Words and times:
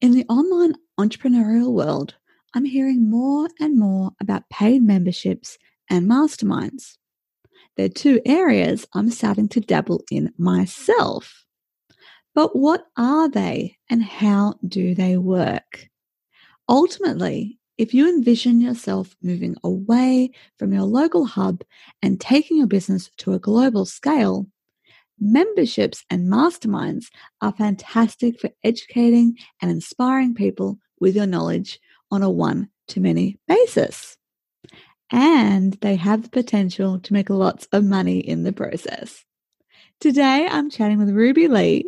In 0.00 0.12
the 0.12 0.24
online 0.30 0.76
entrepreneurial 0.98 1.72
world, 1.72 2.14
I'm 2.54 2.64
hearing 2.64 3.10
more 3.10 3.50
and 3.60 3.78
more 3.78 4.12
about 4.18 4.48
paid 4.48 4.82
memberships 4.82 5.58
and 5.90 6.08
masterminds. 6.08 6.96
They're 7.76 7.90
two 7.90 8.18
areas 8.24 8.86
I'm 8.94 9.10
starting 9.10 9.46
to 9.50 9.60
dabble 9.60 10.02
in 10.10 10.32
myself. 10.38 11.44
But 12.34 12.56
what 12.56 12.86
are 12.96 13.28
they 13.28 13.76
and 13.90 14.02
how 14.02 14.54
do 14.66 14.94
they 14.94 15.18
work? 15.18 15.88
Ultimately, 16.66 17.58
if 17.76 17.92
you 17.92 18.08
envision 18.08 18.58
yourself 18.58 19.14
moving 19.22 19.54
away 19.64 20.30
from 20.58 20.72
your 20.72 20.84
local 20.84 21.26
hub 21.26 21.62
and 22.00 22.18
taking 22.18 22.56
your 22.56 22.66
business 22.66 23.10
to 23.18 23.34
a 23.34 23.38
global 23.38 23.84
scale, 23.84 24.46
memberships 25.20 26.04
and 26.10 26.30
masterminds 26.30 27.06
are 27.40 27.52
fantastic 27.52 28.40
for 28.40 28.50
educating 28.64 29.36
and 29.60 29.70
inspiring 29.70 30.34
people 30.34 30.78
with 31.00 31.14
your 31.14 31.26
knowledge 31.26 31.78
on 32.10 32.22
a 32.22 32.30
one 32.30 32.68
to 32.88 33.00
many 33.00 33.38
basis. 33.46 34.16
And 35.12 35.74
they 35.80 35.96
have 35.96 36.22
the 36.22 36.28
potential 36.28 37.00
to 37.00 37.12
make 37.12 37.30
lots 37.30 37.66
of 37.72 37.84
money 37.84 38.18
in 38.18 38.44
the 38.44 38.52
process. 38.52 39.24
Today, 40.00 40.46
I'm 40.50 40.70
chatting 40.70 40.98
with 40.98 41.10
Ruby 41.10 41.48
Lee, 41.48 41.84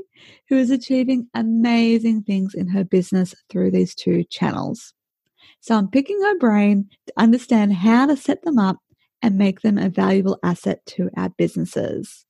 who 0.49 0.59
is 0.59 0.71
achieving 0.71 1.29
amazing 1.35 2.23
things 2.23 2.55
in 2.55 2.69
her 2.69 2.85
business 2.85 3.35
through 3.49 3.71
these 3.71 3.95
two 3.95 4.25
channels. 4.25 4.93
So 5.61 5.77
I'm 5.77 5.89
picking 5.89 6.21
her 6.21 6.39
brain 6.39 6.91
to 7.07 7.13
understand 7.17 7.73
how 7.73 8.07
to 8.07 8.17
set 8.17 8.43
them 8.43 8.59
up 8.59 8.79
and 9.23 9.39
make 9.39 9.61
them 9.61 9.79
a 9.79 9.89
valuable 9.89 10.39
asset 10.43 10.85
to 10.87 11.09
our 11.17 11.31
businesses. 11.31 12.27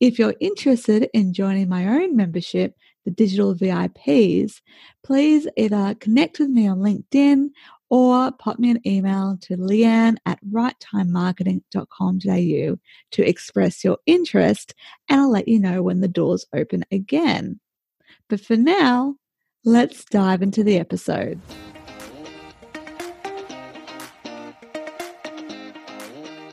If 0.00 0.16
you're 0.16 0.36
interested 0.38 1.10
in 1.12 1.32
joining 1.32 1.68
my 1.68 1.88
own 1.88 2.14
membership, 2.14 2.76
the 3.04 3.10
Digital 3.10 3.52
VIPs, 3.52 4.60
please 5.02 5.48
either 5.56 5.96
connect 5.96 6.38
with 6.38 6.50
me 6.50 6.68
on 6.68 6.78
LinkedIn 6.78 7.48
or 7.90 8.30
pop 8.30 8.60
me 8.60 8.70
an 8.70 8.80
email 8.86 9.36
to 9.40 9.56
leanne 9.56 10.14
at 10.24 10.38
righttimemarketing.com.au 10.48 12.78
to 13.10 13.28
express 13.28 13.82
your 13.82 13.98
interest 14.06 14.72
and 15.08 15.20
I'll 15.20 15.32
let 15.32 15.48
you 15.48 15.58
know 15.58 15.82
when 15.82 16.00
the 16.00 16.06
doors 16.06 16.46
open 16.54 16.84
again. 16.92 17.58
But 18.28 18.40
for 18.40 18.56
now, 18.56 19.16
let's 19.64 20.04
dive 20.04 20.42
into 20.42 20.62
the 20.62 20.78
episode. 20.78 21.40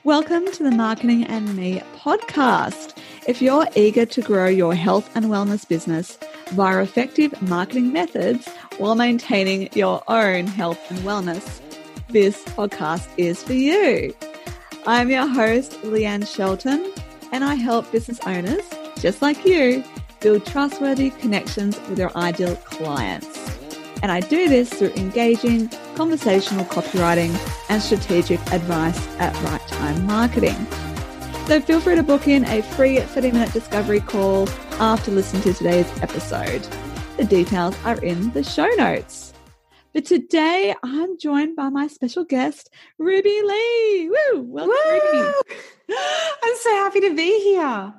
Welcome 0.03 0.51
to 0.53 0.63
the 0.63 0.71
Marketing 0.71 1.25
and 1.25 1.55
Me 1.55 1.83
podcast. 1.97 2.94
If 3.27 3.41
you're 3.41 3.67
eager 3.75 4.05
to 4.05 4.21
grow 4.21 4.47
your 4.47 4.75
health 4.75 5.09
and 5.15 5.25
wellness 5.25 5.67
business, 5.67 6.19
via 6.51 6.83
effective 6.83 7.41
marketing 7.41 7.91
methods 7.91 8.47
while 8.77 8.93
maintaining 8.93 9.67
your 9.73 10.03
own 10.07 10.45
health 10.45 10.79
and 10.91 10.99
wellness, 10.99 11.59
this 12.09 12.43
podcast 12.45 13.07
is 13.17 13.41
for 13.41 13.53
you. 13.53 14.13
I'm 14.85 15.09
your 15.09 15.25
host, 15.25 15.71
Leanne 15.81 16.27
Shelton, 16.27 16.93
and 17.31 17.43
I 17.43 17.55
help 17.55 17.91
business 17.91 18.19
owners, 18.27 18.63
just 18.99 19.23
like 19.23 19.43
you, 19.43 19.83
build 20.19 20.45
trustworthy 20.45 21.09
connections 21.09 21.79
with 21.89 21.97
your 21.97 22.15
ideal 22.15 22.55
clients. 22.57 23.57
And 24.03 24.11
I 24.11 24.19
do 24.19 24.47
this 24.47 24.71
through 24.71 24.93
engaging 24.97 25.69
conversational 25.95 26.65
copywriting 26.65 27.35
and 27.71 27.81
strategic 27.81 28.39
advice 28.53 29.07
at 29.17 29.33
right 29.45 29.67
time 29.67 30.05
marketing. 30.05 30.67
So 31.47 31.61
feel 31.61 31.79
free 31.79 31.93
to 31.93 32.01
book 32.01 32.27
in 32.27 32.43
a 32.45 32.63
free 32.63 32.99
30 32.99 33.31
minute 33.31 33.53
discovery 33.53 33.99
call 33.99 34.49
after 34.79 35.11
listening 35.11 35.43
to 35.43 35.53
today's 35.53 35.87
episode. 36.01 36.67
The 37.17 37.23
details 37.23 37.75
are 37.85 38.03
in 38.03 38.31
the 38.31 38.43
show 38.43 38.67
notes. 38.77 39.24
But 39.95 40.03
today 40.03 40.75
I'm 40.83 41.17
joined 41.17 41.55
by 41.55 41.69
my 41.69 41.87
special 41.87 42.25
guest, 42.25 42.69
Ruby 42.99 43.41
Lee. 43.41 44.09
Woo! 44.09 44.41
Welcome, 44.41 44.75
Woo! 44.75 44.91
Ruby. 44.91 45.33
I'm 46.43 46.55
so 46.57 46.69
happy 46.75 46.99
to 46.99 47.15
be 47.15 47.39
here. 47.41 47.93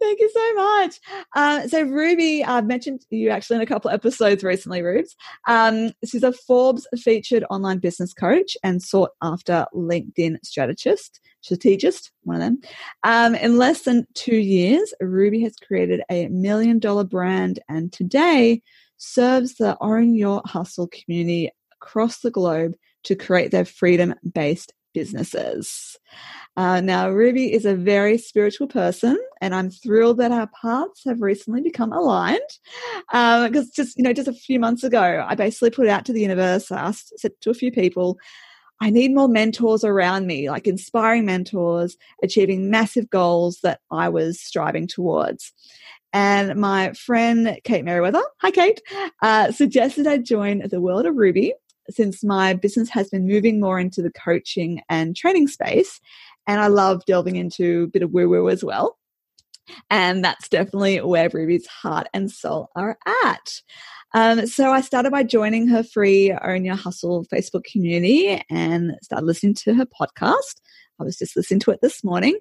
Thank 0.00 0.20
you 0.20 0.30
so 0.32 0.54
much. 0.54 1.00
Uh, 1.34 1.66
so, 1.66 1.82
Ruby, 1.82 2.44
I've 2.44 2.66
mentioned 2.66 3.04
you 3.10 3.30
actually 3.30 3.56
in 3.56 3.62
a 3.62 3.66
couple 3.66 3.90
episodes 3.90 4.44
recently, 4.44 4.82
Rubes. 4.82 5.16
Um, 5.48 5.90
she's 6.04 6.22
a 6.22 6.32
Forbes 6.32 6.86
featured 7.02 7.44
online 7.50 7.78
business 7.78 8.14
coach 8.14 8.56
and 8.62 8.80
sought 8.80 9.10
after 9.20 9.66
LinkedIn 9.74 10.36
strategist, 10.44 11.18
strategist, 11.40 12.12
one 12.22 12.36
of 12.36 12.42
them. 12.42 12.60
Um, 13.02 13.34
in 13.34 13.58
less 13.58 13.82
than 13.82 14.06
two 14.14 14.36
years, 14.36 14.94
Ruby 15.00 15.42
has 15.42 15.56
created 15.56 16.02
a 16.08 16.28
million 16.28 16.78
dollar 16.78 17.02
brand 17.02 17.58
and 17.68 17.92
today 17.92 18.62
serves 19.02 19.54
the 19.54 19.76
Own 19.80 20.14
Your 20.14 20.42
Hustle 20.44 20.88
community 20.88 21.50
across 21.72 22.20
the 22.20 22.30
globe 22.30 22.74
to 23.04 23.16
create 23.16 23.50
their 23.50 23.64
freedom 23.64 24.14
based 24.32 24.72
businesses. 24.94 25.98
Uh, 26.56 26.80
now, 26.80 27.08
Ruby 27.08 27.52
is 27.52 27.64
a 27.64 27.74
very 27.74 28.16
spiritual 28.18 28.68
person, 28.68 29.18
and 29.40 29.54
I'm 29.54 29.70
thrilled 29.70 30.18
that 30.18 30.30
our 30.30 30.48
paths 30.60 31.02
have 31.06 31.20
recently 31.20 31.62
become 31.62 31.92
aligned. 31.92 32.40
Because 33.10 33.64
um, 33.66 33.70
just 33.74 33.98
you 33.98 34.04
know, 34.04 34.12
just 34.12 34.28
a 34.28 34.34
few 34.34 34.60
months 34.60 34.84
ago, 34.84 35.24
I 35.26 35.34
basically 35.34 35.70
put 35.70 35.86
it 35.86 35.90
out 35.90 36.04
to 36.04 36.12
the 36.12 36.20
universe. 36.20 36.70
I 36.70 36.80
asked, 36.80 37.18
said 37.18 37.32
to 37.40 37.50
a 37.50 37.54
few 37.54 37.72
people, 37.72 38.18
I 38.80 38.90
need 38.90 39.14
more 39.14 39.28
mentors 39.28 39.84
around 39.84 40.26
me, 40.26 40.50
like 40.50 40.66
inspiring 40.66 41.24
mentors, 41.24 41.96
achieving 42.22 42.70
massive 42.70 43.08
goals 43.10 43.60
that 43.62 43.80
I 43.90 44.08
was 44.08 44.40
striving 44.40 44.86
towards. 44.86 45.52
And 46.12 46.60
my 46.60 46.92
friend 46.92 47.58
Kate 47.64 47.84
Merriweather, 47.84 48.22
hi 48.40 48.50
Kate, 48.50 48.80
uh, 49.22 49.50
suggested 49.50 50.06
I 50.06 50.18
join 50.18 50.62
the 50.68 50.80
world 50.80 51.06
of 51.06 51.16
Ruby 51.16 51.54
since 51.90 52.22
my 52.22 52.54
business 52.54 52.88
has 52.90 53.10
been 53.10 53.26
moving 53.26 53.60
more 53.60 53.78
into 53.78 54.02
the 54.02 54.12
coaching 54.12 54.80
and 54.88 55.16
training 55.16 55.48
space. 55.48 56.00
And 56.46 56.60
I 56.60 56.66
love 56.66 57.04
delving 57.06 57.36
into 57.36 57.84
a 57.84 57.86
bit 57.86 58.02
of 58.02 58.12
woo 58.12 58.28
woo 58.28 58.48
as 58.48 58.62
well. 58.62 58.98
And 59.90 60.24
that's 60.24 60.48
definitely 60.48 61.00
where 61.00 61.30
Ruby's 61.32 61.66
heart 61.66 62.08
and 62.12 62.30
soul 62.30 62.68
are 62.74 62.98
at. 63.24 63.62
Um, 64.14 64.46
so 64.46 64.72
I 64.72 64.82
started 64.82 65.10
by 65.10 65.22
joining 65.22 65.68
her 65.68 65.82
free 65.82 66.32
Own 66.32 66.64
Your 66.64 66.76
Hustle 66.76 67.24
Facebook 67.32 67.64
community 67.64 68.42
and 68.50 68.92
started 69.02 69.24
listening 69.24 69.54
to 69.54 69.74
her 69.74 69.86
podcast. 69.86 70.60
I 71.00 71.04
was 71.04 71.16
just 71.16 71.34
listening 71.36 71.60
to 71.60 71.70
it 71.70 71.80
this 71.80 72.04
morning. 72.04 72.38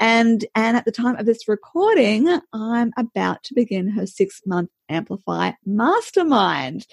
And, 0.00 0.44
and 0.54 0.76
at 0.76 0.84
the 0.84 0.92
time 0.92 1.16
of 1.16 1.26
this 1.26 1.48
recording, 1.48 2.28
I'm 2.52 2.92
about 2.98 3.42
to 3.44 3.54
begin 3.54 3.88
her 3.88 4.06
six 4.06 4.42
month 4.46 4.70
Amplify 4.88 5.52
Mastermind. 5.64 6.86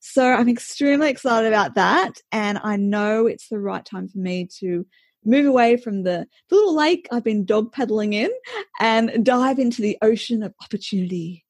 So 0.00 0.32
I'm 0.32 0.48
extremely 0.48 1.08
excited 1.08 1.48
about 1.48 1.76
that. 1.76 2.20
And 2.32 2.58
I 2.62 2.76
know 2.76 3.26
it's 3.26 3.48
the 3.48 3.60
right 3.60 3.84
time 3.84 4.08
for 4.08 4.18
me 4.18 4.48
to 4.58 4.84
move 5.26 5.46
away 5.46 5.76
from 5.76 6.02
the, 6.04 6.26
little 6.50 6.74
lake 6.74 7.08
I've 7.10 7.24
been 7.24 7.44
dog 7.44 7.72
paddling 7.72 8.12
in 8.12 8.30
and 8.80 9.24
dive 9.24 9.58
into 9.58 9.82
the 9.82 9.98
ocean 10.02 10.42
of 10.42 10.54
opportunity. 10.62 11.44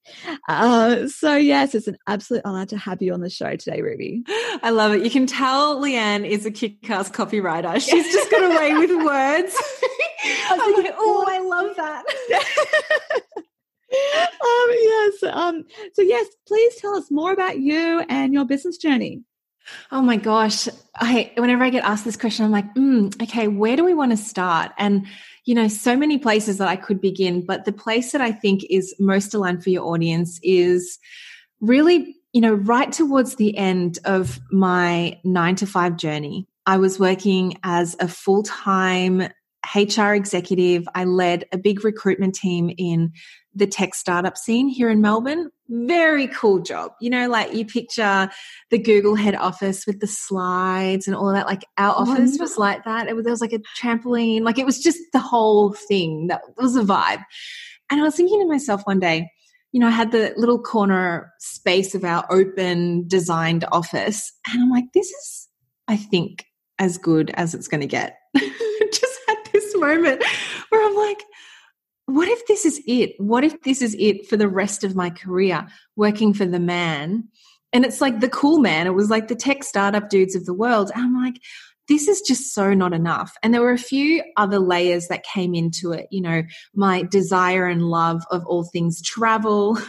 Uh, 0.48 1.08
so, 1.08 1.36
yes, 1.36 1.74
it's 1.74 1.88
an 1.88 1.96
absolute 2.06 2.42
honor 2.44 2.66
to 2.66 2.76
have 2.76 3.02
you 3.02 3.12
on 3.12 3.20
the 3.20 3.30
show 3.30 3.56
today, 3.56 3.82
Ruby. 3.82 4.22
I 4.62 4.70
love 4.70 4.92
it. 4.92 5.02
You 5.02 5.10
can 5.10 5.26
tell 5.26 5.80
Leanne 5.80 6.26
is 6.26 6.46
a 6.46 6.50
kick 6.50 6.88
ass 6.88 7.10
copywriter. 7.10 7.74
She's 7.80 8.12
just 8.12 8.30
got 8.30 8.44
away 8.44 8.74
with 8.74 8.90
words. 9.04 9.56
I'm 10.50 10.72
like, 10.74 10.94
oh, 10.96 11.24
I 11.28 11.38
love 11.40 11.76
that. 11.76 12.04
um, 14.40 14.76
yes. 14.80 15.22
Um, 15.24 15.64
so, 15.94 16.02
yes, 16.02 16.26
please 16.46 16.76
tell 16.76 16.94
us 16.96 17.10
more 17.10 17.32
about 17.32 17.58
you 17.58 18.04
and 18.08 18.32
your 18.32 18.44
business 18.44 18.76
journey. 18.76 19.22
Oh 19.90 20.02
my 20.02 20.16
gosh. 20.16 20.68
I 20.94 21.32
whenever 21.36 21.64
I 21.64 21.70
get 21.70 21.84
asked 21.84 22.04
this 22.04 22.16
question, 22.16 22.44
I'm 22.44 22.50
like, 22.50 22.74
mm, 22.74 23.22
okay, 23.22 23.48
where 23.48 23.76
do 23.76 23.84
we 23.84 23.94
want 23.94 24.12
to 24.12 24.16
start? 24.16 24.72
And 24.78 25.06
you 25.44 25.54
know, 25.54 25.68
so 25.68 25.96
many 25.96 26.18
places 26.18 26.58
that 26.58 26.68
I 26.68 26.76
could 26.76 27.00
begin, 27.00 27.44
but 27.44 27.64
the 27.64 27.72
place 27.72 28.12
that 28.12 28.20
I 28.20 28.32
think 28.32 28.64
is 28.68 28.94
most 28.98 29.32
aligned 29.32 29.62
for 29.62 29.70
your 29.70 29.84
audience 29.84 30.40
is 30.42 30.98
really, 31.60 32.16
you 32.32 32.40
know, 32.40 32.54
right 32.54 32.90
towards 32.90 33.36
the 33.36 33.56
end 33.56 33.98
of 34.04 34.40
my 34.50 35.20
nine 35.24 35.54
to 35.56 35.66
five 35.66 35.96
journey. 35.96 36.48
I 36.66 36.78
was 36.78 36.98
working 36.98 37.58
as 37.62 37.96
a 38.00 38.08
full 38.08 38.42
time 38.42 39.28
HR 39.74 40.14
executive. 40.14 40.88
I 40.94 41.04
led 41.04 41.44
a 41.52 41.58
big 41.58 41.84
recruitment 41.84 42.34
team 42.34 42.70
in 42.76 43.12
the 43.54 43.66
tech 43.66 43.94
startup 43.94 44.36
scene 44.36 44.68
here 44.68 44.90
in 44.90 45.00
Melbourne. 45.00 45.50
Very 45.68 46.28
cool 46.28 46.60
job. 46.60 46.92
You 47.00 47.10
know, 47.10 47.28
like 47.28 47.54
you 47.54 47.64
picture 47.64 48.28
the 48.70 48.78
Google 48.78 49.14
head 49.14 49.34
office 49.34 49.86
with 49.86 50.00
the 50.00 50.06
slides 50.06 51.06
and 51.06 51.16
all 51.16 51.32
that. 51.32 51.46
Like 51.46 51.64
our 51.78 51.94
oh, 51.96 52.02
office 52.02 52.38
was 52.38 52.58
like 52.58 52.84
that. 52.84 53.08
It 53.08 53.16
was, 53.16 53.24
there 53.24 53.32
was 53.32 53.40
like 53.40 53.54
a 53.54 53.62
trampoline. 53.80 54.42
Like 54.42 54.58
it 54.58 54.66
was 54.66 54.78
just 54.78 55.00
the 55.12 55.18
whole 55.18 55.72
thing. 55.72 56.26
That 56.28 56.42
was 56.56 56.76
a 56.76 56.82
vibe. 56.82 57.24
And 57.90 58.00
I 58.00 58.04
was 58.04 58.14
thinking 58.14 58.40
to 58.40 58.46
myself 58.46 58.82
one 58.84 59.00
day, 59.00 59.30
you 59.72 59.80
know, 59.80 59.88
I 59.88 59.92
had 59.92 60.12
the 60.12 60.32
little 60.36 60.60
corner 60.60 61.32
space 61.38 61.94
of 61.94 62.04
our 62.04 62.24
open 62.30 63.06
designed 63.08 63.64
office. 63.72 64.32
And 64.50 64.62
I'm 64.62 64.70
like, 64.70 64.92
this 64.94 65.08
is, 65.08 65.48
I 65.88 65.96
think, 65.96 66.44
as 66.78 66.98
good 66.98 67.30
as 67.34 67.54
it's 67.54 67.68
going 67.68 67.80
to 67.80 67.86
get. 67.86 68.18
just 69.80 69.84
had 69.84 70.02
this 70.02 70.20
moment 70.20 70.24
where 70.68 70.86
I'm 70.86 70.96
like, 70.96 71.22
what 72.06 72.28
if 72.28 72.46
this 72.46 72.64
is 72.64 72.80
it? 72.86 73.14
What 73.18 73.44
if 73.44 73.62
this 73.62 73.82
is 73.82 73.96
it 73.98 74.26
for 74.28 74.36
the 74.36 74.48
rest 74.48 74.84
of 74.84 74.94
my 74.94 75.10
career, 75.10 75.66
working 75.96 76.32
for 76.34 76.46
the 76.46 76.60
man 76.60 77.28
And 77.72 77.84
it's 77.84 78.00
like 78.00 78.20
the 78.20 78.28
cool 78.28 78.58
man. 78.58 78.86
It 78.86 78.94
was 78.94 79.10
like 79.10 79.28
the 79.28 79.34
tech 79.34 79.64
startup 79.64 80.08
dudes 80.08 80.34
of 80.34 80.46
the 80.46 80.54
world. 80.54 80.90
And 80.94 81.04
I'm 81.04 81.22
like, 81.22 81.40
this 81.88 82.08
is 82.08 82.20
just 82.20 82.54
so 82.54 82.74
not 82.74 82.92
enough. 82.92 83.34
And 83.42 83.52
there 83.52 83.60
were 83.60 83.72
a 83.72 83.78
few 83.78 84.22
other 84.36 84.58
layers 84.58 85.08
that 85.08 85.24
came 85.24 85.54
into 85.54 85.92
it. 85.92 86.06
You 86.10 86.20
know, 86.20 86.42
my 86.74 87.02
desire 87.02 87.66
and 87.66 87.82
love 87.82 88.24
of 88.30 88.46
all 88.46 88.64
things 88.64 89.02
travel. 89.02 89.78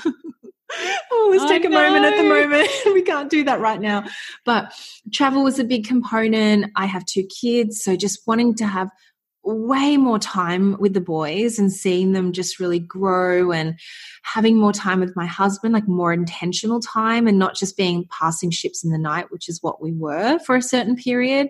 Oh, 1.11 1.23
always 1.23 1.49
take 1.49 1.65
a 1.65 1.69
moment 1.69 2.05
at 2.05 2.17
the 2.17 2.23
moment. 2.23 2.69
we 2.93 3.01
can't 3.01 3.29
do 3.29 3.43
that 3.45 3.61
right 3.61 3.79
now. 3.79 4.03
But 4.45 4.73
travel 5.13 5.43
was 5.43 5.59
a 5.59 5.63
big 5.63 5.87
component. 5.87 6.71
I 6.75 6.85
have 6.85 7.05
two 7.05 7.23
kids. 7.23 7.81
So 7.81 7.95
just 7.95 8.27
wanting 8.27 8.55
to 8.55 8.67
have 8.67 8.89
way 9.55 9.97
more 9.97 10.19
time 10.19 10.77
with 10.79 10.93
the 10.93 11.01
boys 11.01 11.57
and 11.57 11.71
seeing 11.71 12.11
them 12.11 12.33
just 12.33 12.59
really 12.59 12.79
grow 12.79 13.51
and 13.51 13.79
having 14.23 14.57
more 14.57 14.73
time 14.73 14.99
with 14.99 15.15
my 15.15 15.25
husband, 15.25 15.73
like 15.73 15.87
more 15.87 16.11
intentional 16.11 16.79
time 16.79 17.27
and 17.27 17.39
not 17.39 17.55
just 17.55 17.77
being 17.77 18.07
passing 18.09 18.51
ships 18.51 18.83
in 18.83 18.91
the 18.91 18.97
night, 18.97 19.27
which 19.29 19.47
is 19.47 19.63
what 19.63 19.81
we 19.81 19.93
were 19.93 20.37
for 20.39 20.55
a 20.55 20.61
certain 20.61 20.95
period. 20.95 21.49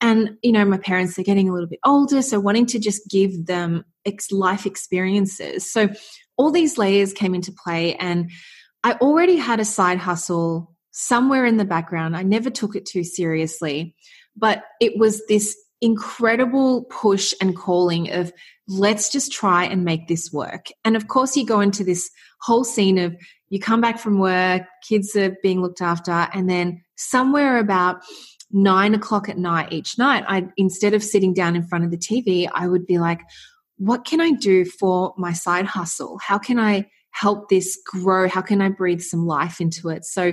And, 0.00 0.36
you 0.42 0.52
know, 0.52 0.64
my 0.64 0.78
parents, 0.78 1.18
are 1.18 1.22
getting 1.22 1.48
a 1.48 1.52
little 1.52 1.68
bit 1.68 1.80
older. 1.84 2.22
So 2.22 2.38
wanting 2.38 2.66
to 2.66 2.78
just 2.78 3.08
give 3.10 3.46
them 3.46 3.84
ex- 4.04 4.30
life 4.30 4.66
experiences. 4.66 5.70
So 5.70 5.88
all 6.36 6.50
these 6.50 6.78
layers 6.78 7.12
came 7.12 7.34
into 7.34 7.52
play 7.52 7.96
and 7.96 8.30
I 8.84 8.92
already 8.94 9.36
had 9.36 9.58
a 9.58 9.64
side 9.64 9.98
hustle 9.98 10.76
somewhere 10.92 11.44
in 11.44 11.56
the 11.56 11.64
background. 11.64 12.16
I 12.16 12.22
never 12.22 12.50
took 12.50 12.76
it 12.76 12.86
too 12.86 13.04
seriously, 13.04 13.96
but 14.36 14.64
it 14.80 14.96
was 14.96 15.26
this 15.26 15.56
incredible 15.80 16.84
push 16.84 17.34
and 17.40 17.56
calling 17.56 18.10
of 18.12 18.32
let's 18.68 19.10
just 19.10 19.32
try 19.32 19.64
and 19.64 19.84
make 19.84 20.08
this 20.08 20.32
work. 20.32 20.66
And 20.84 20.96
of 20.96 21.08
course, 21.08 21.36
you 21.36 21.46
go 21.46 21.60
into 21.60 21.84
this 21.84 22.10
whole 22.40 22.64
scene 22.64 22.98
of 22.98 23.16
you 23.48 23.60
come 23.60 23.80
back 23.80 23.98
from 23.98 24.18
work, 24.18 24.62
kids 24.88 25.14
are 25.14 25.36
being 25.42 25.62
looked 25.62 25.80
after, 25.80 26.28
and 26.32 26.50
then 26.50 26.82
somewhere 26.96 27.58
about 27.58 28.02
nine 28.50 28.94
o'clock 28.94 29.28
at 29.28 29.38
night 29.38 29.72
each 29.72 29.98
night, 29.98 30.24
I 30.28 30.48
instead 30.56 30.94
of 30.94 31.02
sitting 31.02 31.34
down 31.34 31.56
in 31.56 31.66
front 31.66 31.84
of 31.84 31.90
the 31.90 31.98
TV, 31.98 32.48
I 32.52 32.68
would 32.68 32.86
be 32.86 32.98
like, 32.98 33.20
what 33.78 34.04
can 34.04 34.20
I 34.20 34.32
do 34.32 34.64
for 34.64 35.14
my 35.16 35.32
side 35.32 35.66
hustle? 35.66 36.18
How 36.22 36.38
can 36.38 36.58
I 36.58 36.88
help 37.10 37.48
this 37.48 37.78
grow? 37.84 38.28
How 38.28 38.42
can 38.42 38.60
I 38.62 38.68
breathe 38.68 39.00
some 39.00 39.26
life 39.26 39.60
into 39.60 39.88
it? 39.90 40.04
So, 40.04 40.32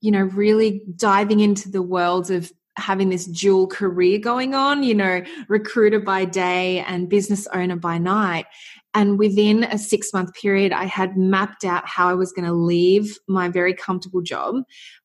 you 0.00 0.10
know, 0.10 0.22
really 0.22 0.82
diving 0.96 1.40
into 1.40 1.70
the 1.70 1.82
world 1.82 2.30
of 2.30 2.50
having 2.76 3.10
this 3.10 3.26
dual 3.26 3.66
career 3.66 4.18
going 4.18 4.54
on, 4.54 4.82
you 4.82 4.94
know, 4.94 5.22
recruiter 5.48 6.00
by 6.00 6.24
day 6.24 6.80
and 6.80 7.08
business 7.08 7.46
owner 7.48 7.76
by 7.76 7.98
night. 7.98 8.46
And 8.94 9.18
within 9.18 9.64
a 9.64 9.78
six 9.78 10.12
month 10.12 10.34
period, 10.34 10.72
I 10.72 10.84
had 10.84 11.16
mapped 11.16 11.64
out 11.64 11.86
how 11.86 12.08
I 12.08 12.14
was 12.14 12.32
going 12.32 12.46
to 12.46 12.52
leave 12.52 13.18
my 13.26 13.48
very 13.48 13.74
comfortable 13.74 14.22
job 14.22 14.56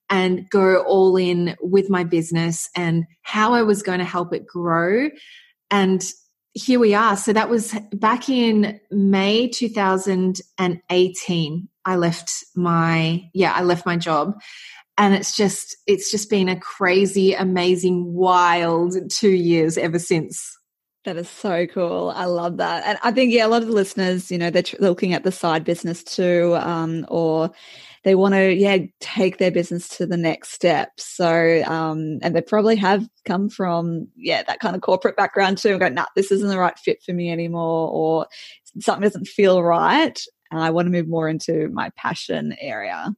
and 0.09 0.49
go 0.49 0.83
all 0.83 1.17
in 1.17 1.57
with 1.61 1.89
my 1.89 2.03
business 2.03 2.69
and 2.75 3.05
how 3.21 3.53
I 3.53 3.63
was 3.63 3.83
going 3.83 3.99
to 3.99 4.05
help 4.05 4.33
it 4.33 4.47
grow. 4.47 5.09
And 5.69 6.03
here 6.53 6.79
we 6.79 6.95
are. 6.95 7.17
So 7.17 7.33
that 7.33 7.49
was 7.49 7.75
back 7.93 8.29
in 8.29 8.79
May 8.89 9.49
2018. 9.49 11.69
I 11.85 11.95
left 11.95 12.33
my, 12.55 13.29
yeah, 13.33 13.53
I 13.53 13.61
left 13.63 13.85
my 13.85 13.95
job. 13.95 14.33
And 14.97 15.13
it's 15.13 15.35
just, 15.35 15.77
it's 15.85 16.11
just 16.11 16.29
been 16.29 16.49
a 16.49 16.59
crazy, 16.59 17.33
amazing, 17.33 18.13
wild 18.13 18.95
two 19.11 19.29
years 19.29 19.77
ever 19.77 19.99
since. 19.99 20.57
That 21.05 21.17
is 21.17 21.29
so 21.29 21.67
cool. 21.67 22.11
I 22.15 22.25
love 22.25 22.57
that. 22.57 22.83
And 22.85 22.97
I 23.01 23.11
think, 23.11 23.31
yeah, 23.31 23.45
a 23.45 23.47
lot 23.47 23.61
of 23.61 23.69
the 23.69 23.73
listeners, 23.73 24.29
you 24.29 24.37
know, 24.37 24.49
they're, 24.49 24.63
looking 24.79 25.13
at 25.13 25.23
the 25.23 25.31
side 25.31 25.63
business 25.63 26.03
too, 26.03 26.57
um, 26.59 27.05
or 27.09 27.51
they 28.07 28.15
want 28.15 28.33
to 28.35 28.53
yeah 28.53 28.77
take 29.01 29.37
their 29.37 29.51
business 29.51 29.89
to 29.89 30.05
the 30.05 30.15
next 30.15 30.53
step 30.53 30.91
so 30.97 31.61
um 31.67 32.19
and 32.21 32.33
they 32.33 32.41
probably 32.41 32.77
have 32.77 33.05
come 33.25 33.49
from 33.49 34.07
yeah 34.15 34.43
that 34.47 34.61
kind 34.61 34.77
of 34.77 34.81
corporate 34.81 35.17
background 35.17 35.57
too 35.57 35.71
and 35.71 35.79
go 35.81 35.89
nah 35.89 36.05
this 36.15 36.31
isn't 36.31 36.47
the 36.47 36.57
right 36.57 36.79
fit 36.79 37.03
for 37.03 37.11
me 37.11 37.29
anymore 37.29 37.89
or 37.91 38.27
something 38.79 39.03
doesn't 39.03 39.27
feel 39.27 39.61
right 39.61 40.21
and 40.51 40.61
i 40.61 40.69
want 40.69 40.85
to 40.85 40.91
move 40.91 41.09
more 41.09 41.27
into 41.27 41.67
my 41.73 41.89
passion 41.97 42.55
area 42.61 43.13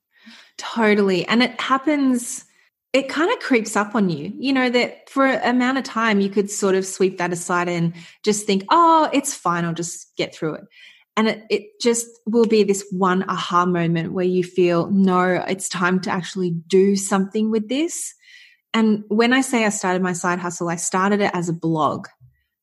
totally 0.59 1.25
and 1.27 1.41
it 1.41 1.59
happens 1.59 2.45
it 2.91 3.07
kind 3.07 3.31
of 3.31 3.39
creeps 3.39 3.75
up 3.75 3.95
on 3.95 4.09
you 4.09 4.31
you 4.38 4.53
know 4.53 4.69
that 4.69 5.09
for 5.09 5.25
an 5.25 5.56
amount 5.56 5.77
of 5.77 5.83
time 5.83 6.19
you 6.19 6.29
could 6.29 6.51
sort 6.51 6.75
of 6.75 6.85
sweep 6.85 7.17
that 7.17 7.33
aside 7.33 7.67
and 7.67 7.94
just 8.23 8.45
think 8.45 8.63
oh 8.69 9.09
it's 9.13 9.33
fine 9.33 9.65
i'll 9.65 9.73
just 9.73 10.15
get 10.15 10.35
through 10.35 10.53
it 10.53 10.63
and 11.19 11.27
it, 11.27 11.44
it 11.50 11.81
just 11.81 12.07
will 12.25 12.45
be 12.45 12.63
this 12.63 12.85
one 12.91 13.29
aha 13.29 13.65
moment 13.65 14.13
where 14.13 14.23
you 14.23 14.41
feel, 14.41 14.89
no, 14.89 15.44
it's 15.50 15.67
time 15.67 16.00
to 16.01 16.09
actually 16.09 16.51
do 16.51 16.95
something 16.95 17.51
with 17.51 17.67
this. 17.67 18.13
And 18.73 19.03
when 19.09 19.33
I 19.33 19.41
say 19.41 19.65
I 19.65 19.69
started 19.69 20.01
my 20.01 20.13
side 20.13 20.39
hustle, 20.39 20.69
I 20.69 20.77
started 20.77 21.19
it 21.19 21.31
as 21.33 21.50
a 21.50 21.53
blog. 21.53 22.07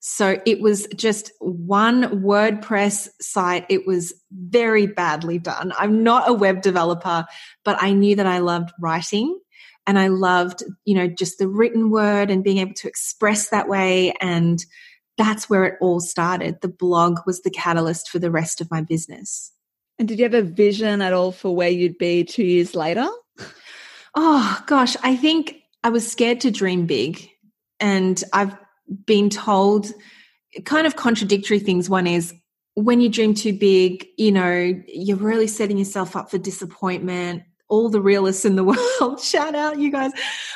So 0.08 0.40
it 0.46 0.60
was 0.60 0.86
just 0.94 1.32
one 1.40 2.22
WordPress 2.22 3.08
site. 3.20 3.66
It 3.68 3.88
was 3.88 4.14
very 4.30 4.86
badly 4.86 5.40
done. 5.40 5.72
I'm 5.76 6.04
not 6.04 6.28
a 6.28 6.32
web 6.32 6.62
developer, 6.62 7.26
but 7.64 7.76
I 7.82 7.92
knew 7.92 8.14
that 8.14 8.26
I 8.26 8.38
loved 8.38 8.70
writing 8.80 9.36
and 9.84 9.98
I 9.98 10.06
loved, 10.06 10.62
you 10.84 10.94
know, 10.94 11.08
just 11.08 11.40
the 11.40 11.48
written 11.48 11.90
word 11.90 12.30
and 12.30 12.44
being 12.44 12.58
able 12.58 12.74
to 12.74 12.86
express 12.86 13.48
that 13.48 13.68
way 13.68 14.12
and 14.20 14.64
that's 15.18 15.50
where 15.50 15.64
it 15.64 15.74
all 15.80 15.98
started. 15.98 16.60
The 16.60 16.68
blog 16.68 17.18
was 17.26 17.42
the 17.42 17.50
catalyst 17.50 18.08
for 18.08 18.20
the 18.20 18.30
rest 18.30 18.60
of 18.60 18.70
my 18.70 18.82
business. 18.82 19.50
And 19.98 20.06
did 20.06 20.20
you 20.20 20.24
have 20.24 20.34
a 20.34 20.42
vision 20.42 21.02
at 21.02 21.14
all 21.14 21.32
for 21.32 21.52
where 21.52 21.68
you'd 21.68 21.98
be 21.98 22.22
two 22.22 22.44
years 22.44 22.76
later? 22.76 23.08
Oh, 24.14 24.62
gosh. 24.68 24.96
I 25.02 25.16
think 25.16 25.62
I 25.82 25.88
was 25.88 26.08
scared 26.08 26.42
to 26.42 26.52
dream 26.52 26.86
big. 26.86 27.28
And 27.80 28.22
I've 28.32 28.56
been 29.04 29.30
told 29.30 29.92
kind 30.64 30.86
of 30.86 30.96
contradictory 30.96 31.58
things. 31.58 31.90
One 31.90 32.06
is 32.06 32.32
when 32.74 33.00
you 33.00 33.08
dream 33.08 33.34
too 33.34 33.52
big, 33.52 34.06
you 34.16 34.32
know, 34.32 34.72
you're 34.86 35.16
really 35.16 35.46
setting 35.46 35.78
yourself 35.78 36.14
up 36.14 36.30
for 36.30 36.38
disappointment. 36.38 37.42
All 37.68 37.88
the 37.88 38.00
realists 38.00 38.44
in 38.44 38.56
the 38.56 38.64
world, 39.00 39.20
shout 39.20 39.54
out, 39.54 39.78
you 39.78 39.90
guys. 39.90 40.12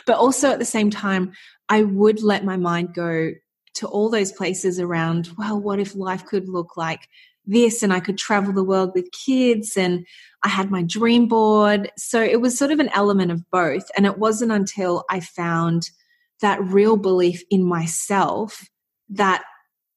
But 0.06 0.16
also 0.16 0.50
at 0.50 0.58
the 0.58 0.64
same 0.64 0.90
time, 0.90 1.32
I 1.68 1.82
would 1.82 2.22
let 2.22 2.44
my 2.44 2.56
mind 2.56 2.94
go 2.94 3.32
to 3.74 3.86
all 3.86 4.10
those 4.10 4.32
places 4.32 4.80
around, 4.80 5.30
well, 5.38 5.58
what 5.60 5.78
if 5.78 5.94
life 5.94 6.26
could 6.26 6.48
look 6.48 6.76
like 6.76 7.08
this 7.46 7.82
and 7.82 7.92
I 7.92 8.00
could 8.00 8.18
travel 8.18 8.52
the 8.52 8.64
world 8.64 8.92
with 8.94 9.10
kids 9.12 9.76
and 9.76 10.06
I 10.42 10.48
had 10.48 10.70
my 10.70 10.82
dream 10.82 11.26
board. 11.26 11.90
So 11.96 12.22
it 12.22 12.40
was 12.40 12.56
sort 12.56 12.70
of 12.70 12.78
an 12.78 12.90
element 12.90 13.32
of 13.32 13.48
both. 13.50 13.90
And 13.96 14.06
it 14.06 14.18
wasn't 14.18 14.52
until 14.52 15.04
I 15.10 15.20
found 15.20 15.90
that 16.40 16.62
real 16.62 16.96
belief 16.96 17.42
in 17.50 17.62
myself 17.62 18.68
that 19.10 19.42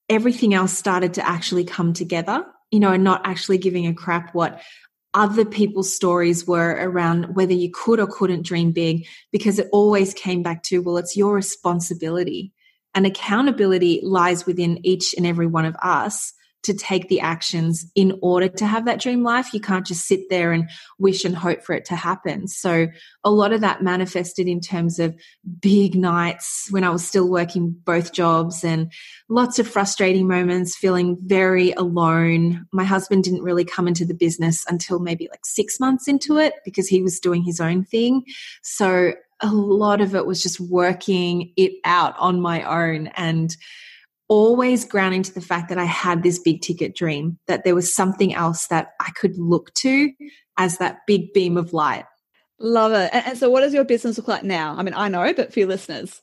everything 0.09 0.53
else 0.53 0.77
started 0.77 1.13
to 1.15 1.27
actually 1.27 1.63
come 1.63 1.93
together, 1.93 2.45
you 2.71 2.79
know, 2.79 2.91
and 2.91 3.03
not 3.03 3.21
actually 3.25 3.57
giving 3.57 3.88
a 3.88 3.93
crap 3.93 4.33
what 4.33 4.62
other 5.13 5.45
people's 5.45 5.93
stories 5.93 6.47
were 6.47 6.71
around 6.71 7.35
whether 7.35 7.53
you 7.53 7.69
could 7.71 8.00
or 8.00 8.07
couldn't 8.07 8.45
dream 8.45 8.71
big 8.71 9.05
because 9.31 9.59
it 9.59 9.69
always 9.71 10.13
came 10.13 10.41
back 10.41 10.63
to, 10.63 10.79
well, 10.79 10.97
it's 10.97 11.15
your 11.15 11.35
responsibility. 11.35 12.51
And 12.95 13.05
accountability 13.05 14.01
lies 14.03 14.45
within 14.45 14.79
each 14.85 15.13
and 15.15 15.25
every 15.25 15.47
one 15.47 15.65
of 15.65 15.75
us 15.83 16.33
to 16.63 16.74
take 16.74 17.10
the 17.10 17.20
actions 17.20 17.86
in 17.96 18.17
order 18.22 18.48
to 18.48 18.65
have 18.65 18.86
that 18.86 19.00
dream 19.00 19.24
life. 19.24 19.53
You 19.53 19.60
can't 19.60 19.86
just 19.86 20.08
sit 20.08 20.29
there 20.29 20.51
and 20.51 20.70
wish 20.98 21.25
and 21.25 21.36
hope 21.36 21.63
for 21.63 21.74
it 21.74 21.86
to 21.86 21.96
happen. 21.96 22.48
So 22.48 22.88
a 23.24 23.32
lot 23.32 23.53
of 23.53 23.62
that 23.62 23.84
manifested 23.84 24.48
in 24.48 24.62
terms 24.62 24.98
of 24.98 25.15
big 25.60 25.96
nights 25.96 26.67
when 26.72 26.84
I 26.84 26.89
was 26.89 27.05
still 27.05 27.29
working 27.29 27.72
both 27.86 28.13
jobs 28.13 28.63
and 28.63 28.91
lots 29.29 29.60
of 29.60 29.67
frustrating 29.67 30.27
moments, 30.27 30.75
feeling 30.75 31.17
very 31.22 31.72
alone. 31.74 32.65
My 32.72 32.86
husband 32.86 33.25
didn't 33.25 33.43
really 33.43 33.65
come 33.65 33.88
into 33.88 34.05
the 34.05 34.13
business 34.13 34.65
until 34.67 35.00
maybe 35.00 35.27
like 35.29 35.46
six 35.46 35.79
months 35.79 36.08
into 36.08 36.38
it 36.38 36.53
because 36.63 36.88
he 36.88 37.01
was 37.01 37.20
doing 37.20 37.43
his 37.43 37.60
own 37.60 37.84
thing. 37.84 38.24
So 38.62 39.13
a 39.41 39.51
lot 39.51 40.00
of 40.00 40.15
it 40.15 40.25
was 40.25 40.41
just 40.41 40.60
working 40.60 41.51
it 41.58 41.74
out 41.84 42.15
on 42.17 42.39
my 42.39 42.63
own 42.63 43.08
and 43.08 43.55
always 44.27 44.85
grounding 44.85 45.23
to 45.23 45.33
the 45.33 45.41
fact 45.41 45.69
that 45.69 45.77
I 45.77 45.85
had 45.85 46.23
this 46.23 46.39
big 46.39 46.61
ticket 46.61 46.95
dream, 46.95 47.37
that 47.47 47.63
there 47.63 47.75
was 47.75 47.93
something 47.93 48.33
else 48.33 48.67
that 48.67 48.89
I 48.99 49.11
could 49.11 49.37
look 49.37 49.73
to 49.75 50.11
as 50.57 50.77
that 50.77 50.99
big 51.07 51.33
beam 51.33 51.57
of 51.57 51.73
light. 51.73 52.05
Love 52.59 52.93
it. 52.93 53.09
And, 53.13 53.37
so, 53.37 53.49
what 53.49 53.61
does 53.61 53.73
your 53.73 53.83
business 53.83 54.17
look 54.17 54.27
like 54.27 54.43
now? 54.43 54.75
I 54.77 54.83
mean, 54.83 54.93
I 54.95 55.07
know, 55.07 55.33
but 55.33 55.51
for 55.51 55.59
your 55.59 55.67
listeners. 55.67 56.21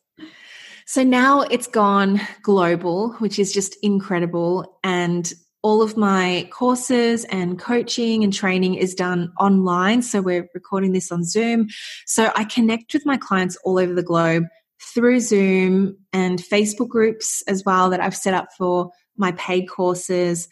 So 0.90 1.04
now 1.04 1.42
it's 1.42 1.68
gone 1.68 2.20
global, 2.42 3.12
which 3.20 3.38
is 3.38 3.52
just 3.52 3.76
incredible. 3.80 4.76
And 4.82 5.32
all 5.62 5.82
of 5.82 5.96
my 5.96 6.48
courses 6.50 7.24
and 7.26 7.60
coaching 7.60 8.24
and 8.24 8.32
training 8.32 8.74
is 8.74 8.92
done 8.92 9.32
online. 9.38 10.02
So 10.02 10.20
we're 10.20 10.48
recording 10.52 10.92
this 10.92 11.12
on 11.12 11.22
Zoom. 11.22 11.68
So 12.06 12.32
I 12.34 12.42
connect 12.42 12.92
with 12.92 13.06
my 13.06 13.16
clients 13.16 13.56
all 13.62 13.78
over 13.78 13.94
the 13.94 14.02
globe 14.02 14.46
through 14.82 15.20
Zoom 15.20 15.96
and 16.12 16.38
Facebook 16.38 16.88
groups 16.88 17.42
as 17.46 17.64
well 17.64 17.90
that 17.90 18.00
I've 18.00 18.16
set 18.16 18.34
up 18.34 18.48
for 18.56 18.90
my 19.16 19.32
paid 19.32 19.66
courses. 19.66 20.48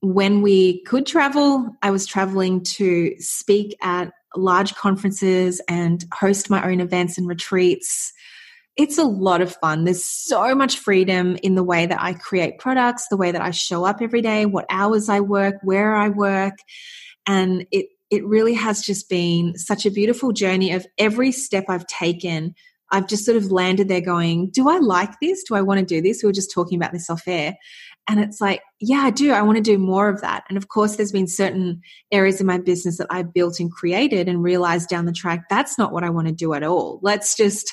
When 0.00 0.42
we 0.42 0.82
could 0.82 1.06
travel, 1.06 1.70
I 1.82 1.90
was 1.90 2.06
traveling 2.06 2.62
to 2.64 3.14
speak 3.18 3.76
at 3.82 4.12
large 4.36 4.74
conferences 4.74 5.60
and 5.68 6.04
host 6.12 6.50
my 6.50 6.64
own 6.66 6.80
events 6.80 7.18
and 7.18 7.28
retreats. 7.28 8.12
It's 8.76 8.98
a 8.98 9.04
lot 9.04 9.42
of 9.42 9.54
fun. 9.56 9.84
There's 9.84 10.04
so 10.04 10.54
much 10.54 10.78
freedom 10.78 11.36
in 11.42 11.54
the 11.54 11.64
way 11.64 11.86
that 11.86 12.00
I 12.00 12.14
create 12.14 12.58
products, 12.58 13.08
the 13.08 13.18
way 13.18 13.30
that 13.30 13.42
I 13.42 13.50
show 13.50 13.84
up 13.84 14.00
every 14.00 14.22
day, 14.22 14.46
what 14.46 14.64
hours 14.70 15.08
I 15.08 15.20
work, 15.20 15.56
where 15.62 15.94
I 15.94 16.08
work. 16.08 16.54
And 17.26 17.66
it, 17.70 17.86
it 18.10 18.24
really 18.24 18.54
has 18.54 18.82
just 18.82 19.08
been 19.08 19.56
such 19.56 19.84
a 19.86 19.90
beautiful 19.90 20.32
journey 20.32 20.72
of 20.72 20.86
every 20.98 21.32
step 21.32 21.64
I've 21.68 21.86
taken. 21.86 22.54
I've 22.92 23.08
just 23.08 23.24
sort 23.24 23.36
of 23.36 23.50
landed 23.50 23.88
there 23.88 24.00
going, 24.00 24.50
Do 24.50 24.68
I 24.68 24.78
like 24.78 25.18
this? 25.20 25.42
Do 25.42 25.54
I 25.54 25.62
want 25.62 25.80
to 25.80 25.86
do 25.86 26.00
this? 26.00 26.22
We 26.22 26.28
were 26.28 26.32
just 26.32 26.52
talking 26.52 26.78
about 26.78 26.92
this 26.92 27.10
off 27.10 27.26
air. 27.26 27.56
And 28.08 28.18
it's 28.18 28.40
like, 28.40 28.62
yeah, 28.80 29.02
I 29.02 29.10
do. 29.10 29.30
I 29.30 29.42
want 29.42 29.56
to 29.56 29.62
do 29.62 29.78
more 29.78 30.08
of 30.08 30.20
that. 30.22 30.44
And 30.48 30.58
of 30.58 30.68
course, 30.68 30.96
there's 30.96 31.12
been 31.12 31.28
certain 31.28 31.80
areas 32.10 32.40
of 32.40 32.46
my 32.46 32.58
business 32.58 32.98
that 32.98 33.06
I 33.10 33.22
built 33.22 33.60
and 33.60 33.70
created 33.70 34.28
and 34.28 34.42
realized 34.42 34.88
down 34.88 35.06
the 35.06 35.12
track, 35.12 35.48
that's 35.48 35.78
not 35.78 35.92
what 35.92 36.02
I 36.02 36.10
want 36.10 36.26
to 36.26 36.34
do 36.34 36.52
at 36.52 36.64
all. 36.64 36.98
Let's 37.02 37.36
just 37.36 37.72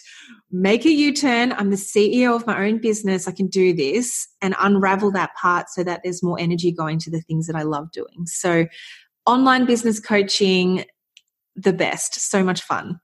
make 0.51 0.85
a 0.85 0.91
U 0.91 1.13
turn. 1.13 1.51
I'm 1.53 1.71
the 1.71 1.77
CEO 1.77 2.35
of 2.35 2.45
my 2.45 2.67
own 2.67 2.77
business. 2.77 3.27
I 3.27 3.31
can 3.31 3.47
do 3.47 3.73
this 3.73 4.27
and 4.39 4.55
unravel 4.59 5.11
that 5.11 5.35
part 5.35 5.69
so 5.69 5.83
that 5.83 6.01
there's 6.03 6.21
more 6.21 6.39
energy 6.39 6.71
going 6.71 6.99
to 6.99 7.11
the 7.11 7.21
things 7.21 7.47
that 7.47 7.55
I 7.55 7.63
love 7.63 7.91
doing. 7.91 8.25
So, 8.25 8.67
online 9.25 9.65
business 9.65 9.99
coaching, 9.99 10.85
the 11.55 11.73
best. 11.73 12.19
So 12.19 12.43
much 12.43 12.61
fun. 12.61 12.99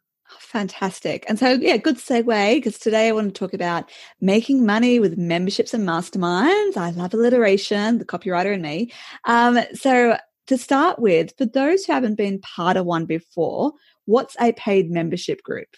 Fantastic. 0.55 1.25
And 1.27 1.37
so, 1.37 1.49
yeah, 1.49 1.75
good 1.75 1.97
segue 1.97 2.55
because 2.55 2.79
today 2.79 3.09
I 3.09 3.11
want 3.11 3.27
to 3.27 3.37
talk 3.37 3.53
about 3.53 3.91
making 4.21 4.65
money 4.65 5.01
with 5.01 5.17
memberships 5.17 5.73
and 5.73 5.85
masterminds. 5.85 6.77
I 6.77 6.91
love 6.91 7.13
alliteration, 7.13 7.97
the 7.97 8.05
copywriter 8.05 8.53
in 8.53 8.61
me. 8.61 8.93
Um, 9.25 9.59
so, 9.73 10.17
to 10.47 10.57
start 10.57 10.97
with, 10.97 11.33
for 11.37 11.45
those 11.45 11.83
who 11.83 11.91
haven't 11.91 12.15
been 12.15 12.39
part 12.39 12.77
of 12.77 12.85
one 12.85 13.05
before, 13.05 13.73
what's 14.05 14.37
a 14.39 14.53
paid 14.53 14.89
membership 14.89 15.43
group? 15.43 15.75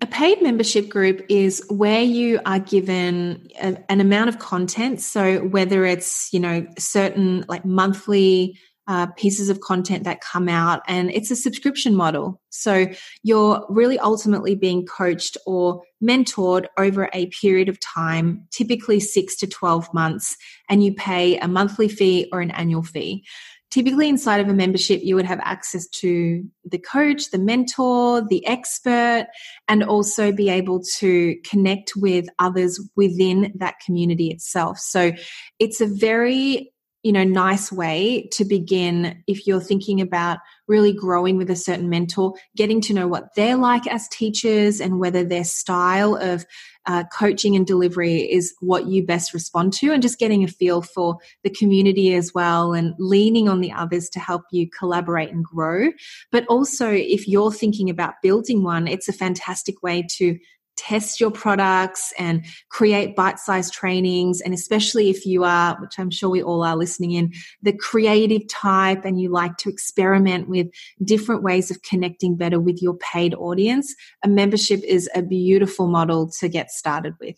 A 0.00 0.06
paid 0.06 0.40
membership 0.40 0.88
group 0.88 1.26
is 1.28 1.64
where 1.68 2.02
you 2.02 2.38
are 2.46 2.60
given 2.60 3.48
a, 3.60 3.78
an 3.88 4.00
amount 4.00 4.28
of 4.28 4.38
content. 4.38 5.00
So, 5.00 5.40
whether 5.40 5.84
it's, 5.84 6.32
you 6.32 6.38
know, 6.38 6.68
certain 6.78 7.44
like 7.48 7.64
monthly 7.64 8.56
uh, 8.90 9.06
pieces 9.16 9.48
of 9.48 9.60
content 9.60 10.02
that 10.02 10.20
come 10.20 10.48
out, 10.48 10.82
and 10.88 11.12
it's 11.12 11.30
a 11.30 11.36
subscription 11.36 11.94
model. 11.94 12.40
So 12.48 12.88
you're 13.22 13.64
really 13.68 14.00
ultimately 14.00 14.56
being 14.56 14.84
coached 14.84 15.36
or 15.46 15.82
mentored 16.02 16.66
over 16.76 17.08
a 17.12 17.26
period 17.26 17.68
of 17.68 17.78
time, 17.78 18.48
typically 18.50 18.98
six 18.98 19.36
to 19.36 19.46
12 19.46 19.94
months, 19.94 20.36
and 20.68 20.82
you 20.82 20.92
pay 20.92 21.38
a 21.38 21.46
monthly 21.46 21.88
fee 21.88 22.28
or 22.32 22.40
an 22.40 22.50
annual 22.50 22.82
fee. 22.82 23.24
Typically, 23.70 24.08
inside 24.08 24.40
of 24.40 24.48
a 24.48 24.54
membership, 24.54 25.00
you 25.04 25.14
would 25.14 25.24
have 25.24 25.38
access 25.44 25.86
to 25.86 26.42
the 26.64 26.78
coach, 26.78 27.30
the 27.30 27.38
mentor, 27.38 28.26
the 28.26 28.44
expert, 28.44 29.28
and 29.68 29.84
also 29.84 30.32
be 30.32 30.48
able 30.48 30.82
to 30.98 31.36
connect 31.48 31.92
with 31.94 32.26
others 32.40 32.80
within 32.96 33.52
that 33.54 33.76
community 33.86 34.32
itself. 34.32 34.78
So 34.78 35.12
it's 35.60 35.80
a 35.80 35.86
very 35.86 36.72
you 37.02 37.12
know 37.12 37.24
nice 37.24 37.72
way 37.72 38.28
to 38.32 38.44
begin 38.44 39.22
if 39.26 39.46
you're 39.46 39.60
thinking 39.60 40.00
about 40.00 40.38
really 40.68 40.92
growing 40.92 41.36
with 41.36 41.50
a 41.50 41.56
certain 41.56 41.88
mentor 41.88 42.34
getting 42.56 42.80
to 42.80 42.94
know 42.94 43.08
what 43.08 43.34
they're 43.34 43.56
like 43.56 43.86
as 43.86 44.08
teachers 44.08 44.80
and 44.80 45.00
whether 45.00 45.24
their 45.24 45.44
style 45.44 46.14
of 46.16 46.44
uh, 46.86 47.04
coaching 47.12 47.54
and 47.56 47.66
delivery 47.66 48.20
is 48.20 48.54
what 48.60 48.86
you 48.86 49.04
best 49.04 49.34
respond 49.34 49.72
to 49.72 49.92
and 49.92 50.02
just 50.02 50.18
getting 50.18 50.42
a 50.42 50.48
feel 50.48 50.80
for 50.80 51.18
the 51.44 51.50
community 51.50 52.14
as 52.14 52.32
well 52.34 52.72
and 52.72 52.94
leaning 52.98 53.48
on 53.48 53.60
the 53.60 53.72
others 53.72 54.08
to 54.08 54.18
help 54.18 54.42
you 54.50 54.68
collaborate 54.68 55.30
and 55.30 55.44
grow. 55.44 55.90
But 56.32 56.46
also 56.48 56.90
if 56.90 57.28
you're 57.28 57.52
thinking 57.52 57.90
about 57.90 58.14
building 58.22 58.62
one 58.62 58.88
it's 58.88 59.08
a 59.08 59.12
fantastic 59.12 59.82
way 59.82 60.06
to 60.16 60.38
test 60.80 61.20
your 61.20 61.30
products 61.30 62.12
and 62.18 62.44
create 62.70 63.14
bite 63.14 63.38
sized 63.38 63.74
trainings. 63.74 64.40
And 64.40 64.54
especially 64.54 65.10
if 65.10 65.26
you 65.26 65.44
are, 65.44 65.76
which 65.80 65.98
I'm 65.98 66.10
sure 66.10 66.30
we 66.30 66.42
all 66.42 66.64
are 66.64 66.76
listening 66.76 67.12
in, 67.12 67.32
the 67.62 67.76
creative 67.76 68.48
type 68.48 69.04
and 69.04 69.20
you 69.20 69.28
like 69.28 69.58
to 69.58 69.68
experiment 69.68 70.48
with 70.48 70.68
different 71.04 71.42
ways 71.42 71.70
of 71.70 71.82
connecting 71.82 72.36
better 72.36 72.58
with 72.58 72.80
your 72.80 72.94
paid 72.94 73.34
audience, 73.34 73.94
a 74.24 74.28
membership 74.28 74.80
is 74.84 75.08
a 75.14 75.22
beautiful 75.22 75.86
model 75.86 76.30
to 76.40 76.48
get 76.48 76.70
started 76.70 77.14
with. 77.20 77.36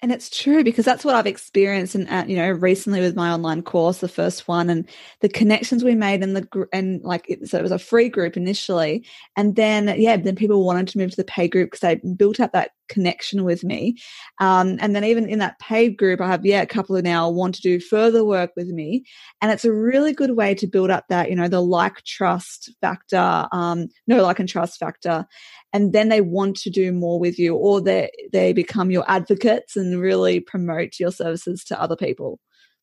And 0.00 0.12
it's 0.12 0.30
true 0.30 0.62
because 0.62 0.84
that's 0.84 1.04
what 1.04 1.16
I've 1.16 1.26
experienced, 1.26 1.96
and 1.96 2.30
you 2.30 2.36
know, 2.36 2.50
recently 2.50 3.00
with 3.00 3.16
my 3.16 3.32
online 3.32 3.62
course, 3.62 3.98
the 3.98 4.06
first 4.06 4.46
one, 4.46 4.70
and 4.70 4.88
the 5.22 5.28
connections 5.28 5.82
we 5.82 5.96
made, 5.96 6.22
and 6.22 6.36
the 6.36 6.68
and 6.72 7.02
like 7.02 7.28
it, 7.28 7.48
so 7.48 7.58
it 7.58 7.62
was 7.62 7.72
a 7.72 7.80
free 7.80 8.08
group 8.08 8.36
initially, 8.36 9.04
and 9.36 9.56
then 9.56 10.00
yeah, 10.00 10.16
then 10.16 10.36
people 10.36 10.64
wanted 10.64 10.86
to 10.88 10.98
move 10.98 11.10
to 11.10 11.16
the 11.16 11.24
pay 11.24 11.48
group 11.48 11.72
because 11.72 11.80
they 11.80 11.96
built 12.14 12.38
up 12.38 12.52
that 12.52 12.70
connection 12.88 13.42
with 13.42 13.64
me, 13.64 13.96
um, 14.38 14.78
and 14.80 14.94
then 14.94 15.02
even 15.02 15.28
in 15.28 15.40
that 15.40 15.58
paid 15.58 15.96
group, 15.96 16.20
I 16.20 16.28
have 16.28 16.46
yeah 16.46 16.62
a 16.62 16.66
couple 16.66 16.96
of 16.96 17.02
now 17.02 17.28
want 17.28 17.56
to 17.56 17.62
do 17.62 17.80
further 17.80 18.24
work 18.24 18.52
with 18.54 18.68
me, 18.68 19.02
and 19.42 19.50
it's 19.50 19.64
a 19.64 19.72
really 19.72 20.12
good 20.12 20.36
way 20.36 20.54
to 20.54 20.68
build 20.68 20.90
up 20.90 21.06
that 21.08 21.28
you 21.28 21.34
know 21.34 21.48
the 21.48 21.60
like 21.60 22.04
trust 22.04 22.72
factor, 22.80 23.48
um, 23.50 23.88
no 24.06 24.22
like 24.22 24.38
and 24.38 24.48
trust 24.48 24.78
factor, 24.78 25.26
and 25.72 25.92
then 25.92 26.08
they 26.08 26.20
want 26.20 26.56
to 26.56 26.70
do 26.70 26.92
more 26.92 27.18
with 27.18 27.38
you 27.38 27.54
or 27.54 27.80
they 27.80 28.10
they 28.32 28.52
become 28.52 28.90
your 28.90 29.04
advocates 29.08 29.76
and 29.76 30.00
really 30.00 30.40
promote 30.40 30.98
your 30.98 31.12
services 31.12 31.64
to 31.64 31.80
other 31.80 31.96
people 31.96 32.38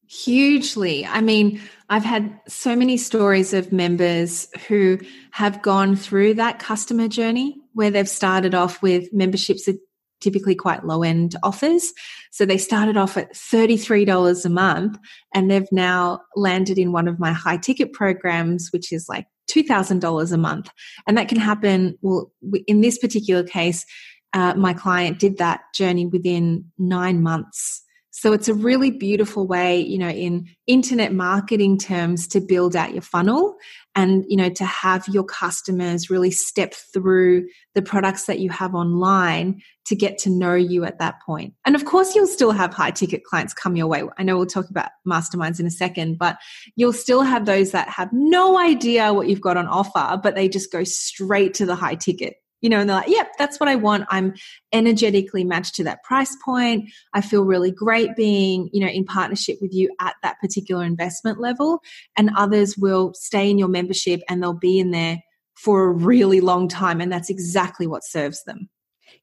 hugely 0.08 1.06
i 1.08 1.20
mean 1.20 1.60
i've 1.90 2.04
had 2.04 2.40
so 2.48 2.76
many 2.76 2.96
stories 2.96 3.54
of 3.54 3.72
members 3.72 4.48
who 4.68 5.00
have 5.32 5.62
gone 5.62 5.96
through 5.96 6.34
that 6.34 6.60
customer 6.60 7.08
journey 7.08 7.58
where 7.74 7.90
they've 7.90 8.10
started 8.10 8.54
off 8.54 8.82
with 8.82 9.12
memberships 9.12 9.66
that 9.66 9.78
typically 10.22 10.56
quite 10.56 10.86
low 10.86 11.04
end 11.04 11.36
offers. 11.44 11.94
So 12.32 12.46
they 12.46 12.58
started 12.58 12.98
off 12.98 13.16
at 13.18 13.34
$33 13.34 14.46
a 14.46 14.50
month 14.50 14.98
and 15.34 15.52
they've 15.52 15.72
now 15.72 16.22
landed 16.36 16.80
in 16.80 16.92
one 16.92 17.08
of 17.08 17.20
my 17.20 17.32
high 17.32 17.58
ticket 17.58 17.94
programs, 17.94 18.70
which 18.72 18.92
is 18.92 19.08
like 19.08 19.28
$2,000 19.50 20.32
a 20.32 20.38
month. 20.38 20.70
And 21.08 21.18
that 21.18 21.28
can 21.28 21.40
happen, 21.40 21.98
well, 22.02 22.32
in 22.68 22.82
this 22.82 22.98
particular 22.98 23.44
case, 23.44 23.86
uh, 24.34 24.54
my 24.56 24.74
client 24.74 25.20
did 25.20 25.38
that 25.38 25.62
journey 25.74 26.06
within 26.06 26.66
nine 26.78 27.24
months. 27.24 27.82
So 28.12 28.32
it's 28.32 28.48
a 28.48 28.54
really 28.54 28.92
beautiful 28.92 29.46
way, 29.46 29.80
you 29.80 29.98
know, 29.98 30.10
in 30.10 30.48
internet 30.68 31.14
marketing 31.14 31.78
terms 31.78 32.28
to 32.30 32.40
build 32.40 32.76
out 32.76 32.94
your 32.94 33.02
funnel 33.02 33.56
and, 33.96 34.26
you 34.28 34.36
know, 34.36 34.50
to 34.50 34.66
have 34.66 35.08
your 35.08 35.24
customers 35.24 36.10
really 36.10 36.32
step 36.32 36.74
through 36.74 37.48
the 37.74 37.82
products 37.82 38.26
that 38.26 38.40
you 38.40 38.50
have 38.50 38.76
online 38.76 39.62
to 39.86 39.96
get 39.96 40.18
to 40.20 40.30
know 40.30 40.54
you 40.54 40.84
at 40.84 41.00
that 41.00 41.22
point. 41.26 41.54
And 41.66 41.76
of 41.76 41.86
course, 41.86 42.14
you'll 42.14 42.28
still 42.28 42.52
have 42.52 42.74
high 42.74 42.92
ticket 42.92 43.24
clients 43.24 43.54
come 43.54 43.76
your 43.76 43.88
way. 43.88 44.04
I 44.18 44.24
know 44.24 44.38
we'll 44.38 44.48
talk 44.48 44.70
about 44.70 44.90
masterminds 45.08 45.60
in 45.60 45.66
a 45.66 45.72
second, 45.72 46.18
but 46.18 46.38
you'll 46.76 46.94
still 46.94 47.22
have 47.22 47.46
those 47.46 47.72
that 47.72 47.88
have 47.90 48.10
no 48.12 48.60
idea 48.60 49.14
what 49.14 49.30
you've 49.30 49.42
got 49.42 49.58
on 49.58 49.68
offer, 49.68 50.20
but 50.22 50.36
they 50.36 50.50
just 50.50 50.72
go 50.72 50.84
straight 50.84 51.54
to 51.56 51.66
the 51.66 51.76
high 51.76 51.96
ticket 51.96 52.36
you 52.66 52.70
know, 52.70 52.80
and 52.80 52.90
they're 52.90 52.98
like, 52.98 53.10
yep, 53.10 53.32
that's 53.38 53.60
what 53.60 53.70
I 53.70 53.76
want. 53.76 54.08
I'm 54.10 54.34
energetically 54.74 55.44
matched 55.44 55.76
to 55.76 55.84
that 55.84 56.02
price 56.04 56.36
point. 56.44 56.90
I 57.14 57.22
feel 57.22 57.44
really 57.44 57.70
great 57.70 58.16
being, 58.16 58.72
you 58.74 58.84
know, 58.84 58.92
in 58.92 59.06
partnership 59.06 59.60
with 59.62 59.72
you 59.72 59.96
at 60.02 60.16
that 60.24 60.40
particular 60.40 60.84
investment 60.84 61.40
level. 61.40 61.84
And 62.18 62.32
others 62.36 62.76
will 62.76 63.14
stay 63.14 63.52
in 63.52 63.60
your 63.60 63.68
membership 63.68 64.22
and 64.28 64.42
they'll 64.42 64.54
be 64.54 64.80
in 64.80 64.90
there 64.90 65.20
for 65.54 65.84
a 65.84 65.92
really 65.92 66.42
long 66.42 66.68
time. 66.68 67.02
And 67.02 67.12
that's 67.12 67.30
exactly 67.30 67.86
what 67.86 68.04
serves 68.04 68.44
them. 68.46 68.68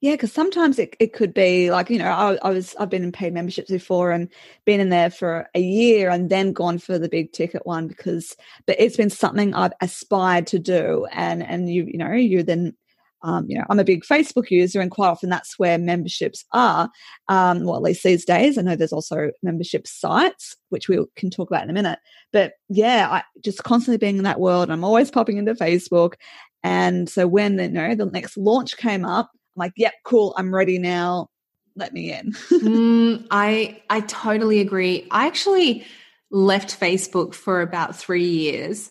Yeah, 0.01 0.13
because 0.13 0.33
sometimes 0.33 0.79
it, 0.79 0.97
it 1.01 1.13
could 1.13 1.35
be 1.35 1.71
like, 1.71 1.91
you 1.91 1.99
know, 1.99 2.11
I, 2.11 2.39
I, 2.43 2.51
was 2.51 2.77
I've 2.79 2.91
been 2.91 3.05
in 3.05 3.13
paid 3.13 3.35
memberships 3.35 3.71
before 3.71 4.13
and 4.13 4.29
been 4.65 4.81
in 4.81 4.89
there 4.89 5.11
for 5.11 5.49
a 5.55 5.61
year 5.61 6.11
and 6.11 6.31
then 6.31 6.53
gone 6.53 6.79
for 6.79 6.99
the 6.99 7.09
big 7.09 7.33
ticket 7.33 7.67
one 7.67 7.89
because 7.89 8.37
but 8.67 8.77
it's 8.79 8.97
been 8.97 9.11
something 9.11 9.55
I've 9.55 9.73
aspired 9.81 10.47
to 10.49 10.59
do 10.59 11.07
and 11.13 11.43
and 11.43 11.73
you 11.73 11.85
you 11.87 11.99
know, 11.99 12.13
you 12.13 12.43
then 12.43 12.75
um, 13.23 13.47
you 13.49 13.57
know, 13.57 13.65
I'm 13.71 13.79
a 13.79 13.85
big 13.85 14.05
Facebook 14.05 14.51
user, 14.51 14.81
and 14.81 14.91
quite 14.91 15.09
often 15.09 15.31
that's 15.31 15.59
where 15.59 15.79
memberships 15.79 16.45
are. 16.53 16.91
Um, 17.29 17.65
well, 17.65 17.77
at 17.77 17.83
least 17.83 18.03
these 18.03 18.25
days, 18.25 18.59
I 18.59 18.63
know 18.63 18.77
there's 18.77 18.93
also 18.93 19.31
membership 19.43 19.87
sites, 19.87 20.57
which 20.71 20.89
we 20.89 20.99
can 21.17 21.31
talk 21.31 21.51
about 21.51 21.63
in 21.65 21.71
a 21.71 21.75
minute. 21.75 21.99
But 22.33 22.55
yeah, 22.69 23.09
I 23.11 23.23
just 23.43 23.63
constantly 23.63 23.99
being 23.99 24.19
in 24.19 24.25
that 24.25 24.41
world. 24.41 24.71
I'm 24.71 24.85
always 24.85 25.11
popping 25.11 25.37
into 25.37 25.55
Facebook, 25.55 26.15
and 26.63 27.09
so 27.09 27.27
when 27.27 27.57
the, 27.57 27.65
you 27.65 27.71
know 27.71 27.95
the 27.95 28.07
next 28.07 28.37
launch 28.37 28.77
came 28.77 29.05
up, 29.05 29.31
I'm 29.33 29.61
like, 29.61 29.73
"Yep, 29.77 29.95
cool, 30.05 30.35
I'm 30.37 30.55
ready 30.55 30.79
now. 30.79 31.29
Let 31.77 31.93
me 31.93 32.13
in." 32.13 32.33
mm, 32.51 33.27
I 33.31 33.81
I 33.89 34.01
totally 34.01 34.61
agree. 34.61 35.07
I 35.11 35.27
actually 35.27 35.85
left 36.33 36.79
Facebook 36.79 37.35
for 37.35 37.61
about 37.61 37.95
three 37.95 38.25
years. 38.25 38.91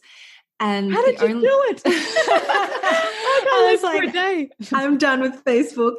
And 0.60 0.94
how 0.94 1.04
did 1.04 1.20
you 1.20 1.28
only- 1.28 1.42
do 1.42 1.64
it? 1.70 1.82
I 3.68 3.72
was 3.72 3.84
like, 3.84 4.52
I'm 4.74 4.98
done 4.98 5.22
with 5.22 5.44
Facebook. 5.44 5.96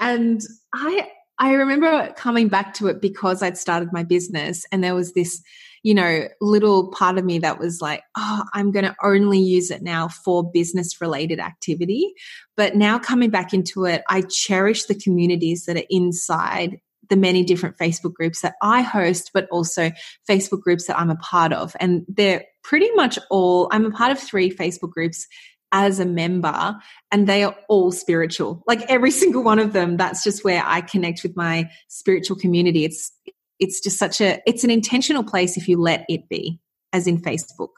And 0.00 0.40
I 0.74 1.08
I 1.38 1.54
remember 1.54 2.12
coming 2.16 2.48
back 2.48 2.74
to 2.74 2.86
it 2.86 3.00
because 3.00 3.42
I'd 3.42 3.58
started 3.58 3.92
my 3.92 4.04
business 4.04 4.64
and 4.70 4.84
there 4.84 4.94
was 4.94 5.12
this, 5.12 5.42
you 5.82 5.92
know, 5.92 6.28
little 6.40 6.92
part 6.92 7.18
of 7.18 7.24
me 7.24 7.40
that 7.40 7.58
was 7.58 7.80
like, 7.80 8.02
oh, 8.16 8.44
I'm 8.52 8.70
going 8.70 8.84
to 8.84 8.94
only 9.02 9.40
use 9.40 9.70
it 9.72 9.82
now 9.82 10.06
for 10.06 10.48
business 10.48 11.00
related 11.00 11.40
activity. 11.40 12.12
But 12.56 12.76
now 12.76 12.98
coming 12.98 13.30
back 13.30 13.52
into 13.52 13.86
it, 13.86 14.02
I 14.08 14.22
cherish 14.22 14.84
the 14.84 14.94
communities 14.94 15.64
that 15.64 15.76
are 15.76 15.86
inside 15.90 16.78
the 17.08 17.16
many 17.16 17.42
different 17.42 17.76
Facebook 17.76 18.14
groups 18.14 18.42
that 18.42 18.54
I 18.62 18.82
host, 18.82 19.32
but 19.34 19.48
also 19.50 19.90
Facebook 20.30 20.60
groups 20.60 20.86
that 20.86 20.98
I'm 20.98 21.10
a 21.10 21.16
part 21.16 21.52
of. 21.52 21.74
And 21.80 22.04
they're 22.08 22.44
pretty 22.62 22.90
much 22.92 23.18
all, 23.30 23.68
I'm 23.72 23.84
a 23.84 23.90
part 23.90 24.12
of 24.12 24.18
three 24.20 24.50
Facebook 24.50 24.90
groups 24.90 25.26
as 25.72 25.98
a 25.98 26.04
member 26.04 26.76
and 27.10 27.26
they 27.26 27.42
are 27.42 27.56
all 27.68 27.90
spiritual 27.90 28.62
like 28.66 28.82
every 28.88 29.10
single 29.22 29.42
one 29.42 29.58
of 29.58 29.72
them 29.72 29.96
that's 29.96 30.22
just 30.22 30.44
where 30.44 30.62
i 30.64 30.80
connect 30.80 31.22
with 31.22 31.36
my 31.36 31.68
spiritual 31.88 32.36
community 32.36 32.84
it's 32.84 33.10
it's 33.58 33.80
just 33.80 33.98
such 33.98 34.20
a 34.20 34.40
it's 34.46 34.64
an 34.64 34.70
intentional 34.70 35.24
place 35.24 35.56
if 35.56 35.68
you 35.68 35.80
let 35.80 36.04
it 36.08 36.28
be 36.28 36.60
as 36.92 37.06
in 37.06 37.20
facebook 37.20 37.70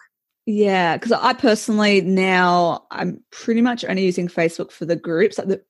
yeah 0.47 0.97
because 0.97 1.13
i 1.13 1.33
personally 1.33 2.01
now 2.01 2.85
i'm 2.91 3.23
pretty 3.31 3.63
much 3.63 3.85
only 3.85 4.05
using 4.05 4.29
facebook 4.29 4.71
for 4.71 4.85
the 4.85 4.97
groups 4.97 5.39
like 5.39 5.49
the, 5.49 5.63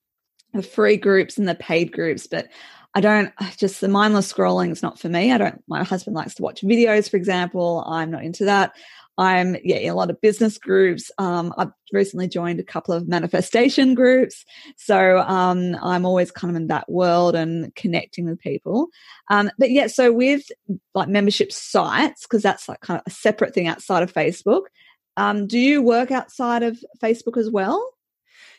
the 0.53 0.63
free 0.63 0.97
groups 0.97 1.39
and 1.39 1.49
the 1.49 1.55
paid 1.55 1.93
groups 1.93 2.27
but 2.27 2.49
I 2.97 3.01
don't 3.01 3.33
just 3.57 3.81
the 3.81 3.89
mindless 3.89 4.33
scrolling 4.33 4.71
is 4.71 4.83
not 4.83 5.01
for 5.01 5.09
me. 5.09 5.33
I 5.33 5.39
don't, 5.39 5.61
my 5.67 5.83
husband 5.83 6.15
likes 6.15 6.35
to 6.37 6.43
watch 6.43 6.63
videos, 6.63 7.11
for 7.11 7.17
example. 7.17 7.83
I'm 7.89 8.13
not 8.13 8.23
into 8.23 8.45
that. 8.45 8.73
I'm 9.17 9.57
yeah 9.63 9.77
in 9.77 9.91
a 9.91 9.95
lot 9.95 10.11
of 10.11 10.21
business 10.21 10.59
groups. 10.59 11.11
Um, 11.19 11.55
I've 11.57 11.73
recently 11.93 12.29
joined 12.29 12.61
a 12.61 12.65
couple 12.65 12.95
of 12.95 13.09
manifestation 13.09 13.95
groups, 13.95 14.45
so 14.77 15.19
um, 15.21 15.77
I'm 15.83 16.05
always 16.05 16.31
kind 16.31 16.51
of 16.51 16.57
in 16.57 16.69
that 16.69 16.91
world 16.91 17.35
and 17.35 17.75
connecting 17.75 18.27
with 18.27 18.41
people. 18.41 18.89
Um, 19.31 19.51
but 19.59 19.71
yeah, 19.71 19.87
so 19.87 20.13
with 20.13 20.51
like 20.95 21.09
membership 21.09 21.53
sites, 21.53 22.23
because 22.23 22.43
that's 22.43 22.69
like 22.69 22.81
kind 22.81 22.99
of 22.99 23.05
a 23.07 23.11
separate 23.11 23.55
thing 23.55 23.69
outside 23.69 24.03
of 24.03 24.13
Facebook. 24.13 24.63
Um, 25.17 25.47
do 25.47 25.59
you 25.59 25.81
work 25.81 26.11
outside 26.11 26.63
of 26.63 26.79
Facebook 27.03 27.37
as 27.37 27.51
well? 27.51 27.95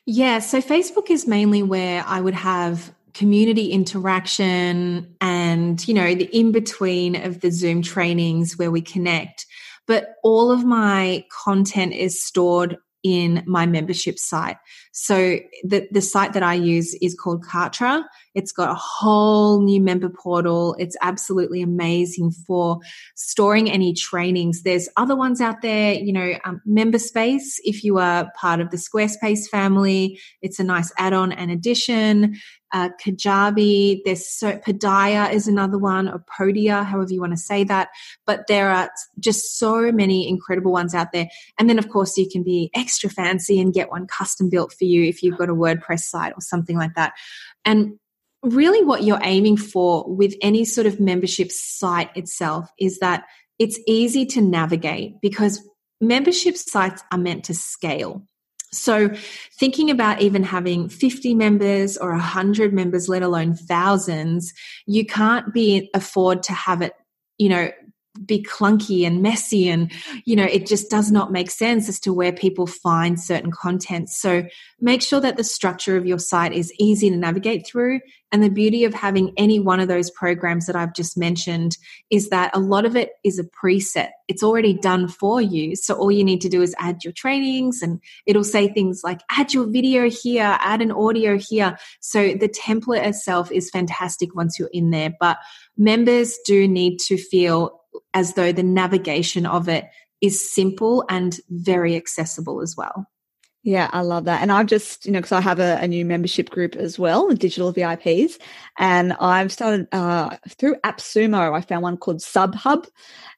Yeah, 0.05 0.39
so 0.39 0.61
Facebook 0.61 1.09
is 1.09 1.27
mainly 1.27 1.63
where 1.63 2.03
I 2.05 2.21
would 2.21 2.35
have 2.35 2.93
community 3.15 3.71
interaction 3.71 5.15
and 5.21 5.87
you 5.87 5.93
know 5.93 6.13
the 6.13 6.25
in 6.37 6.51
between 6.51 7.15
of 7.15 7.39
the 7.39 7.49
zoom 7.49 7.81
trainings 7.81 8.57
where 8.57 8.69
we 8.69 8.81
connect 8.81 9.45
but 9.87 10.15
all 10.23 10.51
of 10.51 10.65
my 10.65 11.25
content 11.29 11.93
is 11.93 12.23
stored 12.23 12.77
in 13.05 13.43
my 13.45 13.67
membership 13.67 14.17
site. 14.17 14.57
So 14.91 15.37
the, 15.63 15.87
the 15.91 16.01
site 16.01 16.33
that 16.33 16.41
I 16.41 16.55
use 16.55 16.95
is 17.03 17.13
called 17.13 17.45
Kartra. 17.45 18.03
It's 18.33 18.51
got 18.51 18.71
a 18.71 18.73
whole 18.73 19.61
new 19.61 19.79
member 19.79 20.09
portal. 20.09 20.75
It's 20.79 20.97
absolutely 21.03 21.61
amazing 21.61 22.31
for 22.31 22.79
storing 23.13 23.69
any 23.69 23.93
trainings. 23.93 24.63
There's 24.63 24.89
other 24.97 25.15
ones 25.15 25.39
out 25.39 25.61
there, 25.61 25.93
you 25.93 26.11
know, 26.11 26.33
um, 26.45 26.61
MemberSpace. 26.67 27.59
If 27.63 27.83
you 27.83 27.99
are 27.99 28.31
part 28.35 28.59
of 28.59 28.71
the 28.71 28.77
Squarespace 28.77 29.47
family, 29.51 30.19
it's 30.41 30.59
a 30.59 30.63
nice 30.63 30.91
add-on 30.97 31.31
and 31.31 31.51
addition 31.51 32.37
uh, 32.75 32.89
Kajabi. 33.01 34.01
There's 34.03 34.27
so 34.27 34.57
Padaya 34.57 35.31
is 35.31 35.47
another 35.47 35.77
one, 35.77 36.09
or 36.09 36.19
Podia, 36.19 36.85
however 36.85 37.13
you 37.13 37.21
want 37.21 37.31
to 37.31 37.37
say 37.37 37.63
that. 37.63 37.87
But 38.25 38.47
there 38.47 38.69
are 38.69 38.91
just 39.17 39.57
so 39.57 39.93
many 39.93 40.27
incredible 40.27 40.73
ones 40.73 40.93
out 40.93 41.13
there. 41.13 41.29
And 41.57 41.69
then, 41.69 41.79
of 41.79 41.89
course, 41.89 42.17
you 42.17 42.29
can 42.29 42.43
be 42.43 42.69
extra 42.75 43.09
fancy 43.09 43.61
and 43.61 43.73
get 43.73 43.89
one 43.89 44.07
custom 44.07 44.49
built 44.49 44.73
for 44.73 44.83
you 44.83 45.03
if 45.05 45.23
you've 45.23 45.37
got 45.37 45.49
a 45.49 45.55
WordPress 45.55 46.01
site 46.01 46.33
or 46.33 46.41
something 46.41 46.77
like 46.77 46.95
that. 46.95 47.13
And 47.63 47.93
really, 48.43 48.83
what 48.83 49.03
you're 49.03 49.23
aiming 49.23 49.55
for 49.55 50.03
with 50.13 50.35
any 50.41 50.65
sort 50.65 50.85
of 50.85 50.99
membership 50.99 51.51
site 51.51 52.15
itself 52.17 52.69
is 52.77 52.99
that 52.99 53.23
it's 53.57 53.79
easy 53.87 54.25
to 54.25 54.41
navigate 54.41 55.21
because 55.21 55.65
membership 56.01 56.57
sites 56.57 57.01
are 57.09 57.17
meant 57.17 57.45
to 57.45 57.53
scale. 57.53 58.27
So, 58.71 59.09
thinking 59.59 59.89
about 59.89 60.21
even 60.21 60.43
having 60.43 60.89
50 60.89 61.35
members 61.35 61.97
or 61.97 62.11
100 62.11 62.73
members, 62.73 63.07
let 63.07 63.21
alone 63.21 63.55
thousands, 63.55 64.53
you 64.85 65.05
can't 65.05 65.53
be 65.53 65.89
afford 65.93 66.43
to 66.43 66.53
have 66.53 66.81
it, 66.81 66.93
you 67.37 67.49
know, 67.49 67.69
be 68.25 68.43
clunky 68.43 69.05
and 69.05 69.21
messy 69.21 69.67
and 69.69 69.91
you 70.25 70.35
know 70.35 70.45
it 70.45 70.65
just 70.65 70.89
does 70.89 71.11
not 71.11 71.31
make 71.31 71.51
sense 71.51 71.89
as 71.89 71.99
to 71.99 72.13
where 72.13 72.31
people 72.31 72.67
find 72.67 73.19
certain 73.19 73.51
content. 73.51 74.09
So 74.09 74.45
make 74.79 75.01
sure 75.01 75.19
that 75.19 75.37
the 75.37 75.43
structure 75.43 75.97
of 75.97 76.05
your 76.05 76.19
site 76.19 76.53
is 76.53 76.73
easy 76.79 77.09
to 77.09 77.17
navigate 77.17 77.65
through. 77.65 77.99
And 78.31 78.43
the 78.43 78.49
beauty 78.49 78.83
of 78.83 78.93
having 78.93 79.31
any 79.37 79.59
one 79.59 79.79
of 79.79 79.87
those 79.87 80.11
programs 80.11 80.65
that 80.65 80.75
I've 80.75 80.93
just 80.93 81.17
mentioned 81.17 81.77
is 82.09 82.29
that 82.29 82.53
a 82.53 82.59
lot 82.59 82.83
of 82.83 82.97
it 82.97 83.11
is 83.23 83.39
a 83.39 83.43
preset. 83.43 84.09
It's 84.27 84.43
already 84.43 84.73
done 84.73 85.07
for 85.07 85.39
you. 85.39 85.75
So 85.75 85.95
all 85.95 86.11
you 86.11 86.23
need 86.23 86.41
to 86.41 86.49
do 86.49 86.61
is 86.61 86.75
add 86.77 87.03
your 87.03 87.13
trainings 87.13 87.81
and 87.81 88.01
it'll 88.25 88.43
say 88.43 88.67
things 88.67 89.01
like 89.05 89.21
add 89.31 89.53
your 89.53 89.67
video 89.67 90.09
here 90.09 90.57
add 90.59 90.81
an 90.81 90.91
audio 90.91 91.37
here. 91.37 91.77
So 92.01 92.33
the 92.33 92.49
template 92.49 93.05
itself 93.05 93.51
is 93.51 93.69
fantastic 93.69 94.35
once 94.35 94.59
you're 94.59 94.69
in 94.73 94.89
there. 94.89 95.13
But 95.17 95.37
members 95.77 96.37
do 96.45 96.67
need 96.67 96.97
to 97.07 97.17
feel 97.17 97.81
as 98.13 98.33
though 98.33 98.51
the 98.51 98.63
navigation 98.63 99.45
of 99.45 99.67
it 99.69 99.85
is 100.21 100.53
simple 100.53 101.03
and 101.09 101.39
very 101.49 101.95
accessible 101.95 102.61
as 102.61 102.75
well. 102.77 103.07
Yeah, 103.63 103.89
I 103.91 104.01
love 104.01 104.25
that. 104.25 104.43
And 104.43 104.51
I've 104.51 104.67
just, 104.67 105.07
you 105.07 105.11
know, 105.11 105.19
because 105.19 105.31
I 105.31 105.41
have 105.41 105.59
a, 105.59 105.79
a, 105.81 105.87
new 105.87 106.05
membership 106.05 106.51
group 106.51 106.75
as 106.75 106.99
well, 106.99 107.29
digital 107.29 107.73
VIPs. 107.73 108.37
And 108.77 109.13
I've 109.13 109.51
started 109.51 109.87
uh, 109.91 110.37
through 110.49 110.75
AppSumo, 110.85 111.51
I 111.51 111.61
found 111.61 111.81
one 111.81 111.97
called 111.97 112.19
SubHub. 112.19 112.87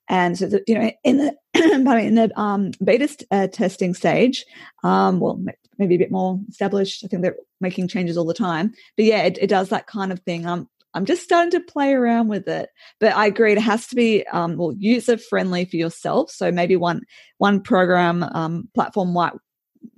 And 0.09 0.37
so, 0.37 0.47
the, 0.47 0.61
you 0.67 0.77
know, 0.77 0.91
in 1.05 1.17
the, 1.17 1.35
in 1.53 2.15
the 2.15 2.29
um, 2.35 2.71
beta 2.83 3.25
uh, 3.31 3.47
testing 3.47 3.93
stage, 3.93 4.45
um, 4.83 5.21
well, 5.21 5.41
maybe 5.77 5.95
a 5.95 5.99
bit 5.99 6.11
more 6.11 6.39
established. 6.49 7.05
I 7.05 7.07
think 7.07 7.21
they're 7.21 7.37
making 7.61 7.87
changes 7.87 8.17
all 8.17 8.25
the 8.25 8.33
time. 8.33 8.73
But 8.97 9.05
yeah, 9.05 9.23
it, 9.23 9.37
it 9.39 9.47
does 9.47 9.69
that 9.69 9.87
kind 9.87 10.11
of 10.11 10.19
thing. 10.19 10.45
Um, 10.45 10.67
I'm 10.93 11.05
just 11.05 11.23
starting 11.23 11.51
to 11.51 11.59
play 11.59 11.93
around 11.93 12.27
with 12.27 12.47
it. 12.47 12.69
But 12.99 13.15
I 13.15 13.27
agree, 13.27 13.51
it 13.51 13.59
has 13.59 13.87
to 13.87 13.95
be 13.95 14.25
um, 14.27 14.57
well 14.57 14.73
user 14.77 15.17
friendly 15.17 15.65
for 15.65 15.75
yourself. 15.75 16.31
So 16.31 16.51
maybe 16.51 16.75
one 16.75 17.01
one 17.37 17.61
program 17.61 18.23
um, 18.23 18.69
platform 18.73 19.13
might 19.13 19.33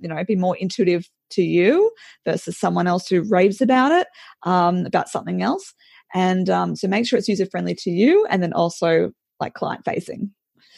you 0.00 0.08
know 0.08 0.22
be 0.24 0.36
more 0.36 0.56
intuitive 0.56 1.08
to 1.30 1.42
you 1.42 1.90
versus 2.24 2.58
someone 2.58 2.86
else 2.86 3.08
who 3.08 3.22
raves 3.22 3.60
about 3.60 3.92
it 3.92 4.08
um, 4.42 4.84
about 4.86 5.08
something 5.08 5.42
else. 5.42 5.72
And 6.12 6.50
um, 6.50 6.74
so 6.74 6.88
make 6.88 7.06
sure 7.06 7.18
it's 7.18 7.28
user 7.28 7.46
friendly 7.46 7.74
to 7.76 7.90
you, 7.90 8.26
and 8.28 8.42
then 8.42 8.52
also 8.52 9.12
like 9.38 9.54
client 9.54 9.84
facing. 9.84 10.32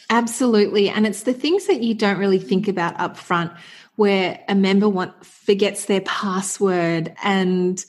Absolutely, 0.09 0.89
and 0.89 1.07
it's 1.07 1.23
the 1.23 1.33
things 1.33 1.67
that 1.67 1.81
you 1.81 1.95
don't 1.95 2.19
really 2.19 2.39
think 2.39 2.67
about 2.67 2.99
up 2.99 3.17
front 3.17 3.51
where 3.95 4.39
a 4.47 4.55
member 4.55 4.89
want 4.89 5.25
forgets 5.25 5.85
their 5.85 6.01
password 6.01 7.15
and 7.23 7.83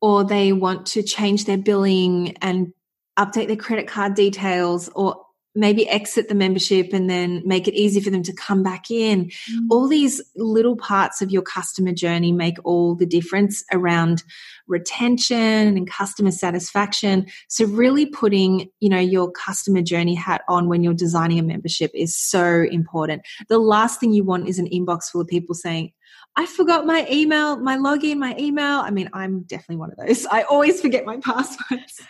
or 0.00 0.24
they 0.24 0.52
want 0.52 0.86
to 0.86 1.02
change 1.02 1.44
their 1.44 1.58
billing 1.58 2.36
and 2.38 2.72
update 3.18 3.48
their 3.48 3.56
credit 3.56 3.86
card 3.86 4.14
details 4.14 4.88
or 4.94 5.24
maybe 5.54 5.88
exit 5.88 6.28
the 6.28 6.34
membership 6.34 6.92
and 6.92 7.10
then 7.10 7.42
make 7.44 7.66
it 7.66 7.74
easy 7.74 8.00
for 8.00 8.10
them 8.10 8.22
to 8.22 8.32
come 8.32 8.62
back 8.62 8.90
in. 8.90 9.26
Mm. 9.26 9.66
All 9.70 9.88
these 9.88 10.22
little 10.36 10.76
parts 10.76 11.20
of 11.20 11.30
your 11.30 11.42
customer 11.42 11.92
journey 11.92 12.32
make 12.32 12.56
all 12.64 12.94
the 12.94 13.06
difference 13.06 13.64
around 13.72 14.22
retention 14.68 15.36
and 15.36 15.90
customer 15.90 16.30
satisfaction. 16.30 17.26
So 17.48 17.64
really 17.64 18.06
putting, 18.06 18.70
you 18.78 18.88
know, 18.88 19.00
your 19.00 19.30
customer 19.30 19.82
journey 19.82 20.14
hat 20.14 20.42
on 20.48 20.68
when 20.68 20.82
you're 20.82 20.94
designing 20.94 21.38
a 21.38 21.42
membership 21.42 21.90
is 21.94 22.14
so 22.14 22.62
important. 22.70 23.22
The 23.48 23.58
last 23.58 23.98
thing 23.98 24.12
you 24.12 24.24
want 24.24 24.48
is 24.48 24.58
an 24.58 24.68
inbox 24.68 25.10
full 25.10 25.20
of 25.20 25.26
people 25.26 25.54
saying, 25.54 25.92
I 26.36 26.46
forgot 26.46 26.86
my 26.86 27.06
email, 27.10 27.56
my 27.56 27.76
login, 27.76 28.16
my 28.16 28.36
email. 28.38 28.78
I 28.78 28.90
mean, 28.90 29.10
I'm 29.12 29.42
definitely 29.42 29.76
one 29.76 29.90
of 29.90 29.98
those. 29.98 30.26
I 30.26 30.42
always 30.42 30.80
forget 30.80 31.04
my 31.04 31.18
passwords. 31.18 32.00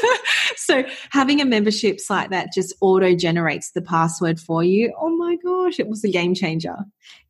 so 0.56 0.84
having 1.10 1.40
a 1.40 1.44
membership 1.44 2.00
site 2.00 2.30
that 2.30 2.52
just 2.52 2.74
auto 2.80 3.14
generates 3.14 3.70
the 3.70 3.82
password 3.82 4.40
for 4.40 4.64
you, 4.64 4.92
oh 5.00 5.16
my 5.16 5.36
gosh, 5.36 5.78
it 5.78 5.88
was 5.88 6.02
a 6.04 6.10
game 6.10 6.34
changer. 6.34 6.76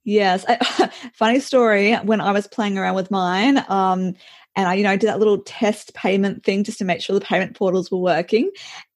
Yes. 0.04 0.46
Funny 1.14 1.38
story. 1.40 1.94
When 1.96 2.20
I 2.20 2.32
was 2.32 2.46
playing 2.46 2.78
around 2.78 2.94
with 2.94 3.10
mine, 3.10 3.62
um, 3.68 4.14
and 4.56 4.66
I, 4.68 4.74
you 4.74 4.82
know, 4.82 4.96
did 4.96 5.06
that 5.06 5.18
little 5.18 5.38
test 5.38 5.94
payment 5.94 6.44
thing 6.44 6.64
just 6.64 6.78
to 6.78 6.84
make 6.84 7.00
sure 7.02 7.16
the 7.16 7.24
payment 7.24 7.54
portals 7.54 7.90
were 7.90 7.98
working. 7.98 8.50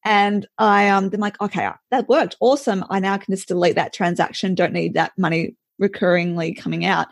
And 0.05 0.47
I, 0.59 0.89
um, 0.89 1.11
then 1.11 1.21
like, 1.21 1.41
okay, 1.41 1.69
that 1.91 2.09
worked. 2.09 2.35
Awesome. 2.41 2.85
I 2.91 2.99
now 2.99 3.19
can 3.19 3.33
just 3.33 3.47
delete 3.47 3.77
that 3.77 3.93
transaction. 3.93 4.57
Don't 4.57 4.73
need 4.73 4.95
that 4.95 5.13
money 5.17 5.55
recurringly 5.81 6.59
coming 6.59 6.85
out. 6.85 7.09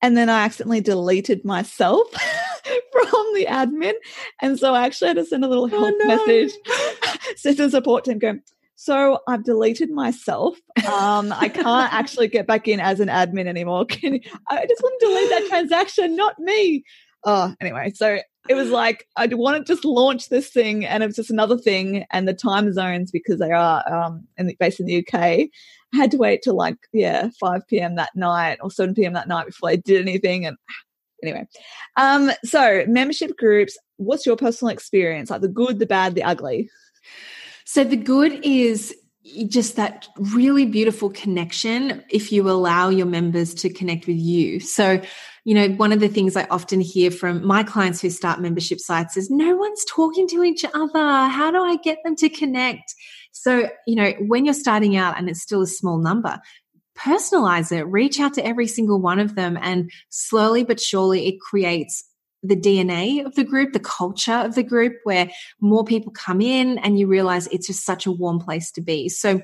And 0.00 0.16
then 0.16 0.28
I 0.28 0.44
accidentally 0.44 0.80
deleted 0.80 1.44
myself 1.44 2.06
from 2.92 3.24
the 3.34 3.46
admin. 3.48 3.94
And 4.40 4.58
so 4.58 4.74
I 4.74 4.86
actually 4.86 5.08
had 5.08 5.16
to 5.16 5.24
send 5.24 5.44
a 5.44 5.48
little 5.48 5.66
help 5.66 5.94
oh, 5.94 5.96
no. 5.98 6.06
message, 6.06 6.52
system 7.36 7.70
support 7.70 8.04
team 8.04 8.18
going, 8.18 8.42
so 8.80 9.18
I've 9.26 9.42
deleted 9.42 9.90
myself. 9.90 10.56
Um, 10.86 11.32
I 11.32 11.48
can't 11.48 11.92
actually 11.92 12.28
get 12.28 12.46
back 12.46 12.68
in 12.68 12.78
as 12.78 13.00
an 13.00 13.08
admin 13.08 13.48
anymore. 13.48 13.84
Can 13.84 14.14
you, 14.14 14.20
I 14.48 14.64
just 14.66 14.80
want 14.80 15.00
to 15.00 15.06
delete 15.06 15.30
that 15.30 15.46
transaction, 15.48 16.14
not 16.14 16.38
me. 16.38 16.84
Oh, 17.24 17.52
anyway, 17.60 17.90
so 17.92 18.20
it 18.48 18.54
was 18.54 18.70
like 18.70 19.04
I 19.16 19.26
want 19.26 19.66
to 19.66 19.72
just 19.72 19.84
launch 19.84 20.28
this 20.28 20.50
thing, 20.50 20.86
and 20.86 21.02
it 21.02 21.06
was 21.06 21.16
just 21.16 21.30
another 21.30 21.58
thing. 21.58 22.06
And 22.12 22.28
the 22.28 22.34
time 22.34 22.72
zones 22.72 23.10
because 23.10 23.40
they 23.40 23.50
are 23.50 23.82
um, 23.92 24.28
in 24.36 24.46
the, 24.46 24.56
based 24.60 24.78
in 24.78 24.86
the 24.86 25.04
UK, 25.04 25.48
Had 25.94 26.10
to 26.10 26.18
wait 26.18 26.42
till 26.42 26.54
like 26.54 26.76
yeah 26.92 27.28
5 27.40 27.66
p.m. 27.66 27.96
that 27.96 28.14
night 28.14 28.58
or 28.60 28.70
7 28.70 28.94
p.m. 28.94 29.14
that 29.14 29.28
night 29.28 29.46
before 29.46 29.70
I 29.70 29.76
did 29.76 30.00
anything. 30.00 30.46
And 30.46 30.56
anyway, 31.22 31.46
um, 31.96 32.30
so 32.44 32.84
membership 32.86 33.36
groups. 33.36 33.76
What's 33.96 34.26
your 34.26 34.36
personal 34.36 34.72
experience? 34.72 35.30
Like 35.30 35.40
the 35.40 35.48
good, 35.48 35.78
the 35.78 35.86
bad, 35.86 36.14
the 36.14 36.22
ugly. 36.22 36.70
So 37.64 37.84
the 37.84 37.96
good 37.96 38.44
is 38.44 38.94
just 39.46 39.76
that 39.76 40.08
really 40.16 40.64
beautiful 40.64 41.10
connection 41.10 42.02
if 42.10 42.32
you 42.32 42.48
allow 42.48 42.88
your 42.88 43.06
members 43.06 43.54
to 43.54 43.70
connect 43.70 44.06
with 44.06 44.16
you. 44.16 44.60
So, 44.60 45.00
you 45.44 45.54
know, 45.54 45.68
one 45.70 45.92
of 45.92 46.00
the 46.00 46.08
things 46.08 46.36
I 46.36 46.46
often 46.50 46.80
hear 46.80 47.10
from 47.10 47.44
my 47.44 47.62
clients 47.62 48.00
who 48.00 48.10
start 48.10 48.40
membership 48.40 48.80
sites 48.80 49.16
is 49.16 49.30
no 49.30 49.56
one's 49.56 49.84
talking 49.84 50.26
to 50.28 50.42
each 50.44 50.64
other. 50.72 51.28
How 51.28 51.50
do 51.50 51.62
I 51.62 51.76
get 51.76 51.98
them 52.04 52.16
to 52.16 52.28
connect? 52.28 52.94
So, 53.42 53.70
you 53.86 53.96
know, 53.96 54.12
when 54.20 54.44
you're 54.44 54.54
starting 54.54 54.96
out 54.96 55.18
and 55.18 55.28
it's 55.28 55.42
still 55.42 55.62
a 55.62 55.66
small 55.66 55.98
number, 55.98 56.40
personalize 56.96 57.70
it, 57.72 57.84
reach 57.84 58.20
out 58.20 58.34
to 58.34 58.44
every 58.44 58.66
single 58.66 59.00
one 59.00 59.18
of 59.18 59.34
them, 59.34 59.58
and 59.60 59.90
slowly 60.08 60.64
but 60.64 60.80
surely 60.80 61.28
it 61.28 61.40
creates 61.40 62.04
the 62.42 62.56
DNA 62.56 63.24
of 63.26 63.34
the 63.34 63.44
group, 63.44 63.72
the 63.72 63.80
culture 63.80 64.32
of 64.32 64.54
the 64.54 64.62
group, 64.62 64.94
where 65.02 65.28
more 65.60 65.84
people 65.84 66.12
come 66.12 66.40
in 66.40 66.78
and 66.78 66.98
you 66.98 67.06
realize 67.08 67.48
it's 67.48 67.66
just 67.66 67.84
such 67.84 68.06
a 68.06 68.12
warm 68.12 68.38
place 68.38 68.70
to 68.72 68.80
be. 68.80 69.08
So, 69.08 69.40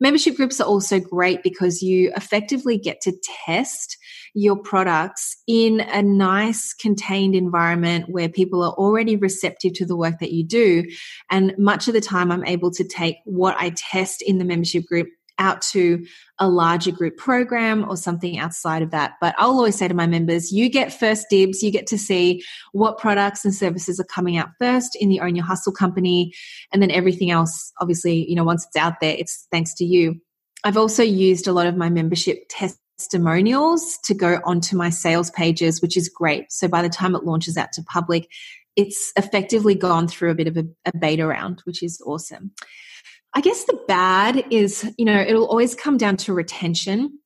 membership 0.00 0.36
groups 0.36 0.60
are 0.60 0.66
also 0.66 0.98
great 0.98 1.42
because 1.42 1.82
you 1.82 2.12
effectively 2.16 2.78
get 2.78 3.00
to 3.02 3.12
test 3.44 3.97
your 4.34 4.56
products 4.56 5.36
in 5.46 5.80
a 5.80 6.02
nice, 6.02 6.72
contained 6.74 7.34
environment 7.34 8.06
where 8.08 8.28
people 8.28 8.62
are 8.62 8.72
already 8.72 9.16
receptive 9.16 9.72
to 9.74 9.86
the 9.86 9.96
work 9.96 10.18
that 10.20 10.32
you 10.32 10.44
do. 10.44 10.84
And 11.30 11.54
much 11.58 11.88
of 11.88 11.94
the 11.94 12.00
time, 12.00 12.30
I'm 12.30 12.44
able 12.44 12.70
to 12.72 12.84
take 12.84 13.16
what 13.24 13.56
I 13.58 13.72
test 13.76 14.22
in 14.22 14.38
the 14.38 14.44
membership 14.44 14.84
group 14.86 15.08
out 15.38 15.62
to 15.62 16.04
a 16.38 16.48
larger 16.48 16.90
group 16.90 17.16
program 17.16 17.88
or 17.88 17.96
something 17.96 18.38
outside 18.38 18.82
of 18.82 18.90
that. 18.90 19.12
But 19.20 19.34
I'll 19.38 19.50
always 19.50 19.76
say 19.76 19.88
to 19.88 19.94
my 19.94 20.06
members, 20.06 20.52
you 20.52 20.68
get 20.68 20.92
first 20.92 21.26
dibs. 21.30 21.62
You 21.62 21.70
get 21.70 21.86
to 21.88 21.98
see 21.98 22.42
what 22.72 22.98
products 22.98 23.44
and 23.44 23.54
services 23.54 24.00
are 24.00 24.04
coming 24.04 24.36
out 24.36 24.48
first 24.58 24.96
in 25.00 25.08
the 25.08 25.20
Own 25.20 25.36
Your 25.36 25.44
Hustle 25.44 25.72
company. 25.72 26.32
And 26.72 26.82
then 26.82 26.90
everything 26.90 27.30
else, 27.30 27.72
obviously, 27.80 28.28
you 28.28 28.34
know, 28.34 28.44
once 28.44 28.66
it's 28.66 28.76
out 28.76 28.94
there, 29.00 29.14
it's 29.16 29.46
thanks 29.50 29.74
to 29.74 29.84
you. 29.84 30.20
I've 30.64 30.76
also 30.76 31.02
used 31.02 31.46
a 31.46 31.52
lot 31.52 31.66
of 31.66 31.76
my 31.76 31.88
membership 31.88 32.48
testimonials 32.98 33.96
to 34.04 34.12
go 34.12 34.40
onto 34.44 34.76
my 34.76 34.90
sales 34.90 35.30
pages, 35.30 35.80
which 35.80 35.96
is 35.96 36.08
great. 36.08 36.50
So 36.50 36.66
by 36.66 36.82
the 36.82 36.88
time 36.88 37.14
it 37.14 37.24
launches 37.24 37.56
out 37.56 37.72
to 37.74 37.82
public, 37.82 38.28
it's 38.74 39.12
effectively 39.16 39.74
gone 39.74 40.08
through 40.08 40.30
a 40.30 40.34
bit 40.34 40.48
of 40.48 40.56
a, 40.56 40.64
a 40.84 40.96
beta 40.96 41.26
round, 41.26 41.60
which 41.64 41.82
is 41.82 42.02
awesome. 42.04 42.52
I 43.34 43.40
guess 43.40 43.64
the 43.64 43.78
bad 43.86 44.44
is, 44.50 44.90
you 44.98 45.04
know, 45.04 45.20
it'll 45.20 45.46
always 45.46 45.74
come 45.74 45.96
down 45.96 46.16
to 46.18 46.32
retention 46.32 47.18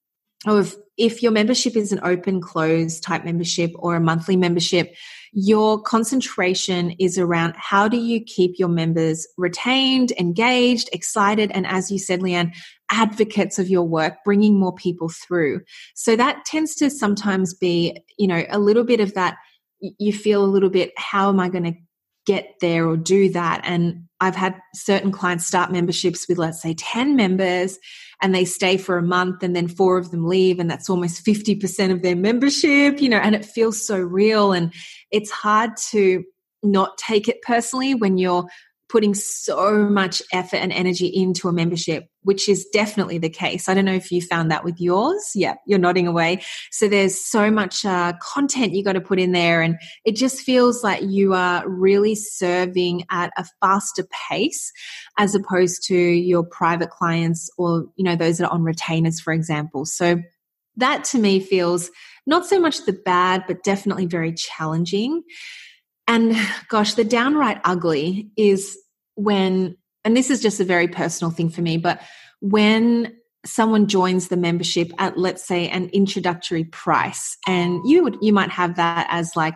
of 0.47 0.77
if 0.99 1.23
your 1.23 1.33
membership 1.33 1.77
is 1.77 1.93
an 1.93 2.01
open 2.03 2.41
close 2.41 3.01
type 3.01 3.25
membership 3.25 3.71
or 3.77 3.95
a 3.95 4.01
monthly 4.01 4.37
membership, 4.37 4.95
your 5.33 5.81
concentration 5.81 6.91
is 6.99 7.17
around 7.17 7.55
how 7.57 7.89
do 7.89 7.97
you 7.97 8.23
keep 8.23 8.59
your 8.59 8.69
members 8.69 9.27
retained, 9.39 10.13
engaged, 10.19 10.91
excited, 10.93 11.51
and 11.53 11.67
as 11.67 11.91
you 11.91 11.99
said, 11.99 12.21
Leanne, 12.21 12.53
advocates 12.93 13.59
of 13.59 13.69
your 13.69 13.83
work, 13.83 14.19
bringing 14.25 14.59
more 14.59 14.75
people 14.75 15.09
through. 15.09 15.63
So 15.95 16.15
that 16.15 16.45
tends 16.45 16.77
to 16.77 16.91
sometimes 16.91 17.55
be, 17.55 17.97
you 18.19 18.29
know, 18.29 18.45
a 18.51 18.61
little 18.61 18.85
bit 18.85 19.01
of 19.01 19.15
that. 19.15 19.37
You 19.81 20.13
feel 20.13 20.45
a 20.45 20.47
little 20.47 20.71
bit, 20.71 20.93
how 20.97 21.29
am 21.29 21.41
I 21.41 21.49
going 21.49 21.65
to 21.65 21.75
get 22.27 22.55
there 22.61 22.87
or 22.87 22.97
do 22.97 23.31
that. 23.31 23.61
And 23.65 24.05
I've 24.21 24.37
had 24.37 24.61
certain 24.75 25.11
clients 25.11 25.47
start 25.47 25.73
memberships 25.73 26.27
with, 26.29 26.39
let's 26.39 26.63
say, 26.63 26.75
10 26.75 27.17
members 27.17 27.79
and 28.21 28.35
they 28.35 28.45
stay 28.45 28.77
for 28.77 28.97
a 28.97 29.03
month 29.03 29.43
and 29.43 29.57
then 29.57 29.67
four 29.67 29.99
of 29.99 30.11
them 30.11 30.27
leave. 30.27 30.61
And 30.61 30.71
that's 30.71 30.89
almost 30.89 31.25
50% 31.27 31.91
of 31.91 32.03
their 32.03 32.15
membership, 32.15 33.01
you 33.01 33.09
know, 33.09 33.19
and 33.19 33.35
it 33.35 33.45
feels 33.45 33.85
so 33.85 33.99
real. 33.99 34.53
And 34.53 34.73
it's 35.11 35.31
hard 35.31 35.77
to 35.91 36.23
not 36.63 36.97
take 36.97 37.29
it 37.29 37.43
personally 37.43 37.95
when 37.95 38.19
you're 38.19 38.47
putting 38.89 39.15
so 39.15 39.89
much 39.89 40.23
effort 40.33 40.59
and 40.59 40.73
energy 40.73 41.07
into 41.07 41.49
a 41.49 41.53
membership, 41.53 42.07
which 42.23 42.49
is 42.49 42.67
definitely 42.73 43.19
the 43.19 43.29
case. 43.29 43.69
I 43.69 43.75
don't 43.75 43.85
know 43.85 43.95
if 43.95 44.11
you 44.11 44.21
found 44.21 44.51
that 44.51 44.65
with 44.65 44.81
yours. 44.81 45.33
Yeah, 45.35 45.55
you're 45.67 45.79
nodding 45.79 46.07
away. 46.07 46.43
So 46.71 46.89
there's 46.89 47.23
so 47.25 47.51
much 47.51 47.85
uh, 47.85 48.15
content 48.21 48.75
you 48.75 48.85
got 48.85 48.93
to 48.95 49.01
put 49.01 49.19
in 49.19 49.33
there, 49.33 49.63
and 49.63 49.77
it 50.05 50.17
just 50.17 50.41
feels 50.41 50.83
like 50.83 51.03
you 51.03 51.35
are 51.35 51.69
really 51.69 52.15
serving 52.15 53.05
at 53.11 53.33
a 53.37 53.45
faster 53.61 54.05
pace 54.29 54.73
as 55.19 55.35
opposed 55.35 55.87
to 55.89 55.97
your 55.97 56.45
private 56.45 56.91
clients 56.91 57.51
or 57.59 57.87
you 57.97 58.05
know 58.05 58.17
those 58.17 58.39
that 58.39 58.49
are 58.49 58.53
on 58.53 58.63
retainers, 58.63 59.21
for 59.21 59.33
example. 59.33 59.85
So 59.85 60.23
that 60.77 61.05
to 61.05 61.19
me 61.19 61.41
feels 61.41 61.91
not 62.27 62.47
so 62.47 62.61
much 62.61 62.85
the 62.85 62.93
bad, 62.93 63.45
but 63.47 63.63
definitely 63.63 64.07
very 64.07 64.33
challenging. 64.33 65.23
And 66.07 66.37
gosh, 66.69 66.95
the 66.95 67.05
downright 67.05 67.61
ugly 67.65 68.31
is 68.37 68.77
when, 69.15 69.77
and 70.05 70.17
this 70.17 70.31
is 70.31 70.41
just 70.41 70.61
a 70.61 70.65
very 70.65 70.89
personal 70.89 71.31
thing 71.31 71.49
for 71.49 71.63
me, 71.63 71.77
but 71.77 72.01
when 72.41 73.17
someone 73.45 73.87
joins 73.89 74.29
the 74.29 74.37
membership 74.37 74.93
at 74.99 75.19
let's 75.19 75.45
say 75.45 75.69
an 75.69 75.89
introductory 75.89 76.65
price 76.65 77.37
and 77.47 77.81
you 77.85 78.03
would 78.03 78.17
you 78.21 78.33
might 78.33 78.51
have 78.51 78.77
that 78.77 79.05
as 79.11 79.35
like 79.35 79.55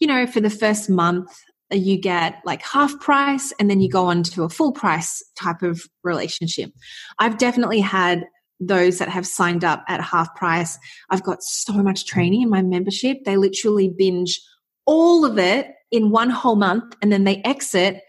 you 0.00 0.08
know 0.08 0.26
for 0.26 0.40
the 0.40 0.50
first 0.50 0.90
month 0.90 1.30
uh, 1.72 1.76
you 1.76 2.00
get 2.00 2.40
like 2.44 2.62
half 2.62 2.98
price 3.00 3.52
and 3.60 3.70
then 3.70 3.80
you 3.80 3.88
go 3.88 4.06
on 4.06 4.22
to 4.22 4.42
a 4.42 4.48
full 4.48 4.72
price 4.72 5.22
type 5.38 5.62
of 5.62 5.82
relationship. 6.02 6.72
I've 7.18 7.38
definitely 7.38 7.80
had 7.80 8.24
those 8.60 8.98
that 8.98 9.08
have 9.08 9.26
signed 9.26 9.64
up 9.64 9.84
at 9.86 10.00
half 10.00 10.34
price. 10.34 10.78
I've 11.10 11.22
got 11.22 11.42
so 11.42 11.74
much 11.74 12.06
training 12.06 12.42
in 12.42 12.50
my 12.50 12.62
membership. 12.62 13.18
They 13.24 13.36
literally 13.36 13.88
binge 13.88 14.40
all 14.86 15.24
of 15.24 15.38
it 15.38 15.68
in 15.90 16.10
one 16.10 16.30
whole 16.30 16.56
month 16.56 16.96
and 17.02 17.12
then 17.12 17.24
they 17.24 17.42
exit 17.44 18.02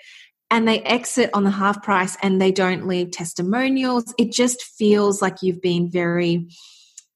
and 0.52 0.68
they 0.68 0.80
exit 0.82 1.30
on 1.34 1.44
the 1.44 1.52
half 1.52 1.84
price 1.84 2.18
and 2.22 2.42
they 2.42 2.52
don't 2.52 2.88
leave 2.88 3.12
testimonials. 3.12 4.14
It 4.18 4.32
just 4.32 4.64
feels 4.64 5.22
like 5.22 5.42
you've 5.42 5.62
been 5.62 5.90
very 5.90 6.48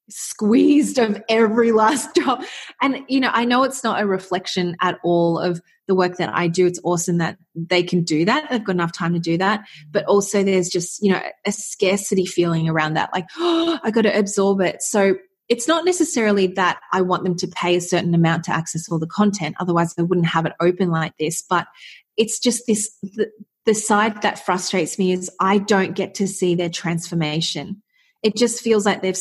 squeezed 0.10 1.00
of 1.00 1.22
every 1.30 1.72
last 1.72 2.15
job. 2.15 2.43
And, 2.82 3.00
you 3.08 3.19
know, 3.19 3.32
I 3.34 3.46
know 3.46 3.63
it's 3.63 3.84
not 3.84 4.02
a 4.02 4.06
reflection 4.06 4.76
at 4.82 5.00
all 5.04 5.39
of 5.39 5.62
the 5.88 5.96
work 5.96 6.17
that 6.17 6.30
I 6.34 6.48
do. 6.48 6.65
It's 6.65 6.80
awesome 6.84 7.17
that 7.17 7.38
they 7.56 7.84
can 7.84 8.04
do 8.04 8.26
that. 8.26 8.50
They've 8.50 8.63
got 8.63 8.76
enough 8.76 8.93
time 8.93 9.13
to 9.13 9.19
do 9.19 9.38
that. 9.38 9.65
But 9.91 10.06
also 10.06 10.43
there's 10.43 10.69
just, 10.69 11.02
you 11.02 11.12
know, 11.12 11.22
a 11.46 11.52
scarcity 11.52 12.26
feeling 12.26 12.69
around 12.69 12.93
that. 12.93 13.12
Like, 13.13 13.26
oh, 13.38 13.80
I 13.84 13.91
got 13.91 14.04
to 14.04 14.17
absorb 14.17 14.62
it. 14.62 14.82
So 14.82 15.15
it's 15.50 15.67
not 15.67 15.84
necessarily 15.84 16.48
that 16.48 16.80
I 16.93 17.02
want 17.02 17.24
them 17.24 17.36
to 17.36 17.48
pay 17.48 17.76
a 17.76 17.82
certain 17.82 18.15
amount 18.15 18.46
to 18.46 18.52
access 18.52 18.89
all 18.89 19.00
the 19.00 19.08
content. 19.08 19.56
Otherwise, 19.60 19.93
they 19.93 20.04
wouldn't 20.04 20.28
have 20.28 20.46
it 20.46 20.54
open 20.62 20.89
like 20.89 21.17
this. 21.17 21.41
But 21.41 21.67
it's 22.17 22.39
just 22.39 22.63
this 22.67 22.95
the, 23.02 23.30
the 23.65 23.73
side 23.73 24.21
that 24.21 24.45
frustrates 24.45 24.99
me 24.99 25.12
is 25.12 25.32
I 25.39 25.58
don't 25.58 25.95
get 25.95 26.15
to 26.15 26.28
see 26.28 26.56
their 26.56 26.69
transformation. 26.69 27.82
It 28.21 28.36
just 28.36 28.62
feels 28.62 28.86
like 28.86 29.02
they've 29.02 29.17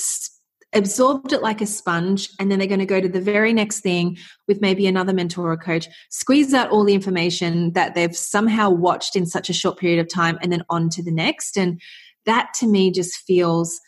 absorbed 0.74 1.32
it 1.32 1.42
like 1.42 1.60
a 1.60 1.66
sponge 1.66 2.28
and 2.38 2.50
then 2.50 2.58
they're 2.58 2.68
going 2.68 2.80
to 2.80 2.86
go 2.86 3.00
to 3.00 3.08
the 3.08 3.20
very 3.20 3.52
next 3.52 3.80
thing 3.80 4.16
with 4.48 4.60
maybe 4.60 4.86
another 4.86 5.12
mentor 5.12 5.52
or 5.52 5.56
coach 5.56 5.86
squeeze 6.10 6.54
out 6.54 6.70
all 6.70 6.84
the 6.84 6.94
information 6.94 7.72
that 7.74 7.94
they've 7.94 8.16
somehow 8.16 8.70
watched 8.70 9.14
in 9.14 9.26
such 9.26 9.50
a 9.50 9.52
short 9.52 9.78
period 9.78 10.00
of 10.00 10.08
time 10.08 10.38
and 10.40 10.50
then 10.50 10.62
on 10.70 10.88
to 10.88 11.02
the 11.02 11.12
next 11.12 11.58
and 11.58 11.80
that 12.24 12.54
to 12.54 12.66
me 12.66 12.90
just 12.90 13.16
feels 13.26 13.78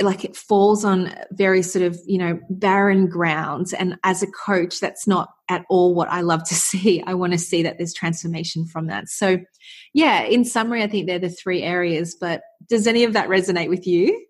like 0.00 0.24
it 0.24 0.36
falls 0.36 0.84
on 0.84 1.12
very 1.30 1.62
sort 1.62 1.84
of 1.84 1.98
you 2.06 2.18
know 2.18 2.38
barren 2.50 3.06
grounds. 3.08 3.72
And 3.72 3.98
as 4.04 4.22
a 4.22 4.26
coach 4.26 4.80
that's 4.80 5.06
not 5.06 5.30
at 5.48 5.64
all 5.68 5.94
what 5.94 6.08
i 6.08 6.20
love 6.20 6.44
to 6.44 6.54
see. 6.70 7.02
I 7.06 7.14
want 7.14 7.32
to 7.32 7.38
see 7.38 7.62
that 7.62 7.78
there's 7.78 7.94
transformation 7.94 8.66
from 8.66 8.86
that. 8.86 9.08
So 9.08 9.38
yeah 9.94 10.22
in 10.22 10.44
summary 10.44 10.82
i 10.82 10.86
think 10.86 11.06
they're 11.06 11.18
the 11.18 11.28
three 11.28 11.62
areas 11.62 12.16
but 12.18 12.42
does 12.68 12.86
any 12.86 13.04
of 13.04 13.12
that 13.12 13.28
resonate 13.28 13.68
with 13.68 13.86
you? 13.86 14.26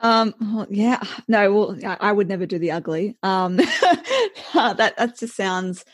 Um 0.00 0.34
well, 0.40 0.66
yeah 0.70 1.02
no 1.28 1.52
well 1.52 1.78
i 2.00 2.12
would 2.12 2.28
never 2.28 2.46
do 2.46 2.58
the 2.58 2.72
ugly. 2.72 3.16
Um 3.22 3.56
that 4.54 4.94
that 4.96 5.18
just 5.18 5.36
sounds 5.36 5.84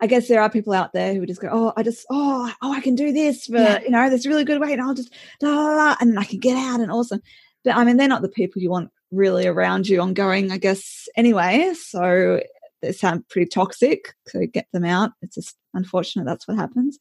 I 0.00 0.06
guess 0.06 0.28
there 0.28 0.42
are 0.42 0.50
people 0.50 0.72
out 0.72 0.92
there 0.92 1.14
who 1.14 1.24
just 1.24 1.40
go, 1.40 1.48
oh, 1.50 1.72
I 1.76 1.82
just, 1.82 2.04
oh, 2.10 2.52
oh, 2.60 2.72
I 2.72 2.80
can 2.80 2.94
do 2.94 3.12
this 3.12 3.46
for, 3.46 3.56
yeah. 3.56 3.80
you 3.80 3.90
know, 3.90 4.10
this 4.10 4.26
really 4.26 4.44
good 4.44 4.60
way, 4.60 4.72
and 4.72 4.82
I'll 4.82 4.92
just, 4.92 5.12
da, 5.40 5.48
da, 5.48 5.76
da, 5.76 5.96
and 6.00 6.10
then 6.10 6.18
I 6.18 6.24
can 6.24 6.40
get 6.40 6.56
out 6.56 6.80
and 6.80 6.90
awesome. 6.90 7.22
I 7.66 7.84
mean, 7.84 7.96
they're 7.96 8.08
not 8.08 8.22
the 8.22 8.28
people 8.28 8.60
you 8.60 8.70
want 8.70 8.90
really 9.10 9.46
around 9.46 9.88
you 9.88 10.00
ongoing, 10.00 10.50
I 10.50 10.58
guess, 10.58 11.08
anyway. 11.16 11.72
So 11.74 12.40
they 12.82 12.92
sound 12.92 13.26
pretty 13.28 13.48
toxic. 13.48 14.14
So 14.28 14.46
get 14.46 14.66
them 14.72 14.84
out. 14.84 15.12
It's 15.22 15.36
just 15.36 15.56
unfortunate 15.72 16.26
that's 16.26 16.46
what 16.46 16.56
happens. 16.56 16.98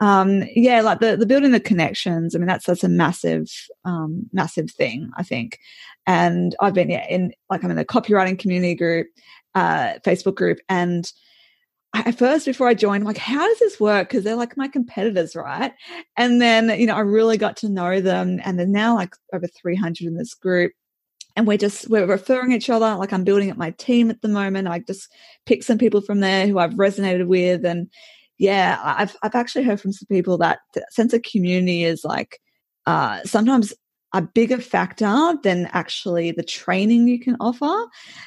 Um, 0.00 0.44
yeah, 0.54 0.80
like 0.80 1.00
the, 1.00 1.16
the 1.16 1.26
building 1.26 1.52
the 1.52 1.60
connections. 1.60 2.34
I 2.34 2.38
mean, 2.38 2.48
that's 2.48 2.66
that's 2.66 2.84
a 2.84 2.88
massive, 2.88 3.48
um, 3.84 4.28
massive 4.32 4.70
thing, 4.70 5.10
I 5.16 5.22
think. 5.22 5.58
And 6.06 6.56
I've 6.60 6.74
been 6.74 6.90
yeah, 6.90 7.06
in 7.08 7.32
like 7.48 7.64
I'm 7.64 7.70
in 7.70 7.78
a 7.78 7.84
copywriting 7.84 8.38
community 8.38 8.74
group, 8.74 9.06
uh, 9.54 9.94
Facebook 10.04 10.34
group, 10.34 10.58
and 10.68 11.10
at 11.94 12.18
first 12.18 12.46
before 12.46 12.68
I 12.68 12.74
joined, 12.74 13.02
I'm 13.02 13.06
like, 13.06 13.18
how 13.18 13.46
does 13.46 13.58
this 13.58 13.80
work? 13.80 14.08
Because 14.08 14.24
they're 14.24 14.36
like 14.36 14.56
my 14.56 14.68
competitors, 14.68 15.34
right? 15.34 15.72
And 16.16 16.40
then, 16.40 16.78
you 16.78 16.86
know, 16.86 16.94
I 16.94 17.00
really 17.00 17.36
got 17.36 17.56
to 17.58 17.68
know 17.68 18.00
them. 18.00 18.40
And 18.44 18.58
they're 18.58 18.66
now 18.66 18.94
like 18.94 19.14
over 19.32 19.46
300 19.46 20.06
in 20.06 20.16
this 20.16 20.34
group. 20.34 20.72
And 21.36 21.46
we're 21.46 21.58
just, 21.58 21.88
we're 21.88 22.06
referring 22.06 22.52
each 22.52 22.70
other. 22.70 22.94
Like 22.94 23.12
I'm 23.12 23.24
building 23.24 23.50
up 23.50 23.56
my 23.56 23.70
team 23.72 24.10
at 24.10 24.20
the 24.22 24.28
moment. 24.28 24.68
I 24.68 24.80
just 24.80 25.12
pick 25.46 25.62
some 25.62 25.78
people 25.78 26.00
from 26.00 26.20
there 26.20 26.46
who 26.46 26.58
I've 26.58 26.74
resonated 26.74 27.26
with. 27.26 27.64
And 27.64 27.88
yeah, 28.38 28.78
I've, 28.82 29.16
I've 29.22 29.34
actually 29.34 29.64
heard 29.64 29.80
from 29.80 29.92
some 29.92 30.06
people 30.06 30.38
that 30.38 30.60
sense 30.90 31.12
of 31.12 31.22
community 31.22 31.84
is 31.84 32.04
like, 32.04 32.40
uh, 32.86 33.20
sometimes 33.24 33.72
a 34.12 34.22
bigger 34.22 34.58
factor 34.58 35.34
than 35.42 35.68
actually 35.72 36.32
the 36.32 36.42
training 36.42 37.06
you 37.06 37.20
can 37.20 37.36
offer. 37.38 37.86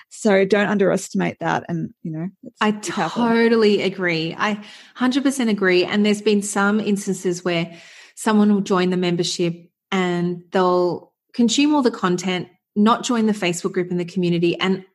So 0.10 0.46
don't 0.46 0.70
underestimate 0.70 1.40
that. 1.40 1.66
And, 1.68 1.94
you 2.04 2.12
know, 2.12 2.30
I 2.62 2.72
totally 2.72 3.82
agree. 3.82 4.34
I 4.38 4.64
100% 4.98 5.50
agree. 5.50 5.84
And 5.84 6.06
there's 6.06 6.22
been 6.22 6.42
some 6.42 6.80
instances 6.80 7.44
where 7.44 7.78
someone 8.16 8.54
will 8.54 8.62
join 8.62 8.92
the 8.92 8.98
membership 8.98 9.56
and 9.92 10.44
they'll 10.52 11.12
consume 11.34 11.76
all 11.76 11.82
the 11.82 11.92
content, 11.92 12.48
not 12.76 13.04
join 13.04 13.26
the 13.26 13.34
Facebook 13.34 13.74
group 13.74 13.92
in 13.92 13.98
the 13.98 14.06
community. 14.06 14.58
And 14.60 14.86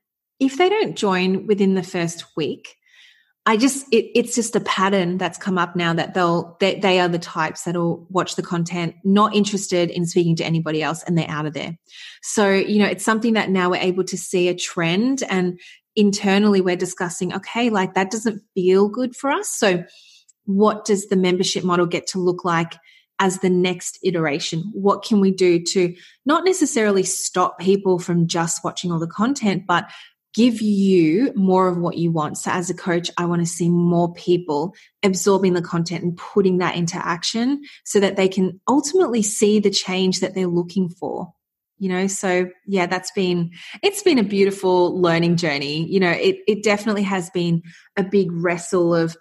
if 0.41 0.57
they 0.57 0.69
don't 0.69 0.97
join 0.97 1.47
within 1.47 1.75
the 1.75 1.83
first 1.83 2.25
week, 2.37 2.77
I 3.49 3.57
just 3.57 3.87
it, 3.91 4.11
it's 4.15 4.35
just 4.35 4.55
a 4.57 4.61
pattern 4.61 5.17
that's 5.17 5.39
come 5.39 5.57
up 5.57 5.75
now 5.75 5.95
that 5.95 6.13
they'll 6.13 6.59
they, 6.61 6.79
they 6.79 7.01
are 7.01 7.09
the 7.09 7.19
types 7.19 7.63
that'll 7.63 8.07
watch 8.11 8.37
the 8.37 8.43
content, 8.43 8.95
not 9.05 9.35
interested 9.35 9.89
in 9.89 10.05
speaking 10.05 10.37
to 10.37 10.45
anybody 10.45 10.83
else, 10.83 11.03
and 11.05 11.17
they're 11.17 11.31
out 11.31 11.47
of 11.47 11.55
there. 11.55 11.79
So 12.21 12.53
you 12.53 12.79
know, 12.79 12.85
it's 12.85 13.07
something 13.07 13.33
that 13.33 13.49
now 13.49 13.71
we're 13.71 13.81
able 13.81 14.05
to 14.05 14.19
see 14.19 14.49
a 14.49 14.55
trend, 14.55 15.23
and 15.31 15.59
internally 15.97 16.61
we're 16.61 16.77
discussing, 16.77 17.33
okay, 17.33 17.71
like 17.71 17.95
that 17.95 18.11
doesn't 18.11 18.43
feel 18.55 18.91
good 18.91 19.17
for 19.17 19.31
us. 19.31 19.49
So 19.49 19.83
what 20.45 20.85
does 20.85 21.09
the 21.09 21.17
membership 21.17 21.65
model 21.65 21.87
get 21.87 22.07
to 22.09 22.19
look 22.19 22.45
like? 22.45 22.75
as 23.21 23.41
the 23.41 23.51
next 23.51 23.99
iteration? 24.05 24.71
What 24.73 25.03
can 25.03 25.19
we 25.19 25.33
do 25.33 25.61
to 25.71 25.93
not 26.25 26.45
necessarily 26.45 27.03
stop 27.03 27.59
people 27.59 27.99
from 27.99 28.29
just 28.29 28.63
watching 28.63 28.93
all 28.93 29.01
the 29.01 29.09
content, 29.09 29.65
but 29.67 29.91
give 30.39 30.63
you 30.63 31.33
more 31.35 31.67
of 31.67 31.79
what 31.79 31.97
you 31.97 32.13
want. 32.13 32.39
So, 32.39 32.53
as 32.53 32.71
a 32.71 32.75
coach, 32.75 33.11
I 33.19 33.25
want 33.25 33.43
to 33.43 33.47
see 33.47 33.69
more 33.69 34.15
people 34.15 34.73
absorbing 35.03 35.55
the 35.55 35.63
content 35.63 36.05
and 36.05 36.17
putting 36.17 36.59
that 36.59 36.77
into 36.77 36.97
action 36.97 37.63
so 37.85 37.99
that 37.99 38.15
they 38.15 38.29
can 38.29 38.61
ultimately 38.69 39.23
see 39.23 39.59
the 39.59 39.71
change 39.71 40.21
that 40.21 40.37
they're 40.37 40.47
looking 40.47 40.91
for. 40.91 41.33
You 41.79 41.89
know, 41.89 42.07
so 42.07 42.49
yeah, 42.67 42.87
that's 42.87 43.11
been 43.11 43.51
it's 43.83 44.03
been 44.03 44.19
a 44.19 44.25
beautiful 44.25 45.01
learning 45.01 45.37
journey. 45.37 45.91
You 45.91 45.99
know, 45.99 46.11
it 46.11 46.37
it 46.47 46.63
definitely 46.63 47.03
has 47.03 47.31
been 47.31 47.63
a 47.97 48.05
big 48.05 48.31
wrestle 48.31 48.95
of, 48.95 49.17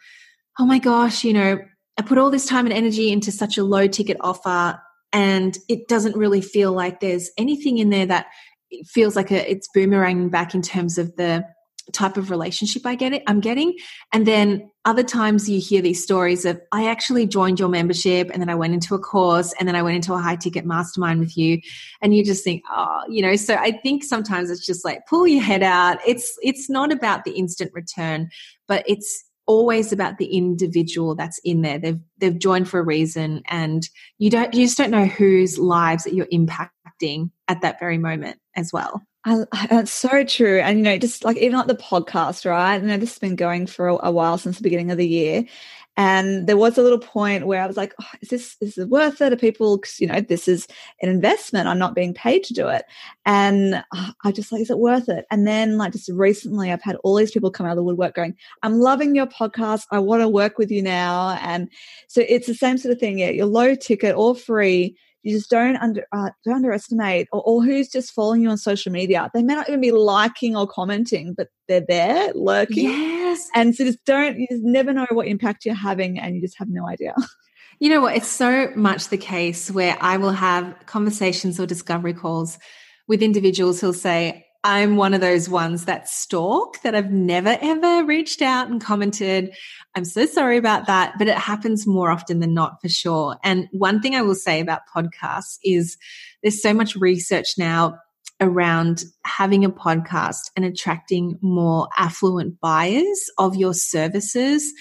oh 0.60 0.66
my 0.68 0.78
gosh, 0.78 1.24
you 1.24 1.34
know, 1.34 1.58
I 1.98 2.02
put 2.04 2.20
all 2.20 2.30
this 2.30 2.46
time 2.46 2.68
and 2.68 2.74
energy 2.74 3.12
into 3.12 3.32
such 3.32 3.58
a 3.58 3.64
low 3.64 3.88
ticket 3.88 4.18
offer 4.22 4.80
and 5.14 5.58
it 5.70 5.88
doesn't 5.88 6.18
really 6.18 6.42
feel 6.42 6.74
like 6.74 7.00
there's 7.00 7.32
anything 7.38 7.78
in 7.78 7.90
there 7.90 8.06
that 8.06 8.28
it 8.72 8.88
feels 8.88 9.16
like 9.16 9.32
a, 9.32 9.50
it's 9.50 9.70
boomeranging 9.76 10.32
back 10.32 10.54
in 10.54 10.62
terms 10.62 10.98
of 10.98 11.16
the 11.16 11.46
type 11.94 12.18
of 12.18 12.30
relationship 12.30 12.86
I 12.86 12.96
get 12.96 13.14
it 13.14 13.24
I'm 13.28 13.40
getting. 13.40 13.74
And 14.12 14.26
then 14.26 14.70
other 14.86 15.04
times 15.04 15.50
you 15.50 15.60
hear 15.60 15.82
these 15.82 16.04
stories 16.04 16.46
of 16.46 16.60
I 16.72 16.88
actually 16.88 17.28
joined 17.28 17.60
your 17.60 17.70
membership 17.70 18.30
and 18.32 18.42
then 18.42 18.50
I 18.50 18.56
went 18.56 18.74
into 18.74 18.96
a 18.96 19.00
course 19.00 19.54
and 19.60 19.68
then 19.68 19.76
I 19.76 19.82
went 19.82 19.96
into 19.96 20.14
a 20.14 20.18
high 20.18 20.36
ticket 20.36 20.66
mastermind 20.66 21.20
with 21.20 21.38
you 21.38 21.60
and 22.02 22.16
you 22.16 22.24
just 22.24 22.44
think, 22.44 22.64
oh, 22.70 23.04
you 23.10 23.22
know, 23.22 23.36
so 23.36 23.56
I 23.56 23.72
think 23.72 24.04
sometimes 24.04 24.50
it's 24.50 24.66
just 24.66 24.84
like 24.84 25.06
pull 25.08 25.28
your 25.28 25.44
head 25.44 25.64
out. 25.64 25.98
It's 26.06 26.38
it's 26.42 26.70
not 26.70 26.92
about 26.92 27.24
the 27.24 27.32
instant 27.32 27.72
return, 27.74 28.30
but 28.68 28.84
it's 28.88 29.24
always 29.48 29.92
about 29.92 30.18
the 30.18 30.26
individual 30.26 31.16
that's 31.16 31.40
in 31.44 31.62
there. 31.62 31.80
They've 31.80 32.00
they've 32.18 32.38
joined 32.38 32.70
for 32.70 32.80
a 32.80 32.84
reason 32.84 33.42
and 33.48 33.88
you 34.20 34.30
don't 34.30 34.54
you 34.54 34.66
just 34.66 34.78
don't 34.78 34.92
know 34.92 35.06
whose 35.06 35.58
lives 35.58 36.04
that 36.04 36.14
you're 36.14 36.28
impacting 36.28 37.32
at 37.48 37.62
that 37.62 37.80
very 37.80 37.98
moment 37.98 38.40
as 38.56 38.72
well. 38.72 39.02
I, 39.26 39.68
that's 39.70 39.92
so 39.92 40.24
true. 40.24 40.60
And, 40.60 40.78
you 40.78 40.84
know, 40.86 40.98
just 40.98 41.26
like 41.26 41.36
even 41.38 41.58
like 41.58 41.68
the 41.68 41.76
podcast, 41.76 42.50
right? 42.50 42.76
I 42.76 42.78
know, 42.78 42.98
this 42.98 43.10
has 43.12 43.20
been 43.20 43.36
going 43.36 43.68
for 43.68 43.90
a, 43.90 43.98
a 44.08 44.12
while 44.12 44.38
since 44.38 44.58
the 44.58 44.64
beginning 44.64 44.90
of 44.90 44.98
the 44.98 45.08
year. 45.08 45.44
And 45.98 46.46
there 46.46 46.58
was 46.58 46.78
a 46.78 46.84
little 46.84 47.00
point 47.00 47.48
where 47.48 47.62
I 47.62 47.66
was 47.68 47.76
like, 47.76 47.94
oh, 48.00 48.08
is 48.22 48.30
this 48.30 48.56
is 48.62 48.76
this 48.76 48.88
worth 48.88 49.20
it? 49.20 49.34
Are 49.34 49.36
people, 49.36 49.80
cause, 49.80 50.00
you 50.00 50.06
know, 50.06 50.22
this 50.22 50.48
is 50.48 50.68
an 51.02 51.10
investment. 51.10 51.68
I'm 51.68 51.80
not 51.80 51.96
being 51.96 52.14
paid 52.14 52.44
to 52.46 52.54
do 52.54 52.68
it. 52.68 52.86
And 53.26 53.84
uh, 53.92 54.12
I 54.24 54.32
just 54.32 54.52
like, 54.52 54.62
is 54.62 54.70
it 54.70 54.78
worth 54.78 55.10
it? 55.10 55.26
And 55.32 55.48
then 55.48 55.78
like 55.78 55.94
just 55.94 56.10
recently 56.10 56.72
I've 56.72 56.84
had 56.84 56.98
all 56.98 57.16
these 57.16 57.32
people 57.32 57.50
come 57.50 57.66
out 57.66 57.72
of 57.72 57.78
the 57.78 57.84
woodwork 57.84 58.14
going, 58.14 58.36
I'm 58.62 58.80
loving 58.80 59.16
your 59.16 59.26
podcast. 59.26 59.88
I 59.92 59.98
want 59.98 60.22
to 60.22 60.30
work 60.30 60.60
with 60.60 60.70
you 60.70 60.84
now. 60.84 61.38
And 61.42 61.68
so 62.08 62.24
it's 62.30 62.46
the 62.46 62.54
same 62.54 62.78
sort 62.78 62.94
of 62.94 63.00
thing. 63.00 63.18
Yeah. 63.18 63.32
You're 63.32 63.48
low 63.48 63.74
ticket 63.74 64.16
or 64.16 64.36
free 64.36 64.96
you 65.24 65.36
just 65.36 65.50
don't 65.50 65.76
under 65.78 66.06
uh, 66.12 66.30
don't 66.46 66.56
underestimate 66.56 67.28
or, 67.32 67.42
or, 67.44 67.64
who's 67.64 67.90
just 67.90 68.14
following 68.14 68.42
you 68.42 68.50
on 68.50 68.58
social 68.58 68.92
media. 68.92 69.30
They 69.34 69.44
may 69.44 69.56
not 69.56 69.68
even 69.68 69.82
be 69.82 69.92
liking 69.92 70.56
or 70.56 70.68
commenting 70.68 71.34
but 71.36 71.50
they're 71.68 71.86
there 71.88 72.32
lurking. 72.34 72.90
Yes. 72.90 73.50
And 73.54 73.76
so 73.76 73.86
just 73.86 74.04
don't 74.06 74.40
you 74.40 74.48
just 74.50 74.64
never 74.64 74.94
know 74.94 75.08
what 75.12 75.28
impact 75.28 75.66
you're 75.66 75.76
having 75.76 76.20
and 76.20 76.36
you 76.36 76.42
just 76.42 76.58
have 76.58 76.70
no 76.70 76.88
idea. 76.88 77.14
You 77.80 77.92
know 77.92 78.02
what? 78.02 78.16
It's 78.16 78.28
so 78.28 78.72
much 78.76 79.10
the 79.10 79.20
case 79.20 79.70
where 79.70 79.96
i 80.02 80.18
will 80.18 80.32
have 80.32 80.76
conversations 80.88 81.60
or 81.60 81.68
discovery 81.68 82.16
calls 82.16 82.58
with 83.08 83.22
individuals 83.22 83.80
who'll 83.80 83.94
say 83.94 84.47
I'm 84.64 84.98
one 84.98 85.14
of 85.14 85.22
those 85.22 85.48
ones 85.48 85.86
that 85.86 86.10
stalk 86.10 86.82
that 86.82 86.96
I've 86.96 87.12
never 87.12 87.58
ever 87.62 88.04
reached 88.04 88.42
out 88.42 88.70
and 88.70 88.82
commented. 88.82 89.54
I'm 89.96 90.06
so 90.06 90.26
sorry 90.26 90.58
about 90.58 90.88
that, 90.88 91.14
but 91.18 91.28
it 91.28 91.38
happens 91.38 91.88
more 91.88 92.12
often 92.12 92.40
than 92.40 92.54
not 92.54 92.82
for 92.82 92.90
sure. 92.90 93.38
And 93.44 93.68
one 93.72 94.02
thing 94.02 94.16
I 94.16 94.22
will 94.22 94.36
say 94.36 94.60
about 94.60 94.82
podcasts 94.94 95.58
is 95.64 95.98
there's 96.42 96.62
so 96.62 96.74
much 96.74 96.96
research 96.96 97.54
now 97.58 97.98
around 98.40 99.04
having 99.26 99.66
a 99.66 99.72
podcast 99.72 100.52
and 100.56 100.64
attracting 100.64 101.40
more 101.42 101.88
affluent 101.98 102.60
buyers 102.60 103.30
of 103.38 103.56
your 103.56 103.74
services 103.74 104.72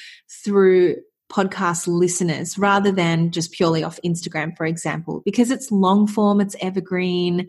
through 0.45 0.97
podcast 1.31 1.87
listeners 1.89 2.57
rather 2.59 2.93
than 2.93 3.31
just 3.31 3.53
purely 3.53 3.83
off 3.83 3.99
Instagram, 4.05 4.57
for 4.57 4.65
example, 4.65 5.23
because 5.25 5.51
it's 5.51 5.73
long 5.73 6.07
form, 6.07 6.41
it's 6.41 6.55
evergreen, 6.61 7.49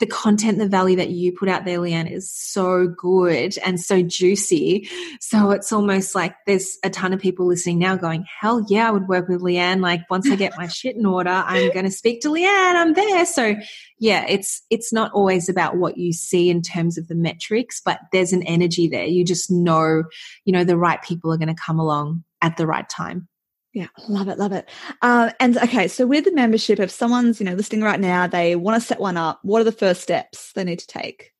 the 0.00 0.06
content, 0.06 0.58
the 0.58 0.68
value 0.68 0.96
that 0.96 1.10
you 1.10 1.32
put 1.32 1.48
out 1.48 1.64
there, 1.64 1.78
Leanne, 1.78 2.10
is 2.10 2.30
so 2.30 2.88
good 2.88 3.56
and 3.64 3.80
so 3.80 4.02
juicy. 4.02 4.88
So 5.20 5.52
it's 5.52 5.72
almost 5.72 6.14
like 6.14 6.34
there's 6.46 6.78
a 6.82 6.90
ton 6.90 7.12
of 7.12 7.20
people 7.20 7.46
listening 7.46 7.78
now 7.78 7.96
going, 7.96 8.24
hell 8.40 8.64
yeah, 8.68 8.88
I 8.88 8.90
would 8.90 9.06
work 9.06 9.28
with 9.28 9.40
Leanne. 9.40 9.80
Like 9.80 10.00
once 10.10 10.28
I 10.28 10.34
get 10.34 10.56
my 10.56 10.66
shit 10.68 10.96
in 10.96 11.06
order, 11.06 11.30
I'm 11.30 11.72
going 11.72 11.84
to 11.84 11.92
speak 11.92 12.22
to 12.22 12.28
Leanne. 12.28 12.74
I'm 12.74 12.94
there. 12.94 13.24
So 13.24 13.54
yeah, 13.98 14.26
it's, 14.28 14.62
it's 14.68 14.92
not 14.92 15.12
always 15.12 15.48
about 15.48 15.76
what 15.76 15.96
you 15.96 16.12
see 16.12 16.50
in 16.50 16.60
terms 16.60 16.98
of 16.98 17.06
the 17.06 17.14
metrics, 17.14 17.80
but 17.84 18.00
there's 18.10 18.32
an 18.32 18.42
energy 18.42 18.88
there. 18.88 19.06
You 19.06 19.24
just 19.24 19.50
know, 19.50 20.02
you 20.44 20.52
know, 20.52 20.64
the 20.64 20.76
right 20.76 21.00
people 21.02 21.32
are 21.32 21.38
going 21.38 21.54
to 21.54 21.62
come 21.62 21.78
along 21.78 22.24
at 22.42 22.56
the 22.56 22.66
right 22.66 22.88
time. 22.88 23.28
Yeah, 23.74 23.88
love 24.08 24.28
it, 24.28 24.38
love 24.38 24.52
it. 24.52 24.68
Uh, 25.02 25.32
and 25.40 25.58
okay, 25.58 25.88
so 25.88 26.06
with 26.06 26.24
the 26.24 26.32
membership, 26.32 26.78
if 26.78 26.92
someone's 26.92 27.40
you 27.40 27.46
know 27.46 27.54
listening 27.54 27.82
right 27.82 27.98
now, 27.98 28.28
they 28.28 28.54
want 28.54 28.80
to 28.80 28.86
set 28.86 29.00
one 29.00 29.16
up. 29.16 29.40
What 29.42 29.60
are 29.60 29.64
the 29.64 29.72
first 29.72 30.00
steps 30.00 30.52
they 30.52 30.62
need 30.62 30.78
to 30.78 30.86
take? 30.86 31.32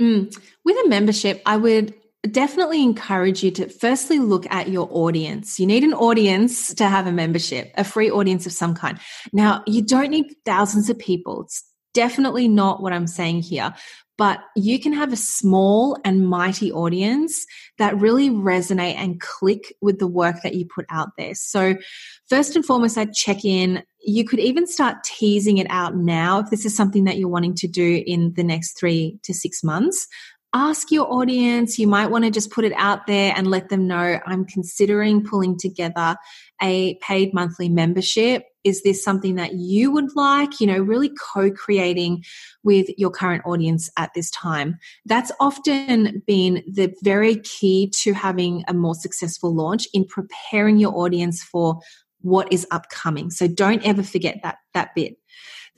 Mm. 0.00 0.34
With 0.64 0.86
a 0.86 0.88
membership, 0.88 1.42
I 1.44 1.58
would 1.58 1.94
definitely 2.30 2.82
encourage 2.82 3.42
you 3.42 3.50
to 3.50 3.68
firstly 3.68 4.18
look 4.18 4.50
at 4.50 4.68
your 4.68 4.88
audience. 4.90 5.60
You 5.60 5.66
need 5.66 5.84
an 5.84 5.92
audience 5.92 6.72
to 6.74 6.88
have 6.88 7.06
a 7.06 7.12
membership, 7.12 7.72
a 7.76 7.84
free 7.84 8.10
audience 8.10 8.46
of 8.46 8.52
some 8.52 8.74
kind. 8.74 8.98
Now, 9.34 9.62
you 9.66 9.82
don't 9.82 10.10
need 10.10 10.34
thousands 10.46 10.88
of 10.88 10.98
people. 10.98 11.42
It's 11.42 11.62
definitely 11.92 12.48
not 12.48 12.82
what 12.82 12.94
I'm 12.94 13.06
saying 13.06 13.42
here 13.42 13.74
but 14.18 14.40
you 14.56 14.78
can 14.78 14.92
have 14.92 15.12
a 15.12 15.16
small 15.16 15.98
and 16.04 16.28
mighty 16.28 16.70
audience 16.70 17.46
that 17.78 17.98
really 17.98 18.30
resonate 18.30 18.96
and 18.96 19.20
click 19.20 19.74
with 19.80 19.98
the 19.98 20.06
work 20.06 20.36
that 20.42 20.54
you 20.54 20.66
put 20.66 20.86
out 20.90 21.10
there. 21.16 21.34
So, 21.34 21.76
first 22.28 22.54
and 22.54 22.64
foremost, 22.64 22.98
I'd 22.98 23.14
check 23.14 23.44
in. 23.44 23.82
You 24.00 24.24
could 24.24 24.40
even 24.40 24.66
start 24.66 25.04
teasing 25.04 25.58
it 25.58 25.66
out 25.70 25.96
now 25.96 26.40
if 26.40 26.50
this 26.50 26.64
is 26.64 26.76
something 26.76 27.04
that 27.04 27.18
you're 27.18 27.28
wanting 27.28 27.54
to 27.56 27.68
do 27.68 28.02
in 28.06 28.32
the 28.34 28.44
next 28.44 28.78
three 28.78 29.18
to 29.22 29.32
six 29.32 29.62
months. 29.64 30.06
Ask 30.54 30.90
your 30.90 31.10
audience. 31.10 31.78
You 31.78 31.86
might 31.86 32.08
want 32.08 32.24
to 32.24 32.30
just 32.30 32.50
put 32.50 32.66
it 32.66 32.74
out 32.76 33.06
there 33.06 33.32
and 33.34 33.46
let 33.46 33.70
them 33.70 33.86
know 33.86 34.18
I'm 34.26 34.44
considering 34.44 35.24
pulling 35.24 35.56
together 35.58 36.16
a 36.60 36.98
paid 37.00 37.32
monthly 37.32 37.70
membership 37.70 38.44
is 38.64 38.82
this 38.82 39.02
something 39.02 39.36
that 39.36 39.54
you 39.54 39.90
would 39.90 40.14
like? 40.14 40.60
You 40.60 40.66
know, 40.66 40.78
really 40.78 41.10
co 41.10 41.50
creating 41.50 42.24
with 42.62 42.88
your 42.96 43.10
current 43.10 43.42
audience 43.44 43.90
at 43.96 44.14
this 44.14 44.30
time. 44.30 44.78
That's 45.04 45.32
often 45.40 46.22
been 46.26 46.62
the 46.70 46.94
very 47.02 47.36
key 47.36 47.90
to 48.02 48.12
having 48.12 48.64
a 48.68 48.74
more 48.74 48.94
successful 48.94 49.54
launch 49.54 49.86
in 49.92 50.04
preparing 50.04 50.78
your 50.78 50.96
audience 50.96 51.42
for 51.42 51.80
what 52.20 52.52
is 52.52 52.66
upcoming. 52.70 53.30
So 53.30 53.48
don't 53.48 53.84
ever 53.84 54.02
forget 54.02 54.40
that, 54.42 54.58
that 54.74 54.94
bit. 54.94 55.16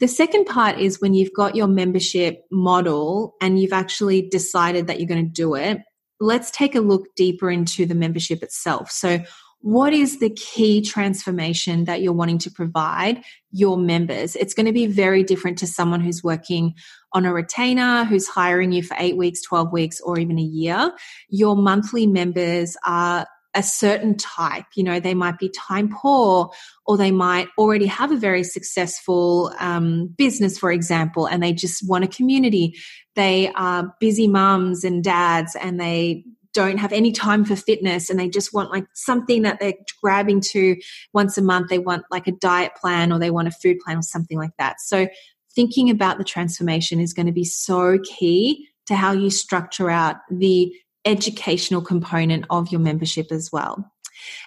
The 0.01 0.09
second 0.09 0.47
part 0.47 0.79
is 0.79 1.01
when 1.01 1.15
you've 1.15 1.33
got 1.33 1.55
your 1.55 1.69
membership 1.69 2.43
model 2.51 3.35
and 3.41 3.59
you've 3.59 3.73
actually 3.73 4.29
decided 4.29 4.87
that 4.87 4.99
you're 4.99 5.09
going 5.09 5.25
to 5.25 5.33
do 5.33 5.55
it, 5.55 5.79
let's 6.21 6.51
take 6.51 6.75
a 6.75 6.81
look 6.81 7.07
deeper 7.17 7.51
into 7.51 7.87
the 7.87 7.95
membership 7.95 8.43
itself. 8.43 8.91
So, 8.91 9.21
what 9.65 9.95
is 9.95 10.19
the 10.19 10.29
key 10.29 10.83
transformation 10.83 11.85
that 11.85 12.03
you're 12.03 12.13
wanting 12.13 12.37
to 12.37 12.51
provide 12.51 13.25
your 13.51 13.79
members? 13.79 14.37
It's 14.37 14.53
going 14.53 14.67
to 14.67 14.75
be 14.75 14.85
very 14.85 15.23
different 15.23 15.57
to 15.61 15.67
someone 15.67 16.03
who's 16.03 16.23
working 16.23 16.75
on 17.15 17.25
a 17.25 17.33
retainer, 17.33 18.05
who's 18.05 18.29
hiring 18.29 18.73
you 18.73 18.83
for 18.83 18.95
eight 19.01 19.17
weeks, 19.17 19.41
12 19.41 19.73
weeks, 19.73 20.01
or 20.03 20.19
even 20.19 20.39
a 20.39 20.43
year. 20.43 20.93
Your 21.31 21.57
monthly 21.57 22.07
members 22.07 22.77
are 22.85 23.27
a 23.55 23.63
certain 23.63 24.19
type. 24.19 24.67
You 24.77 24.85
know, 24.85 25.01
they 25.01 25.15
might 25.15 25.39
be 25.39 25.49
time 25.49 25.89
poor, 25.89 26.51
or 26.87 26.99
they 26.99 27.11
might 27.11 27.49
already 27.57 27.87
have 27.87 28.13
a 28.13 28.19
very 28.19 28.45
successful 28.45 29.51
um, 29.61 30.09
business, 30.19 30.59
for 30.59 30.73
example, 30.73 31.25
and 31.25 31.43
they 31.43 31.55
just 31.55 31.89
want 31.89 32.05
a 32.05 32.09
community. 32.09 32.75
They 33.15 33.51
are 33.55 33.95
busy 33.99 34.29
mums 34.29 34.85
and 34.85 35.03
dads, 35.03 35.57
and 35.59 35.81
they 35.81 36.25
don't 36.55 36.79
have 36.79 36.93
any 36.93 37.13
time 37.13 37.45
for 37.45 37.57
fitness 37.57 38.09
and 38.09 38.19
they 38.19 38.29
just 38.29 38.55
want 38.55 38.71
like 38.71 38.87
something 38.95 39.43
that 39.43 39.61
they're 39.61 39.75
grabbing 40.03 40.41
to 40.41 40.77
once 41.13 41.37
a 41.37 41.43
month. 41.43 41.69
They 41.69 41.79
want 41.79 42.05
like 42.11 42.27
a 42.27 42.33
diet 42.33 42.73
plan 42.81 43.13
or 43.13 43.19
they 43.19 43.31
want 43.31 43.49
a 43.49 43.53
food 43.53 43.79
plan 43.85 43.99
or 43.99 44.03
something 44.03 44.39
like 44.39 44.57
that. 44.59 44.81
So, 44.81 45.09
thinking 45.55 45.91
about 45.91 46.19
the 46.19 46.25
transformation 46.25 47.01
is 47.01 47.13
going 47.13 47.27
to 47.27 47.33
be 47.33 47.45
so 47.45 47.99
key 48.05 48.69
to 48.87 48.97
how 48.97 49.13
you 49.13 49.31
structure 49.31 49.89
out 49.89 50.17
the 50.31 50.75
educational 51.05 51.81
component 51.81 52.45
of 52.51 52.73
your 52.73 52.81
membership 52.81 53.31
as 53.31 53.51
well. 53.53 53.93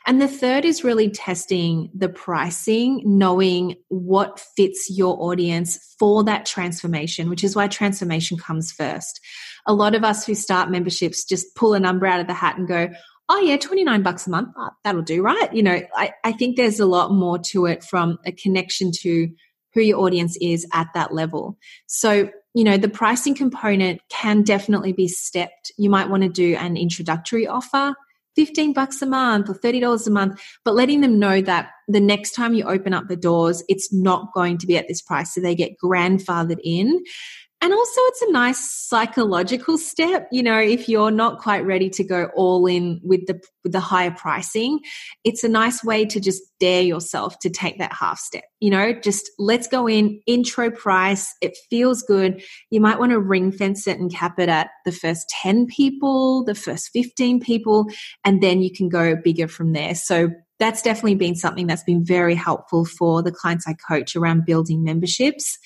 And 0.06 0.22
the 0.22 0.28
third 0.28 0.66
is 0.66 0.84
really 0.84 1.10
testing 1.10 1.90
the 1.94 2.10
pricing, 2.10 3.02
knowing 3.06 3.76
what 3.90 4.40
fits 4.56 4.90
your 4.90 5.22
audience 5.22 5.96
for 6.00 6.24
that 6.24 6.46
transformation, 6.46 7.30
which 7.30 7.44
is 7.44 7.56
why 7.56 7.68
transformation 7.68 8.38
comes 8.38 8.72
first. 8.72 9.20
A 9.68 9.74
lot 9.74 9.96
of 9.96 10.04
us 10.04 10.26
who 10.26 10.34
start 10.34 10.72
memberships 10.72 11.24
just 11.24 11.56
pull 11.56 11.74
a 11.74 11.80
number 11.80 12.08
out 12.08 12.20
of 12.20 12.28
the 12.28 12.34
hat 12.34 12.58
and 12.58 12.68
go, 12.68 12.90
oh 13.30 13.40
yeah 13.40 13.58
29 13.58 14.04
bucks 14.04 14.28
a 14.28 14.30
month 14.30 14.50
oh, 14.58 14.70
that'll 14.84 15.02
do 15.02 15.22
right 15.22 15.54
you 15.54 15.64
know 15.64 15.82
I, 15.96 16.14
I 16.24 16.32
think 16.32 16.56
there's 16.56 16.80
a 16.80 16.86
lot 16.86 17.12
more 17.12 17.38
to 17.40 17.66
it 17.66 17.84
from 17.84 18.18
a 18.26 18.32
connection 18.32 18.92
to 19.02 19.30
who 19.74 19.82
your 19.82 20.00
audience 20.00 20.38
is 20.38 20.66
at 20.74 20.88
that 20.94 21.14
level 21.14 21.58
so 21.88 22.30
you 22.54 22.64
know 22.64 22.78
the 22.78 22.90
pricing 22.90 23.36
component 23.36 24.02
can 24.10 24.44
definitely 24.44 24.94
be 24.94 25.08
stepped 25.08 25.72
you 25.78 25.90
might 25.90 26.10
want 26.10 26.24
to 26.24 26.30
do 26.30 26.56
an 26.56 26.78
introductory 26.78 27.48
offer 27.48 27.94
15 28.38 28.72
bucks 28.72 29.02
a 29.02 29.08
month 29.08 29.50
or 29.50 29.56
$30 29.56 30.06
a 30.06 30.10
month, 30.12 30.40
but 30.64 30.76
letting 30.76 31.02
them 31.02 31.18
know 31.18 31.42
that 31.42 31.72
the 31.88 32.00
next 32.00 32.34
time 32.34 32.54
you 32.54 32.66
open 32.66 32.94
up 32.94 33.08
the 33.08 33.16
doors, 33.16 33.64
it's 33.68 33.92
not 33.92 34.32
going 34.32 34.60
to 34.60 34.68
be 34.68 34.78
at 34.78 34.88
this 34.88 35.02
price. 35.02 35.34
So 35.34 35.42
they 35.42 35.56
get 35.56 35.72
grandfathered 35.84 36.60
in. 36.64 37.04
And 37.60 37.74
also, 37.74 38.02
it's 38.06 38.22
a 38.22 38.32
nice 38.32 38.72
psychological 38.88 39.80
step. 39.80 40.28
You 40.32 40.44
know, 40.44 40.60
if 40.60 40.88
you're 40.88 41.10
not 41.10 41.40
quite 41.40 41.66
ready 41.66 41.90
to 41.90 42.04
go 42.04 42.30
all 42.36 42.68
in 42.68 43.02
with 43.04 43.26
the 43.26 43.42
with 43.64 43.72
the 43.72 43.80
higher 43.80 44.12
pricing, 44.12 44.80
it's 45.24 45.44
a 45.44 45.50
nice 45.50 45.84
way 45.84 46.06
to 46.06 46.20
just 46.20 46.44
dare 46.60 46.84
yourself 46.84 47.40
to 47.40 47.50
take 47.50 47.80
that 47.80 47.94
half 47.94 48.20
step. 48.20 48.44
You 48.60 48.70
know, 48.70 48.94
just 48.94 49.32
let's 49.40 49.68
go 49.68 49.88
in 49.88 50.22
intro 50.28 50.70
price. 50.70 51.34
It 51.42 51.58
feels 51.68 52.04
good. 52.04 52.44
You 52.70 52.80
might 52.80 53.00
want 53.00 53.12
to 53.12 53.20
ring 53.20 53.52
fence 53.52 53.88
it 53.88 54.00
and 54.00 54.14
cap 54.14 54.38
it 54.38 54.50
at 54.50 54.70
the 54.86 54.92
first 54.92 55.28
ten 55.42 55.66
people, 55.66 56.44
the 56.44 56.56
first 56.56 56.92
fifteen 56.94 57.40
people, 57.40 57.88
and 58.24 58.42
then 58.42 58.62
you 58.62 58.72
can 58.72 58.88
go 58.88 59.16
bigger 59.16 59.48
from 59.48 59.74
there. 59.74 59.96
So 59.96 60.30
that's 60.60 60.84
definitely 60.84 61.16
been 61.16 61.36
something 61.36 61.66
that's 61.66 61.84
been 61.84 62.06
very 62.06 62.36
helpful 62.36 62.86
for 62.86 63.24
the 63.24 63.32
clients 63.32 63.68
I 63.68 63.74
coach 63.74 64.16
around 64.16 64.46
building 64.46 64.84
memberships 64.84 65.58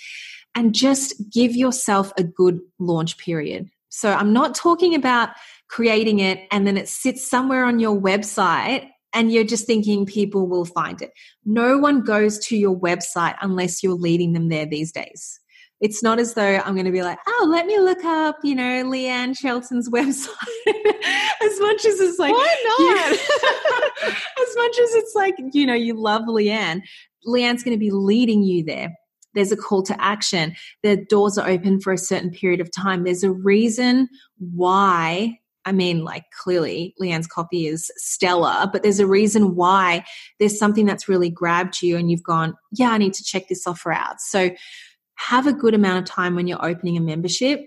and 0.56 0.74
just 0.74 1.14
give 1.32 1.56
yourself 1.56 2.12
a 2.18 2.24
good 2.24 2.60
launch 2.80 3.18
period. 3.18 3.70
So 3.90 4.12
I'm 4.12 4.34
not 4.34 4.56
talking 4.56 4.96
about 4.96 5.30
creating 5.68 6.20
it 6.20 6.48
and 6.52 6.66
then 6.66 6.78
it 6.78 6.88
sits 6.88 7.28
somewhere 7.28 7.66
on 7.66 7.80
your 7.80 8.00
website 8.00 8.90
and 9.14 9.32
you're 9.32 9.44
just 9.44 9.68
thinking 9.68 10.06
people 10.06 10.48
will 10.48 10.66
find 10.66 11.02
it. 11.02 11.12
No 11.46 11.78
one 11.78 12.02
goes 12.02 12.40
to 12.48 12.58
your 12.58 12.78
website 12.78 13.36
unless 13.42 13.84
you're 13.84 13.94
leading 13.94 14.34
them 14.34 14.50
there 14.50 14.66
these 14.66 14.92
days. 14.92 15.40
It's 15.82 16.04
not 16.04 16.20
as 16.20 16.36
though 16.36 16.62
I'm 16.64 16.76
going 16.76 16.86
to 16.86 16.92
be 16.92 17.02
like, 17.02 17.18
oh, 17.28 17.48
let 17.50 17.66
me 17.66 17.80
look 17.80 18.04
up, 18.06 18.38
you 18.44 18.54
know, 18.54 18.84
Leanne 18.86 19.36
Shelton's 19.36 19.90
website. 19.94 20.30
as 20.68 21.60
much 21.60 21.86
as 21.86 22.00
it's 22.00 22.20
like, 22.20 22.34
why 22.34 22.56
not? 22.80 23.12
as 24.14 24.56
much 24.56 24.80
as 24.80 24.96
it's 24.96 25.16
like, 25.16 25.36
you 25.54 25.66
know, 25.66 25.74
you 25.74 25.96
love 25.96 26.24
Leanne, 26.24 26.82
Leanne's 27.28 27.64
going 27.64 27.76
to 27.76 27.80
be 27.80 27.92
leading 27.92 28.44
you 28.44 28.64
there 28.64 28.96
there's 29.34 29.52
a 29.52 29.58
call 29.58 29.84
to 29.84 30.02
action. 30.02 30.56
The 30.84 30.98
doors 30.98 31.38
are 31.38 31.50
open 31.50 31.80
for 31.80 31.94
a 31.94 31.98
certain 31.98 32.32
period 32.32 32.62
of 32.62 32.72
time. 32.72 33.04
There's 33.04 33.24
a 33.24 33.32
reason 33.32 34.10
why. 34.38 35.38
I 35.64 35.72
mean, 35.72 36.04
like 36.04 36.24
clearly 36.42 36.96
Leanne's 37.00 37.28
copy 37.28 37.68
is 37.68 37.92
stellar, 37.96 38.68
but 38.72 38.82
there's 38.82 39.00
a 39.00 39.06
reason 39.06 39.56
why 39.56 40.04
there's 40.40 40.58
something 40.58 40.88
that's 40.88 41.08
really 41.08 41.30
grabbed 41.30 41.84
you 41.84 41.98
and 41.98 42.10
you've 42.10 42.24
gone, 42.24 42.56
yeah, 42.72 42.90
I 42.90 42.98
need 42.98 43.14
to 43.14 43.24
check 43.24 43.48
this 43.48 43.68
offer 43.68 43.92
out. 43.92 44.20
So 44.22 44.50
have 45.16 45.46
a 45.46 45.54
good 45.54 45.76
amount 45.76 46.00
of 46.00 46.06
time 46.06 46.36
when 46.36 46.48
you're 46.48 46.66
opening 46.66 46.98
a 46.98 47.02
membership. 47.02 47.62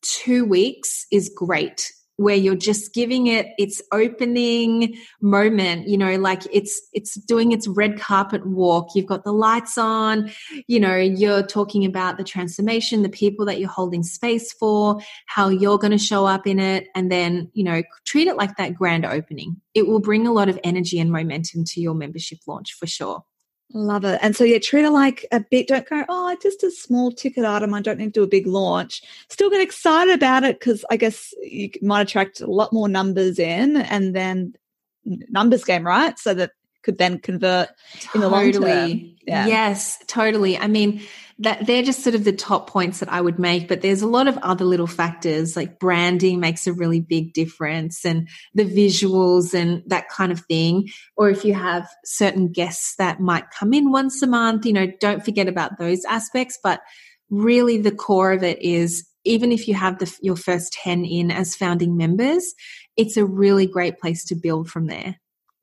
Two 0.00 0.46
weeks 0.46 1.06
is 1.12 1.30
great 1.34 1.92
where 2.16 2.36
you're 2.36 2.54
just 2.54 2.94
giving 2.94 3.26
it 3.26 3.48
its 3.58 3.82
opening 3.92 4.96
moment 5.20 5.88
you 5.88 5.98
know 5.98 6.16
like 6.16 6.42
it's 6.52 6.80
it's 6.92 7.14
doing 7.14 7.52
its 7.52 7.66
red 7.66 7.98
carpet 7.98 8.46
walk. 8.46 8.90
You've 8.94 9.06
got 9.06 9.24
the 9.24 9.32
lights 9.32 9.76
on 9.78 10.30
you 10.66 10.78
know 10.80 10.96
you're 10.96 11.42
talking 11.42 11.84
about 11.84 12.16
the 12.16 12.24
transformation 12.24 13.02
the 13.02 13.08
people 13.08 13.46
that 13.46 13.58
you're 13.58 13.68
holding 13.68 14.02
space 14.02 14.52
for 14.52 15.00
how 15.26 15.48
you're 15.48 15.78
going 15.78 15.90
to 15.90 15.98
show 15.98 16.26
up 16.26 16.46
in 16.46 16.58
it 16.58 16.88
and 16.94 17.10
then 17.10 17.50
you 17.54 17.64
know 17.64 17.82
treat 18.04 18.28
it 18.28 18.36
like 18.36 18.56
that 18.56 18.74
grand 18.74 19.04
opening. 19.04 19.60
It 19.74 19.86
will 19.86 20.00
bring 20.00 20.26
a 20.26 20.32
lot 20.32 20.48
of 20.48 20.58
energy 20.62 21.00
and 21.00 21.10
momentum 21.10 21.64
to 21.64 21.80
your 21.80 21.94
membership 21.94 22.38
launch 22.46 22.74
for 22.74 22.86
sure 22.86 23.24
Love 23.72 24.04
it. 24.04 24.20
And 24.22 24.36
so, 24.36 24.44
yeah, 24.44 24.58
treat 24.58 24.84
it 24.84 24.90
like 24.90 25.26
a 25.32 25.40
bit. 25.40 25.68
Don't 25.68 25.88
go, 25.88 26.04
oh, 26.08 26.36
just 26.40 26.62
a 26.62 26.70
small 26.70 27.10
ticket 27.10 27.44
item. 27.44 27.74
I 27.74 27.80
don't 27.80 27.98
need 27.98 28.14
to 28.14 28.20
do 28.20 28.22
a 28.22 28.28
big 28.28 28.46
launch. 28.46 29.02
Still 29.30 29.50
get 29.50 29.60
excited 29.60 30.14
about 30.14 30.44
it 30.44 30.60
because 30.60 30.84
I 30.90 30.96
guess 30.96 31.34
you 31.42 31.70
might 31.82 32.02
attract 32.02 32.40
a 32.40 32.46
lot 32.46 32.72
more 32.72 32.88
numbers 32.88 33.38
in 33.38 33.76
and 33.76 34.14
then 34.14 34.54
numbers 35.04 35.64
game, 35.64 35.84
right? 35.84 36.16
So 36.18 36.34
that 36.34 36.52
could 36.82 36.98
then 36.98 37.18
convert 37.18 37.70
in 38.14 38.20
the 38.20 38.28
long 38.28 38.52
term. 38.52 39.16
Yeah. 39.26 39.46
Yes, 39.46 39.98
totally. 40.06 40.56
I 40.56 40.68
mean, 40.68 41.00
that 41.38 41.66
they're 41.66 41.82
just 41.82 42.02
sort 42.02 42.14
of 42.14 42.24
the 42.24 42.32
top 42.32 42.70
points 42.70 43.00
that 43.00 43.12
I 43.12 43.20
would 43.20 43.38
make, 43.38 43.66
but 43.66 43.80
there's 43.80 44.02
a 44.02 44.06
lot 44.06 44.28
of 44.28 44.38
other 44.38 44.64
little 44.64 44.86
factors 44.86 45.56
like 45.56 45.80
branding 45.80 46.38
makes 46.38 46.66
a 46.66 46.72
really 46.72 47.00
big 47.00 47.32
difference 47.32 48.04
and 48.04 48.28
the 48.54 48.64
visuals 48.64 49.52
and 49.52 49.82
that 49.86 50.08
kind 50.08 50.30
of 50.30 50.40
thing. 50.40 50.88
Or 51.16 51.30
if 51.30 51.44
you 51.44 51.54
have 51.54 51.88
certain 52.04 52.52
guests 52.52 52.94
that 52.96 53.20
might 53.20 53.50
come 53.50 53.72
in 53.72 53.90
once 53.90 54.22
a 54.22 54.28
month, 54.28 54.64
you 54.64 54.72
know, 54.72 54.86
don't 55.00 55.24
forget 55.24 55.48
about 55.48 55.78
those 55.78 56.04
aspects. 56.04 56.58
But 56.62 56.80
really 57.30 57.78
the 57.78 57.92
core 57.92 58.32
of 58.32 58.44
it 58.44 58.62
is 58.62 59.08
even 59.24 59.50
if 59.50 59.66
you 59.66 59.74
have 59.74 59.98
the, 59.98 60.16
your 60.20 60.36
first 60.36 60.72
10 60.74 61.04
in 61.04 61.30
as 61.30 61.56
founding 61.56 61.96
members, 61.96 62.54
it's 62.96 63.16
a 63.16 63.24
really 63.24 63.66
great 63.66 63.98
place 63.98 64.24
to 64.26 64.34
build 64.34 64.68
from 64.68 64.86
there. 64.86 65.16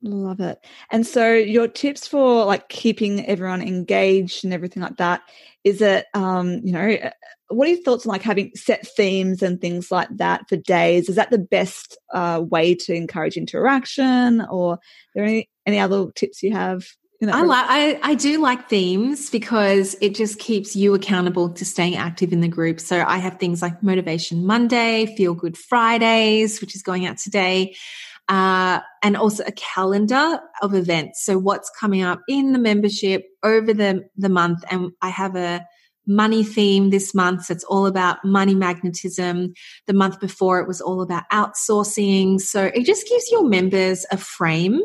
Love 0.03 0.39
it. 0.39 0.59
And 0.89 1.05
so 1.05 1.31
your 1.33 1.67
tips 1.67 2.07
for 2.07 2.45
like 2.45 2.69
keeping 2.69 3.25
everyone 3.25 3.61
engaged 3.61 4.43
and 4.43 4.53
everything 4.53 4.81
like 4.81 4.97
that 4.97 5.21
is 5.63 5.81
it 5.81 6.07
um 6.13 6.59
you 6.63 6.71
know 6.71 6.89
uh, 6.89 7.11
what 7.49 7.67
are 7.67 7.71
your 7.71 7.83
thoughts 7.83 8.05
on 8.05 8.11
like 8.11 8.21
having 8.21 8.51
set 8.55 8.87
themes 8.87 9.43
and 9.43 9.59
things 9.59 9.91
like 9.91 10.07
that 10.17 10.47
for 10.47 10.55
days? 10.55 11.09
Is 11.09 11.17
that 11.17 11.31
the 11.31 11.37
best 11.37 11.97
uh, 12.13 12.41
way 12.41 12.75
to 12.75 12.93
encourage 12.93 13.35
interaction 13.35 14.41
or 14.49 14.73
are 14.75 14.79
there 15.13 15.25
any 15.25 15.49
any 15.65 15.79
other 15.79 16.11
tips 16.11 16.41
you 16.41 16.53
have? 16.53 16.85
I 17.21 17.43
like 17.43 17.65
I, 17.69 17.99
I 18.01 18.15
do 18.15 18.41
like 18.41 18.67
themes 18.67 19.29
because 19.29 19.95
it 20.01 20.15
just 20.15 20.39
keeps 20.39 20.75
you 20.75 20.95
accountable 20.95 21.49
to 21.51 21.65
staying 21.65 21.95
active 21.95 22.33
in 22.33 22.41
the 22.41 22.47
group. 22.47 22.79
So 22.79 23.03
I 23.05 23.17
have 23.17 23.37
things 23.37 23.61
like 23.61 23.83
Motivation 23.83 24.45
Monday, 24.47 25.13
Feel 25.15 25.35
Good 25.35 25.55
Fridays, 25.55 26.61
which 26.61 26.73
is 26.73 26.81
going 26.81 27.05
out 27.05 27.17
today 27.17 27.75
uh, 28.27 28.79
and 29.03 29.17
also 29.17 29.43
a 29.45 29.51
calendar 29.51 30.39
of 30.61 30.73
events. 30.73 31.25
So 31.25 31.37
what's 31.37 31.71
coming 31.79 32.01
up 32.01 32.21
in 32.27 32.53
the 32.53 32.59
membership 32.59 33.25
over 33.43 33.73
the, 33.73 34.07
the 34.17 34.29
month. 34.29 34.63
And 34.69 34.91
I 35.01 35.09
have 35.09 35.35
a 35.35 35.65
money 36.07 36.43
theme 36.43 36.89
this 36.89 37.13
month. 37.13 37.45
So 37.45 37.53
it's 37.53 37.63
all 37.63 37.85
about 37.85 38.23
money 38.23 38.55
magnetism. 38.55 39.53
The 39.87 39.93
month 39.93 40.19
before 40.19 40.59
it 40.59 40.67
was 40.67 40.81
all 40.81 41.01
about 41.01 41.23
outsourcing. 41.31 42.39
So 42.39 42.65
it 42.65 42.85
just 42.85 43.07
gives 43.07 43.29
your 43.31 43.47
members 43.47 44.05
a 44.11 44.17
frame 44.17 44.81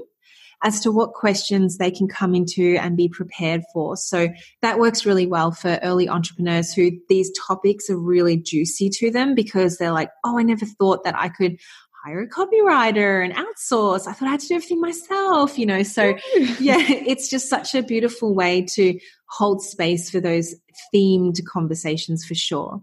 as 0.63 0.81
to 0.81 0.91
what 0.91 1.13
questions 1.13 1.77
they 1.77 1.91
can 1.91 2.09
come 2.09 2.35
into 2.35 2.77
and 2.81 2.97
be 2.97 3.09
prepared 3.09 3.63
for. 3.73 3.97
So 3.97 4.29
that 4.63 4.79
works 4.79 5.05
really 5.05 5.27
well 5.27 5.53
for 5.53 5.79
early 5.83 6.09
entrepreneurs 6.09 6.73
who 6.73 6.93
these 7.09 7.31
topics 7.47 7.91
are 7.91 7.99
really 7.99 8.37
juicy 8.39 8.89
to 8.91 9.11
them 9.11 9.35
because 9.35 9.77
they're 9.77 9.93
like, 9.93 10.11
oh, 10.25 10.39
I 10.39 10.43
never 10.43 10.65
thought 10.65 11.05
that 11.05 11.15
I 11.17 11.29
could 11.29 11.59
hire 12.07 12.21
a 12.21 12.29
copywriter 12.29 13.25
and 13.25 13.35
outsource. 13.35 14.07
I 14.07 14.13
thought 14.13 14.29
I 14.29 14.33
had 14.33 14.41
to 14.41 14.49
do 14.49 14.55
everything 14.55 14.81
myself, 14.81 15.59
you 15.59 15.67
know. 15.67 15.83
So 15.83 16.17
yeah, 16.61 16.79
it's 16.89 17.29
just 17.29 17.49
such 17.49 17.75
a 17.75 17.83
beautiful 17.83 18.35
way 18.35 18.65
to 18.75 18.99
hold 19.29 19.61
space 19.61 20.09
for 20.09 20.21
those 20.21 20.55
themed 20.95 21.45
conversations 21.47 22.25
for 22.25 22.35
sure. 22.35 22.81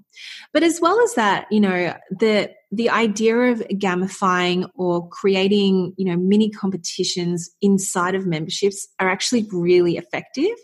But 0.52 0.64
as 0.64 0.82
well 0.82 1.00
as 1.02 1.14
that, 1.14 1.46
you 1.50 1.62
know, 1.62 1.96
the 2.12 2.52
the 2.72 2.90
idea 2.90 3.38
of 3.38 3.60
gamifying 3.70 4.68
or 4.76 5.08
creating, 5.10 5.94
you 5.98 6.06
know, 6.06 6.18
mini 6.18 6.50
competitions 6.50 7.50
inside 7.62 8.16
of 8.16 8.26
memberships 8.26 8.88
are 9.00 9.10
actually 9.10 9.48
really 9.52 9.96
effective. 9.96 10.58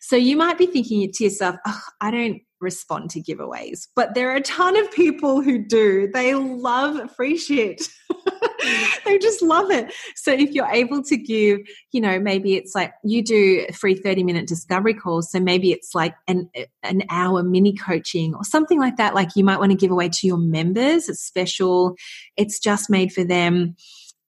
So 0.00 0.16
you 0.16 0.36
might 0.36 0.56
be 0.56 0.66
thinking 0.66 1.10
to 1.12 1.24
yourself, 1.24 1.56
oh, 1.66 1.80
I 2.00 2.10
don't 2.10 2.40
respond 2.60 3.10
to 3.10 3.22
giveaways, 3.22 3.88
but 3.94 4.14
there 4.14 4.30
are 4.30 4.36
a 4.36 4.40
ton 4.40 4.76
of 4.76 4.90
people 4.92 5.40
who 5.40 5.58
do. 5.58 6.08
They 6.12 6.34
love 6.34 7.10
free 7.14 7.36
shit. 7.36 7.88
they 9.04 9.18
just 9.18 9.42
love 9.42 9.70
it. 9.70 9.92
So 10.16 10.32
if 10.32 10.50
you're 10.50 10.68
able 10.70 11.02
to 11.04 11.16
give, 11.16 11.60
you 11.92 12.00
know, 12.00 12.18
maybe 12.18 12.54
it's 12.54 12.74
like 12.74 12.92
you 13.04 13.22
do 13.22 13.66
free 13.72 13.94
30 13.94 14.24
minute 14.24 14.46
discovery 14.46 14.94
calls. 14.94 15.30
So 15.30 15.40
maybe 15.40 15.72
it's 15.72 15.94
like 15.94 16.14
an, 16.26 16.50
an 16.82 17.02
hour 17.10 17.42
mini 17.42 17.74
coaching 17.74 18.34
or 18.34 18.44
something 18.44 18.78
like 18.78 18.96
that. 18.96 19.14
Like 19.14 19.36
you 19.36 19.44
might 19.44 19.58
want 19.58 19.72
to 19.72 19.76
give 19.76 19.90
away 19.90 20.08
to 20.08 20.26
your 20.26 20.38
members. 20.38 21.08
It's 21.08 21.20
special. 21.20 21.96
It's 22.36 22.58
just 22.58 22.90
made 22.90 23.12
for 23.12 23.24
them. 23.24 23.76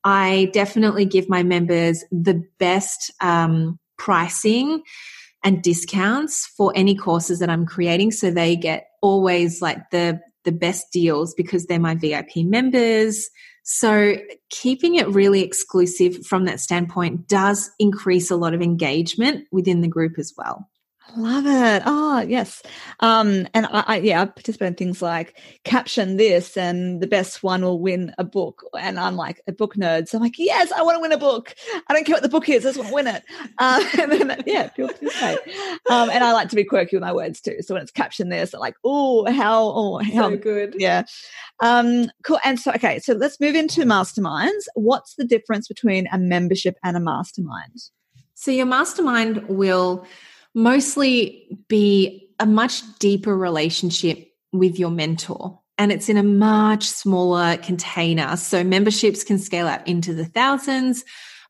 I 0.05 0.51
definitely 0.53 1.05
give 1.05 1.29
my 1.29 1.43
members 1.43 2.05
the 2.11 2.43
best 2.59 3.13
um, 3.21 3.79
pricing 3.99 4.83
and 5.43 5.63
discounts 5.63 6.47
for 6.47 6.73
any 6.75 6.95
courses 6.95 7.39
that 7.39 7.51
I'm 7.51 7.67
creating. 7.67 8.13
So 8.13 8.31
they 8.31 8.57
get 8.57 8.89
always 9.03 9.63
like 9.63 9.91
the 9.91 10.21
the 10.45 10.53
best 10.53 10.87
deals 10.91 11.35
because 11.35 11.67
they're 11.67 11.79
my 11.79 11.95
VIP 11.95 12.37
members. 12.37 13.29
So 13.63 14.17
keeping 14.49 14.95
it 14.95 15.07
really 15.09 15.43
exclusive 15.43 16.25
from 16.27 16.47
that 16.47 16.61
standpoint 16.61 17.29
does 17.29 17.71
increase 17.79 18.31
a 18.31 18.37
lot 18.37 18.55
of 18.55 18.63
engagement 18.63 19.47
within 19.53 19.83
the 19.83 19.89
group 19.89 20.19
as 20.19 20.33
well. 20.37 20.69
Love 21.17 21.47
it. 21.47 21.83
Oh, 21.87 22.21
yes. 22.21 22.63
Um, 23.01 23.49
and 23.55 23.67
I, 23.67 23.85
I, 23.87 23.97
yeah, 23.99 24.23
I 24.23 24.25
participate 24.27 24.69
in 24.69 24.75
things 24.75 25.03
like 25.03 25.39
caption 25.65 26.17
this 26.17 26.57
and 26.57 27.01
the 27.01 27.07
best 27.07 27.43
one 27.43 27.63
will 27.63 27.81
win 27.81 28.15
a 28.19 28.25
book. 28.25 28.65
And 28.79 28.99
I'm 28.99 29.17
like 29.17 29.41
a 29.47 29.53
book 29.53 29.75
nerd. 29.75 30.09
So 30.09 30.19
I'm 30.19 30.23
like, 30.23 30.39
yes, 30.39 30.73
I 30.73 30.83
want 30.83 30.97
to 30.97 31.01
win 31.01 31.13
a 31.13 31.19
book. 31.19 31.55
I 31.89 31.95
don't 31.95 32.05
care 32.05 32.15
what 32.15 32.23
the 32.23 32.29
book 32.29 32.49
is. 32.49 32.65
I 32.65 32.71
just 32.71 32.79
want 32.79 32.89
to 32.89 32.95
win 32.95 33.07
it. 33.07 33.23
Uh, 33.59 33.85
and 34.01 34.13
then, 34.13 34.43
yeah, 34.47 34.69
people 34.69 34.89
participate. 34.89 35.39
Um, 35.91 36.11
and 36.11 36.23
I 36.23 36.33
like 36.33 36.49
to 36.51 36.57
be 36.57 36.65
quirky 36.65 36.97
with 36.97 37.03
my 37.03 37.13
words 37.13 37.41
too. 37.41 37.59
So 37.61 37.75
when 37.75 37.83
it's 37.83 37.93
caption 37.93 38.29
this, 38.29 38.55
I'm 38.55 38.61
like, 38.61 38.77
oh, 38.85 39.31
how, 39.31 39.73
oh, 39.75 39.99
how 39.99 40.31
so 40.31 40.37
good. 40.37 40.75
Yeah. 40.79 41.05
Um, 41.61 42.11
cool. 42.25 42.39
And 42.45 42.59
so, 42.59 42.73
okay. 42.73 42.99
So 42.99 43.15
let's 43.15 43.41
move 43.41 43.55
into 43.55 43.83
masterminds. 43.83 44.65
What's 44.75 45.15
the 45.17 45.25
difference 45.25 45.69
between 45.69 46.07
a 46.13 46.19
membership 46.19 46.77
and 46.83 46.97
a 46.97 47.01
mastermind? 47.01 47.91
So 48.41 48.51
your 48.51 48.65
mastermind 48.65 49.47
will, 49.49 50.07
mostly 50.55 51.59
be 51.69 52.29
a 52.39 52.47
much 52.47 52.83
deeper 52.99 53.37
relationship 53.37 54.27
with 54.53 54.79
your 54.79 54.91
mentor. 54.91 55.61
And 55.79 55.93
it's 55.93 56.09
in 56.09 56.17
a 56.17 56.23
much 56.23 56.85
smaller 56.85 57.57
container. 57.57 58.37
So 58.37 58.63
memberships 58.63 59.25
can 59.25 59.39
scale 59.39 59.67
up 59.67 59.87
into 59.89 60.13
the 60.13 60.27
thousands. 60.27 61.05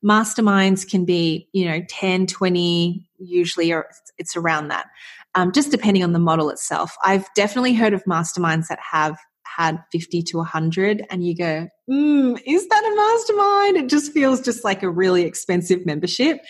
Masterminds 0.05 0.89
can 0.89 1.05
be, 1.05 1.49
you 1.53 1.65
know, 1.67 1.83
10, 1.89 2.27
20, 2.27 3.09
usually, 3.19 3.73
or 3.73 3.89
it's 4.19 4.37
around 4.37 4.69
that, 4.69 4.87
um, 5.35 5.53
just 5.53 5.71
depending 5.71 6.05
on 6.05 6.13
the 6.13 6.19
model 6.19 6.49
itself. 6.51 6.95
I've 7.05 7.27
definitely 7.35 7.75
heard 7.75 7.93
of 7.93 8.05
masterminds 8.05 8.69
that 8.69 8.79
have 8.79 9.19
had 9.45 9.83
50 9.93 10.23
to 10.23 10.39
100 10.39 11.05
and 11.11 11.27
you 11.27 11.37
go, 11.37 11.69
mm, 11.91 12.41
is 12.47 12.69
that 12.69 12.85
a 12.85 12.97
mastermind? 12.97 13.77
It 13.77 13.91
just 13.91 14.13
feels 14.13 14.41
just 14.41 14.65
like 14.65 14.83
a 14.83 14.89
really 14.89 15.23
expensive 15.25 15.85
membership. 15.85 16.41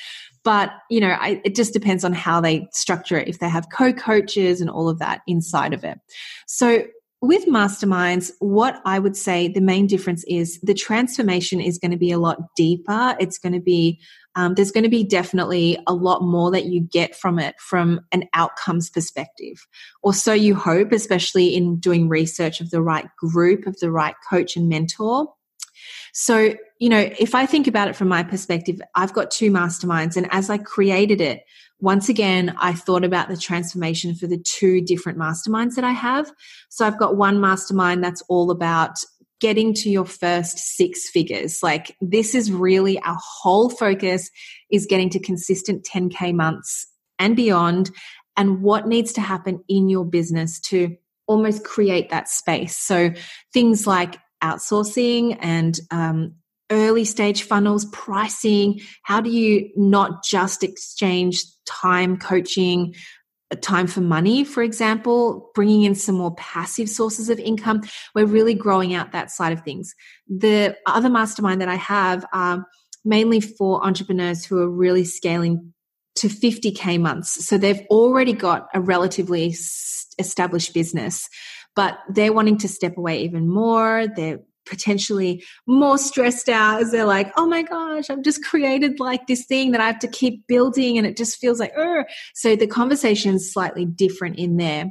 But, 0.43 0.73
you 0.89 1.01
know, 1.01 1.11
I, 1.11 1.41
it 1.45 1.55
just 1.55 1.73
depends 1.73 2.05
on 2.05 2.13
how 2.13 2.41
they 2.41 2.67
structure 2.73 3.19
it, 3.19 3.29
if 3.29 3.39
they 3.39 3.49
have 3.49 3.69
co 3.71 3.93
coaches 3.93 4.61
and 4.61 4.71
all 4.71 4.89
of 4.89 4.99
that 4.99 5.21
inside 5.27 5.75
of 5.75 5.85
it. 5.85 5.99
So, 6.47 6.85
with 7.23 7.45
masterminds, 7.47 8.31
what 8.39 8.81
I 8.87 8.99
would 8.99 9.17
say 9.17 9.49
the 9.49 9.61
main 9.61 9.87
difference 9.87 10.25
is 10.25 10.59
the 10.63 10.73
transformation 10.73 11.61
is 11.61 11.77
going 11.77 11.91
to 11.91 11.99
be 11.99 12.13
a 12.13 12.19
lot 12.19 12.39
deeper. 12.57 13.15
It's 13.21 13.37
going 13.37 13.53
to 13.53 13.61
be, 13.61 14.01
um, 14.37 14.55
there's 14.55 14.71
going 14.71 14.85
to 14.85 14.91
be 14.91 15.05
definitely 15.05 15.79
a 15.87 15.93
lot 15.93 16.23
more 16.23 16.51
that 16.51 16.65
you 16.65 16.81
get 16.81 17.15
from 17.15 17.39
it 17.39 17.61
from 17.61 18.01
an 18.13 18.25
outcomes 18.33 18.89
perspective. 18.89 19.67
Or 20.03 20.15
so 20.15 20.33
you 20.33 20.55
hope, 20.55 20.93
especially 20.93 21.55
in 21.55 21.79
doing 21.79 22.09
research 22.09 22.63
of 22.63 22.71
the 22.71 22.81
right 22.81 23.07
group, 23.19 23.67
of 23.67 23.79
the 23.81 23.91
right 23.91 24.15
coach 24.31 24.57
and 24.57 24.71
mentor. 24.71 25.31
So, 26.15 26.55
you 26.81 26.89
know, 26.89 27.11
if 27.19 27.35
I 27.35 27.45
think 27.45 27.67
about 27.67 27.89
it 27.89 27.95
from 27.95 28.09
my 28.09 28.23
perspective, 28.23 28.81
I've 28.95 29.13
got 29.13 29.31
two 29.31 29.51
masterminds. 29.51 30.17
And 30.17 30.27
as 30.33 30.49
I 30.49 30.57
created 30.57 31.21
it, 31.21 31.45
once 31.79 32.09
again, 32.09 32.55
I 32.59 32.73
thought 32.73 33.05
about 33.05 33.29
the 33.29 33.37
transformation 33.37 34.15
for 34.15 34.27
the 34.27 34.39
two 34.39 34.81
different 34.81 35.19
masterminds 35.19 35.75
that 35.75 35.85
I 35.85 35.93
have. 35.93 36.33
So 36.71 36.87
I've 36.87 36.99
got 36.99 37.17
one 37.17 37.39
mastermind 37.39 38.03
that's 38.03 38.23
all 38.29 38.51
about 38.51 38.97
getting 39.41 39.75
to 39.75 39.91
your 39.91 40.07
first 40.07 40.59
six 40.59 41.09
figures. 41.11 41.63
Like 41.63 41.97
this 42.01 42.35
is 42.35 42.51
really 42.51 42.99
our 43.01 43.19
whole 43.21 43.69
focus 43.69 44.31
is 44.71 44.87
getting 44.87 45.11
to 45.11 45.19
consistent 45.19 45.85
10K 45.85 46.35
months 46.35 46.87
and 47.19 47.37
beyond. 47.37 47.91
And 48.39 48.63
what 48.63 48.89
needs 48.89 49.13
to 49.15 49.21
happen 49.21 49.63
in 49.69 49.91
your 49.91 50.07
business 50.07 50.59
to 50.61 50.97
almost 51.27 51.63
create 51.63 52.09
that 52.09 52.29
space. 52.29 52.77
So 52.77 53.13
things 53.53 53.87
like 53.87 54.19
outsourcing 54.43 55.37
and 55.41 55.79
um, 55.91 56.35
early 56.71 57.05
stage 57.05 57.43
funnels, 57.43 57.85
pricing. 57.87 58.81
How 59.03 59.21
do 59.21 59.31
you 59.31 59.71
not 59.77 60.25
just 60.25 60.63
exchange 60.63 61.43
time 61.67 62.17
coaching, 62.17 62.95
uh, 63.51 63.57
time 63.61 63.87
for 63.87 64.01
money, 64.01 64.45
for 64.45 64.63
example, 64.63 65.51
bringing 65.55 65.83
in 65.83 65.95
some 65.95 66.15
more 66.15 66.35
passive 66.37 66.89
sources 66.89 67.29
of 67.29 67.39
income? 67.39 67.83
We're 68.15 68.27
really 68.27 68.55
growing 68.55 68.95
out 68.95 69.13
that 69.13 69.31
side 69.31 69.53
of 69.53 69.63
things. 69.63 69.95
The 70.29 70.77
other 70.87 71.11
mastermind 71.11 71.61
that 71.61 71.69
I 71.69 71.77
have 71.77 72.25
are 72.33 72.65
mainly 73.05 73.41
for 73.41 73.85
entrepreneurs 73.85 74.45
who 74.45 74.59
are 74.59 74.71
really 74.71 75.05
scaling 75.05 75.73
to 76.17 76.29
50k 76.29 77.01
months. 77.01 77.47
So 77.47 77.57
they've 77.57 77.87
already 77.91 78.33
got 78.33 78.69
a 78.75 78.81
relatively 78.81 79.55
established 80.19 80.75
business 80.75 81.29
but 81.77 81.99
they're 82.09 82.33
wanting 82.33 82.59
to 82.59 82.69
step 82.69 82.97
away 82.97 83.23
even 83.23 83.49
more. 83.49 84.07
They're 84.09 84.41
potentially 84.71 85.45
more 85.67 85.99
stressed 85.99 86.49
out 86.49 86.81
as 86.81 86.93
they're 86.93 87.05
like, 87.05 87.31
oh 87.37 87.47
my 87.47 87.63
gosh, 87.63 88.09
I've 88.09 88.23
just 88.23 88.43
created 88.43 89.01
like 89.01 89.27
this 89.27 89.45
thing 89.45 89.73
that 89.73 89.81
I 89.81 89.87
have 89.87 89.99
to 89.99 90.09
keep 90.09 90.47
building 90.47 90.97
and 90.97 91.07
it 91.07 91.17
just 91.17 91.39
feels 91.39 91.61
like, 91.61 91.73
oh. 91.77 92.05
So 92.35 92.57
the 92.57 92.67
conversation 92.67 93.35
is 93.35 93.53
slightly 93.53 93.85
different 93.85 94.39
in 94.39 94.57
there. 94.57 94.87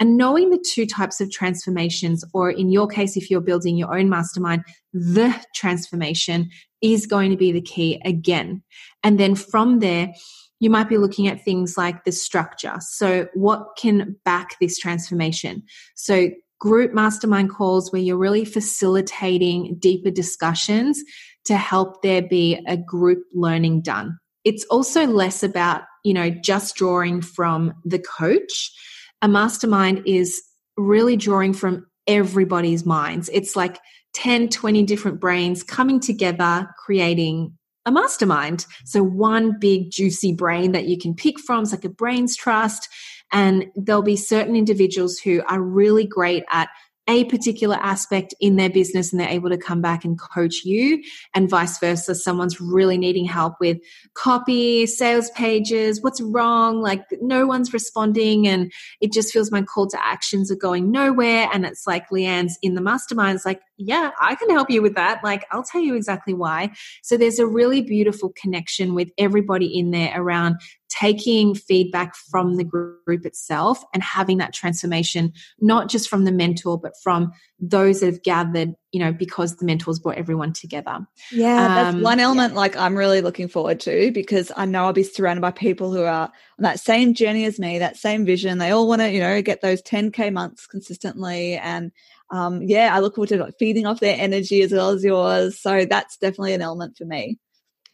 And 0.00 0.16
knowing 0.16 0.50
the 0.50 0.64
two 0.72 0.86
types 0.86 1.20
of 1.20 1.30
transformations, 1.30 2.24
or 2.34 2.50
in 2.50 2.70
your 2.70 2.88
case, 2.88 3.16
if 3.16 3.30
you're 3.30 3.40
building 3.40 3.76
your 3.76 3.96
own 3.96 4.08
mastermind, 4.08 4.64
the 4.92 5.34
transformation 5.54 6.48
is 6.80 7.06
going 7.06 7.30
to 7.30 7.36
be 7.36 7.52
the 7.52 7.60
key 7.60 8.00
again. 8.04 8.62
And 9.04 9.20
then 9.20 9.34
from 9.34 9.80
there, 9.80 10.12
you 10.60 10.70
might 10.70 10.88
be 10.88 10.98
looking 10.98 11.28
at 11.28 11.44
things 11.44 11.76
like 11.76 12.04
the 12.04 12.12
structure. 12.12 12.76
So, 12.80 13.28
what 13.34 13.76
can 13.78 14.16
back 14.24 14.56
this 14.60 14.76
transformation? 14.76 15.62
So, 15.94 16.30
group 16.58 16.92
mastermind 16.92 17.50
calls 17.50 17.92
where 17.92 18.02
you're 18.02 18.16
really 18.16 18.44
facilitating 18.44 19.76
deeper 19.78 20.10
discussions 20.10 21.02
to 21.44 21.56
help 21.56 22.02
there 22.02 22.22
be 22.22 22.62
a 22.66 22.76
group 22.76 23.24
learning 23.32 23.82
done. 23.82 24.18
It's 24.44 24.64
also 24.66 25.06
less 25.06 25.42
about, 25.42 25.82
you 26.04 26.14
know, 26.14 26.30
just 26.30 26.76
drawing 26.76 27.22
from 27.22 27.74
the 27.84 27.98
coach. 27.98 28.72
A 29.22 29.28
mastermind 29.28 30.02
is 30.06 30.42
really 30.76 31.16
drawing 31.16 31.52
from 31.52 31.86
everybody's 32.06 32.86
minds. 32.86 33.28
It's 33.32 33.56
like 33.56 33.78
10, 34.14 34.48
20 34.48 34.84
different 34.84 35.20
brains 35.20 35.62
coming 35.62 36.00
together, 36.00 36.68
creating 36.84 37.56
a 37.86 37.92
mastermind. 37.92 38.66
So 38.84 39.02
one 39.02 39.58
big 39.58 39.90
juicy 39.90 40.32
brain 40.32 40.72
that 40.72 40.86
you 40.86 40.98
can 40.98 41.14
pick 41.14 41.40
from. 41.40 41.62
It's 41.62 41.72
like 41.72 41.84
a 41.84 41.88
brains 41.88 42.36
trust. 42.36 42.88
And 43.32 43.66
there'll 43.74 44.02
be 44.02 44.16
certain 44.16 44.56
individuals 44.56 45.18
who 45.18 45.42
are 45.48 45.60
really 45.60 46.06
great 46.06 46.44
at 46.50 46.68
a 47.08 47.24
particular 47.24 47.76
aspect 47.76 48.34
in 48.38 48.56
their 48.56 48.68
business 48.68 49.10
and 49.10 49.18
they're 49.18 49.28
able 49.30 49.48
to 49.48 49.56
come 49.56 49.80
back 49.80 50.04
and 50.04 50.20
coach 50.20 50.62
you 50.64 51.02
and 51.34 51.48
vice 51.48 51.78
versa. 51.78 52.14
Someone's 52.14 52.60
really 52.60 52.98
needing 52.98 53.24
help 53.24 53.54
with 53.60 53.78
copy 54.14 54.86
sales 54.86 55.30
pages 55.30 56.02
what's 56.02 56.20
wrong? 56.20 56.82
Like 56.82 57.04
no 57.22 57.46
one's 57.46 57.72
responding 57.72 58.46
and 58.46 58.70
it 59.00 59.12
just 59.12 59.32
feels 59.32 59.50
my 59.50 59.62
call 59.62 59.86
to 59.88 60.06
actions 60.06 60.52
are 60.52 60.56
going 60.56 60.90
nowhere. 60.90 61.48
And 61.52 61.64
it's 61.64 61.86
like 61.86 62.10
leanne's 62.10 62.58
in 62.62 62.74
the 62.74 62.82
mastermind 62.82 63.36
it's 63.36 63.46
like 63.46 63.60
yeah 63.78 64.10
i 64.20 64.34
can 64.34 64.50
help 64.50 64.70
you 64.70 64.82
with 64.82 64.94
that. 64.94 65.24
Like 65.24 65.46
i'll 65.50 65.62
tell 65.62 65.80
you 65.80 65.96
exactly 65.96 66.34
why. 66.34 66.72
So 67.02 67.16
there's 67.16 67.38
a 67.38 67.46
really 67.46 67.80
beautiful 67.80 68.34
connection 68.36 68.94
with 68.94 69.10
everybody 69.16 69.66
in 69.66 69.92
there 69.92 70.12
around 70.14 70.56
taking 70.88 71.54
feedback 71.54 72.14
from 72.14 72.56
the 72.56 72.64
group 72.64 73.26
itself 73.26 73.82
and 73.92 74.02
having 74.02 74.38
that 74.38 74.52
transformation, 74.52 75.32
not 75.60 75.88
just 75.88 76.08
from 76.08 76.24
the 76.24 76.32
mentor, 76.32 76.78
but 76.78 76.92
from 77.02 77.32
those 77.60 78.00
that 78.00 78.06
have 78.06 78.22
gathered, 78.22 78.74
you 78.92 79.00
know, 79.00 79.12
because 79.12 79.56
the 79.56 79.66
mentors 79.66 79.98
brought 79.98 80.16
everyone 80.16 80.52
together. 80.52 81.06
Yeah, 81.30 81.68
that's 81.68 81.96
um, 81.96 82.02
one 82.02 82.20
element 82.20 82.52
yeah. 82.52 82.58
like 82.58 82.76
I'm 82.76 82.96
really 82.96 83.20
looking 83.20 83.48
forward 83.48 83.80
to 83.80 84.10
because 84.12 84.50
I 84.56 84.64
know 84.64 84.84
I'll 84.84 84.92
be 84.92 85.02
surrounded 85.02 85.42
by 85.42 85.50
people 85.50 85.92
who 85.92 86.02
are 86.02 86.24
on 86.26 86.62
that 86.62 86.80
same 86.80 87.14
journey 87.14 87.44
as 87.44 87.58
me, 87.58 87.78
that 87.78 87.96
same 87.96 88.24
vision. 88.24 88.58
They 88.58 88.70
all 88.70 88.88
want 88.88 89.02
to, 89.02 89.10
you 89.10 89.20
know, 89.20 89.42
get 89.42 89.60
those 89.60 89.82
10K 89.82 90.32
months 90.32 90.66
consistently. 90.66 91.56
And 91.56 91.92
um, 92.30 92.62
yeah, 92.62 92.94
I 92.94 93.00
look 93.00 93.16
forward 93.16 93.30
to 93.30 93.38
like, 93.38 93.58
feeding 93.58 93.86
off 93.86 94.00
their 94.00 94.16
energy 94.18 94.62
as 94.62 94.72
well 94.72 94.90
as 94.90 95.04
yours. 95.04 95.60
So 95.60 95.84
that's 95.84 96.16
definitely 96.16 96.54
an 96.54 96.62
element 96.62 96.96
for 96.96 97.04
me. 97.04 97.38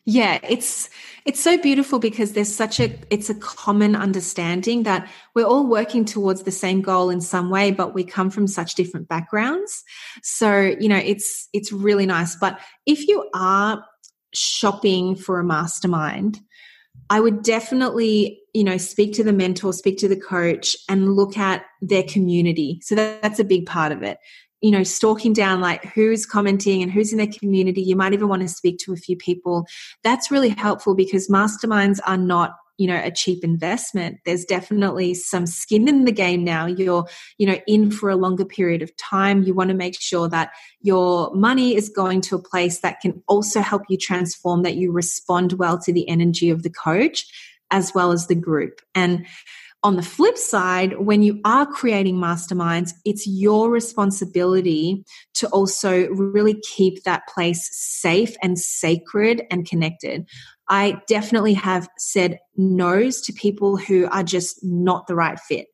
Yeah, 0.06 0.38
it's 0.46 0.90
it's 1.24 1.40
so 1.40 1.56
beautiful 1.56 1.98
because 1.98 2.32
there's 2.32 2.54
such 2.54 2.78
a 2.78 2.94
it's 3.10 3.30
a 3.30 3.34
common 3.34 3.96
understanding 3.96 4.82
that 4.82 5.08
we're 5.34 5.46
all 5.46 5.66
working 5.66 6.04
towards 6.04 6.42
the 6.42 6.50
same 6.50 6.82
goal 6.82 7.08
in 7.08 7.22
some 7.22 7.48
way 7.48 7.70
but 7.70 7.94
we 7.94 8.04
come 8.04 8.28
from 8.28 8.46
such 8.46 8.74
different 8.74 9.08
backgrounds. 9.08 9.82
So, 10.22 10.60
you 10.78 10.88
know, 10.88 10.98
it's 10.98 11.48
it's 11.54 11.72
really 11.72 12.04
nice, 12.04 12.36
but 12.36 12.60
if 12.84 13.08
you 13.08 13.28
are 13.34 13.82
shopping 14.34 15.16
for 15.16 15.40
a 15.40 15.44
mastermind, 15.44 16.38
I 17.08 17.20
would 17.20 17.42
definitely, 17.42 18.40
you 18.52 18.64
know, 18.64 18.76
speak 18.76 19.14
to 19.14 19.24
the 19.24 19.32
mentor, 19.32 19.72
speak 19.72 19.96
to 19.98 20.08
the 20.08 20.20
coach 20.20 20.76
and 20.86 21.14
look 21.14 21.38
at 21.38 21.64
their 21.80 22.02
community. 22.02 22.80
So 22.82 22.94
that, 22.94 23.22
that's 23.22 23.38
a 23.38 23.44
big 23.44 23.64
part 23.64 23.90
of 23.92 24.02
it 24.02 24.18
you 24.64 24.70
know, 24.70 24.82
stalking 24.82 25.34
down 25.34 25.60
like 25.60 25.84
who's 25.84 26.24
commenting 26.24 26.82
and 26.82 26.90
who's 26.90 27.12
in 27.12 27.18
their 27.18 27.26
community. 27.26 27.82
You 27.82 27.96
might 27.96 28.14
even 28.14 28.28
want 28.28 28.40
to 28.40 28.48
speak 28.48 28.78
to 28.78 28.94
a 28.94 28.96
few 28.96 29.14
people. 29.14 29.66
That's 30.02 30.30
really 30.30 30.48
helpful 30.48 30.94
because 30.94 31.28
masterminds 31.28 32.00
are 32.06 32.16
not 32.16 32.56
you 32.78 32.88
know 32.88 33.00
a 33.04 33.10
cheap 33.12 33.44
investment 33.44 34.18
there's 34.24 34.44
definitely 34.44 35.14
some 35.14 35.46
skin 35.46 35.86
in 35.86 36.06
the 36.06 36.10
game 36.10 36.42
now 36.42 36.66
you're 36.66 37.06
you 37.38 37.46
know 37.46 37.56
in 37.68 37.88
for 37.88 38.10
a 38.10 38.16
longer 38.16 38.44
period 38.44 38.82
of 38.82 38.90
time 38.96 39.44
you 39.44 39.54
want 39.54 39.68
to 39.68 39.76
make 39.76 39.94
sure 40.00 40.28
that 40.28 40.50
your 40.80 41.32
money 41.36 41.76
is 41.76 41.88
going 41.88 42.20
to 42.20 42.34
a 42.34 42.42
place 42.42 42.80
that 42.80 42.98
can 43.00 43.22
also 43.28 43.60
help 43.60 43.82
you 43.88 43.96
transform 43.96 44.64
that 44.64 44.74
you 44.74 44.90
respond 44.90 45.52
well 45.52 45.78
to 45.78 45.92
the 45.92 46.08
energy 46.08 46.50
of 46.50 46.64
the 46.64 46.70
coach 46.70 47.24
as 47.70 47.94
well 47.94 48.10
as 48.10 48.26
the 48.26 48.34
group 48.34 48.80
and 48.92 49.24
on 49.84 49.96
the 49.96 50.02
flip 50.02 50.38
side, 50.38 50.98
when 50.98 51.22
you 51.22 51.40
are 51.44 51.66
creating 51.66 52.16
masterminds, 52.16 52.92
it's 53.04 53.26
your 53.26 53.70
responsibility 53.70 55.04
to 55.34 55.46
also 55.48 56.08
really 56.08 56.58
keep 56.62 57.04
that 57.04 57.28
place 57.28 57.68
safe 57.70 58.34
and 58.42 58.58
sacred 58.58 59.42
and 59.50 59.68
connected. 59.68 60.26
I 60.70 61.02
definitely 61.06 61.52
have 61.54 61.88
said 61.98 62.38
no's 62.56 63.20
to 63.22 63.32
people 63.34 63.76
who 63.76 64.06
are 64.06 64.24
just 64.24 64.64
not 64.64 65.06
the 65.06 65.14
right 65.14 65.38
fit 65.38 65.66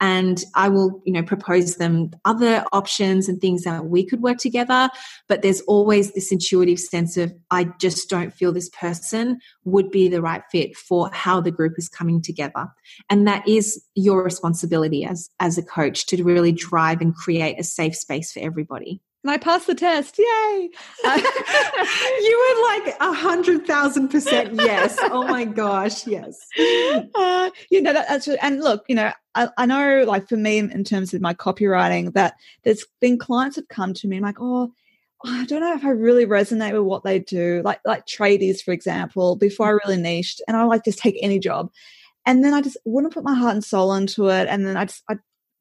and 0.00 0.44
I 0.54 0.68
will, 0.68 1.02
you 1.04 1.12
know, 1.12 1.22
propose 1.22 1.76
them 1.76 2.10
other 2.24 2.64
options 2.72 3.28
and 3.28 3.40
things 3.40 3.64
that 3.64 3.86
we 3.86 4.04
could 4.04 4.20
work 4.20 4.38
together. 4.38 4.88
But 5.28 5.42
there's 5.42 5.60
always 5.62 6.12
this 6.12 6.30
intuitive 6.30 6.78
sense 6.78 7.16
of, 7.16 7.32
I 7.50 7.64
just 7.80 8.08
don't 8.08 8.32
feel 8.32 8.52
this 8.52 8.70
person 8.70 9.38
would 9.64 9.90
be 9.90 10.08
the 10.08 10.22
right 10.22 10.42
fit 10.50 10.76
for 10.76 11.10
how 11.12 11.40
the 11.40 11.50
group 11.50 11.74
is 11.76 11.88
coming 11.88 12.22
together. 12.22 12.68
And 13.10 13.26
that 13.26 13.46
is 13.48 13.82
your 13.94 14.22
responsibility 14.22 15.04
as, 15.04 15.30
as 15.40 15.58
a 15.58 15.62
coach 15.62 16.06
to 16.06 16.22
really 16.22 16.52
drive 16.52 17.00
and 17.00 17.14
create 17.14 17.58
a 17.58 17.64
safe 17.64 17.96
space 17.96 18.32
for 18.32 18.40
everybody. 18.40 19.00
And 19.24 19.32
I 19.32 19.36
passed 19.36 19.66
the 19.66 19.74
test. 19.74 20.16
Yay. 20.18 20.70
Uh, 21.04 21.20
you 22.20 22.56
were 22.56 22.84
like 22.84 22.96
a 23.00 23.12
hundred 23.12 23.66
thousand 23.66 24.08
percent 24.08 24.54
yes. 24.54 24.96
Oh 25.02 25.26
my 25.26 25.44
gosh, 25.44 26.06
yes. 26.06 26.38
Uh, 27.14 27.50
you 27.70 27.82
know, 27.82 27.92
that, 27.92 28.08
that's, 28.08 28.28
and 28.28 28.60
look, 28.60 28.84
you 28.88 28.94
know, 28.94 29.12
I, 29.34 29.48
I, 29.58 29.66
know 29.66 30.04
like 30.06 30.28
for 30.28 30.36
me 30.36 30.58
in 30.58 30.84
terms 30.84 31.12
of 31.14 31.20
my 31.20 31.34
copywriting 31.34 32.12
that 32.14 32.34
there's 32.62 32.84
been 33.00 33.18
clients 33.18 33.56
have 33.56 33.68
come 33.68 33.92
to 33.94 34.08
me 34.08 34.16
and 34.16 34.24
like, 34.24 34.40
oh, 34.40 34.72
I 35.24 35.44
don't 35.46 35.60
know 35.60 35.74
if 35.74 35.84
I 35.84 35.90
really 35.90 36.26
resonate 36.26 36.72
with 36.72 36.82
what 36.82 37.02
they 37.02 37.18
do. 37.18 37.60
Like, 37.64 37.80
like 37.84 38.06
tradies, 38.06 38.62
for 38.62 38.70
example, 38.70 39.34
before 39.34 39.66
I 39.66 39.78
really 39.84 40.00
niched 40.00 40.42
and 40.46 40.56
I 40.56 40.62
like 40.64 40.84
just 40.84 41.00
take 41.00 41.18
any 41.20 41.40
job. 41.40 41.70
And 42.24 42.44
then 42.44 42.54
I 42.54 42.60
just 42.60 42.76
wouldn't 42.84 43.14
put 43.14 43.24
my 43.24 43.34
heart 43.34 43.54
and 43.54 43.64
soul 43.64 43.94
into 43.94 44.28
it. 44.28 44.48
And 44.48 44.66
then 44.66 44.76
I 44.76 44.84
just, 44.84 45.02
I 45.08 45.16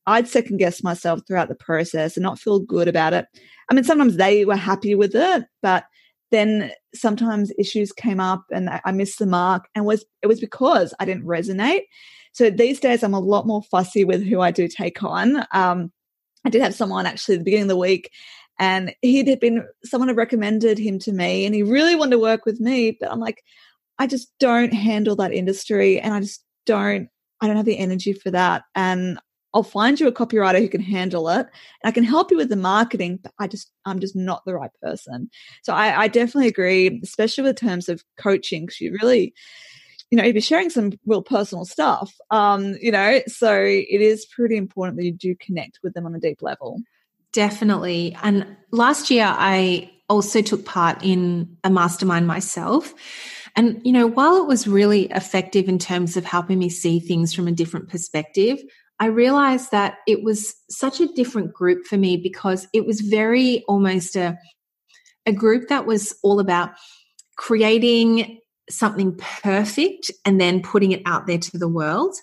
I'd 0.07 0.27
second 0.27 0.57
guess 0.57 0.81
myself 0.81 1.19
throughout 1.27 1.49
the 1.49 1.55
process 1.55 2.15
and 2.15 2.23
not 2.23 2.39
feel 2.39 2.59
good 2.59 2.87
about 2.87 3.13
it. 3.13 3.25
I 3.69 3.73
mean, 3.73 3.83
sometimes 3.83 4.15
they 4.15 4.45
were 4.45 4.55
happy 4.55 4.95
with 4.95 5.13
it, 5.13 5.45
but 5.61 5.83
then 6.31 6.71
sometimes 6.95 7.51
issues 7.59 7.91
came 7.91 8.19
up 8.19 8.43
and 8.51 8.69
I 8.83 8.91
missed 8.91 9.19
the 9.19 9.25
mark 9.25 9.65
and 9.75 9.85
was 9.85 10.05
it 10.21 10.27
was 10.27 10.39
because 10.39 10.93
I 10.99 11.05
didn't 11.05 11.25
resonate. 11.25 11.83
So 12.31 12.49
these 12.49 12.79
days 12.79 13.03
I'm 13.03 13.13
a 13.13 13.19
lot 13.19 13.47
more 13.47 13.63
fussy 13.63 14.03
with 14.03 14.23
who 14.23 14.41
I 14.41 14.51
do 14.51 14.67
take 14.67 15.03
on. 15.03 15.45
Um, 15.53 15.91
I 16.45 16.49
did 16.49 16.61
have 16.61 16.75
someone 16.75 17.05
actually 17.05 17.35
at 17.35 17.39
the 17.39 17.45
beginning 17.45 17.63
of 17.63 17.69
the 17.69 17.77
week 17.77 18.11
and 18.59 18.93
he 19.01 19.23
had 19.23 19.39
been 19.39 19.65
someone 19.83 20.07
had 20.07 20.17
recommended 20.17 20.79
him 20.79 20.99
to 20.99 21.11
me 21.11 21.45
and 21.45 21.53
he 21.53 21.63
really 21.63 21.95
wanted 21.95 22.11
to 22.11 22.19
work 22.19 22.45
with 22.45 22.59
me, 22.59 22.97
but 22.99 23.11
I'm 23.11 23.19
like, 23.19 23.43
I 23.99 24.07
just 24.07 24.31
don't 24.39 24.73
handle 24.73 25.15
that 25.17 25.33
industry 25.33 25.99
and 25.99 26.13
I 26.13 26.21
just 26.21 26.43
don't 26.65 27.09
I 27.41 27.47
don't 27.47 27.57
have 27.57 27.65
the 27.65 27.77
energy 27.77 28.13
for 28.13 28.31
that. 28.31 28.63
And 28.75 29.19
I'll 29.53 29.63
find 29.63 29.99
you 29.99 30.07
a 30.07 30.11
copywriter 30.11 30.59
who 30.59 30.69
can 30.69 30.81
handle 30.81 31.29
it 31.29 31.39
and 31.39 31.49
I 31.85 31.91
can 31.91 32.03
help 32.03 32.31
you 32.31 32.37
with 32.37 32.49
the 32.49 32.55
marketing, 32.55 33.19
but 33.23 33.31
I 33.39 33.47
just, 33.47 33.71
I'm 33.85 33.99
just 33.99 34.15
not 34.15 34.43
the 34.45 34.53
right 34.53 34.71
person. 34.81 35.29
So 35.63 35.73
I, 35.73 36.03
I 36.03 36.07
definitely 36.07 36.47
agree, 36.47 36.99
especially 37.03 37.45
with 37.45 37.55
terms 37.55 37.89
of 37.89 38.03
coaching, 38.17 38.65
because 38.65 38.81
you 38.81 38.97
really, 39.01 39.33
you 40.11 40.17
know, 40.17 40.23
you'd 40.23 40.33
be 40.33 40.41
sharing 40.41 40.69
some 40.69 40.93
real 41.05 41.23
personal 41.23 41.65
stuff. 41.65 42.13
Um, 42.29 42.75
you 42.81 42.91
know, 42.91 43.21
so 43.27 43.53
it 43.53 44.01
is 44.01 44.25
pretty 44.25 44.57
important 44.57 44.97
that 44.97 45.05
you 45.05 45.11
do 45.11 45.35
connect 45.35 45.79
with 45.81 45.93
them 45.93 46.05
on 46.05 46.15
a 46.15 46.19
deep 46.19 46.41
level. 46.41 46.81
Definitely. 47.33 48.15
And 48.23 48.45
last 48.71 49.09
year 49.09 49.25
I 49.27 49.91
also 50.09 50.41
took 50.41 50.65
part 50.65 51.03
in 51.03 51.57
a 51.63 51.69
mastermind 51.69 52.27
myself. 52.27 52.93
And, 53.55 53.81
you 53.83 53.91
know, 53.91 54.07
while 54.07 54.37
it 54.37 54.47
was 54.47 54.67
really 54.67 55.05
effective 55.07 55.67
in 55.67 55.79
terms 55.79 56.15
of 56.15 56.23
helping 56.23 56.59
me 56.59 56.69
see 56.69 56.99
things 56.99 57.33
from 57.33 57.47
a 57.47 57.51
different 57.51 57.89
perspective, 57.89 58.59
I 58.99 59.07
realized 59.07 59.71
that 59.71 59.99
it 60.07 60.23
was 60.23 60.55
such 60.69 60.99
a 60.99 61.07
different 61.07 61.53
group 61.53 61.85
for 61.85 61.97
me 61.97 62.17
because 62.17 62.67
it 62.73 62.85
was 62.85 63.01
very 63.01 63.63
almost 63.67 64.15
a, 64.15 64.37
a 65.25 65.31
group 65.31 65.69
that 65.69 65.85
was 65.85 66.15
all 66.23 66.39
about 66.39 66.71
creating 67.37 68.39
something 68.69 69.15
perfect 69.17 70.11
and 70.25 70.41
then 70.41 70.61
putting 70.61 70.91
it 70.91 71.01
out 71.05 71.27
there 71.27 71.37
to 71.37 71.57
the 71.57 71.67
world. 71.67 72.15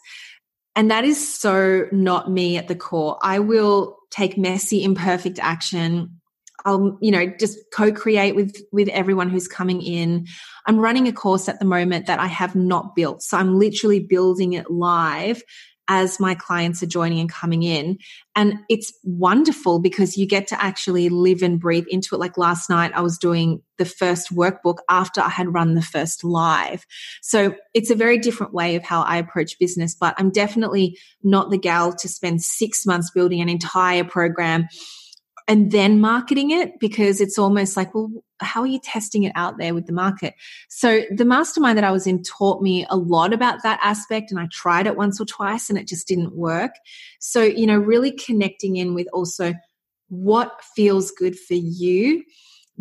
And 0.76 0.90
that 0.90 1.04
is 1.04 1.32
so 1.32 1.86
not 1.92 2.30
me 2.30 2.56
at 2.56 2.66
the 2.66 2.74
core. 2.74 3.18
I 3.22 3.38
will 3.38 3.96
take 4.10 4.36
messy, 4.36 4.82
imperfect 4.82 5.38
action. 5.38 6.20
I'll, 6.64 6.98
you 7.00 7.10
know, 7.10 7.26
just 7.38 7.58
co-create 7.72 8.34
with 8.34 8.56
with 8.72 8.88
everyone 8.88 9.28
who's 9.28 9.46
coming 9.46 9.82
in. 9.82 10.26
I'm 10.66 10.78
running 10.78 11.06
a 11.06 11.12
course 11.12 11.48
at 11.48 11.60
the 11.60 11.64
moment 11.64 12.06
that 12.06 12.18
I 12.18 12.26
have 12.26 12.56
not 12.56 12.96
built. 12.96 13.22
So 13.22 13.36
I'm 13.36 13.58
literally 13.58 14.00
building 14.00 14.54
it 14.54 14.70
live 14.70 15.42
as 15.88 16.18
my 16.18 16.34
clients 16.34 16.82
are 16.82 16.86
joining 16.86 17.20
and 17.20 17.30
coming 17.30 17.62
in. 17.62 17.98
And 18.34 18.58
it's 18.68 18.92
wonderful 19.04 19.78
because 19.78 20.16
you 20.16 20.26
get 20.26 20.46
to 20.48 20.62
actually 20.62 21.08
live 21.08 21.42
and 21.42 21.60
breathe 21.60 21.86
into 21.88 22.14
it. 22.14 22.18
Like 22.18 22.38
last 22.38 22.70
night, 22.70 22.92
I 22.94 23.00
was 23.00 23.18
doing 23.18 23.62
the 23.76 23.84
first 23.84 24.34
workbook 24.34 24.78
after 24.88 25.20
I 25.20 25.28
had 25.28 25.52
run 25.52 25.74
the 25.74 25.82
first 25.82 26.24
live. 26.24 26.86
So 27.22 27.54
it's 27.74 27.90
a 27.90 27.94
very 27.94 28.18
different 28.18 28.54
way 28.54 28.76
of 28.76 28.82
how 28.82 29.02
I 29.02 29.18
approach 29.18 29.58
business, 29.58 29.94
but 29.94 30.14
I'm 30.16 30.30
definitely 30.30 30.98
not 31.22 31.50
the 31.50 31.58
gal 31.58 31.92
to 31.92 32.08
spend 32.08 32.42
six 32.42 32.86
months 32.86 33.10
building 33.10 33.40
an 33.40 33.48
entire 33.48 34.04
program 34.04 34.68
and 35.46 35.72
then 35.72 36.00
marketing 36.00 36.50
it 36.50 36.80
because 36.80 37.20
it's 37.20 37.38
almost 37.38 37.76
like, 37.76 37.94
well, 37.94 38.10
how 38.40 38.62
are 38.62 38.66
you 38.66 38.80
testing 38.82 39.24
it 39.24 39.32
out 39.34 39.58
there 39.58 39.74
with 39.74 39.86
the 39.86 39.92
market? 39.92 40.34
So 40.68 41.02
the 41.14 41.24
mastermind 41.24 41.76
that 41.76 41.84
I 41.84 41.90
was 41.90 42.06
in 42.06 42.22
taught 42.22 42.62
me 42.62 42.86
a 42.88 42.96
lot 42.96 43.32
about 43.32 43.62
that 43.62 43.78
aspect 43.82 44.30
and 44.30 44.40
I 44.40 44.48
tried 44.50 44.86
it 44.86 44.96
once 44.96 45.20
or 45.20 45.26
twice 45.26 45.68
and 45.68 45.78
it 45.78 45.86
just 45.86 46.08
didn't 46.08 46.34
work. 46.34 46.72
So, 47.20 47.42
you 47.42 47.66
know, 47.66 47.76
really 47.76 48.12
connecting 48.12 48.76
in 48.76 48.94
with 48.94 49.06
also 49.12 49.52
what 50.08 50.62
feels 50.74 51.10
good 51.10 51.38
for 51.38 51.54
you 51.54 52.24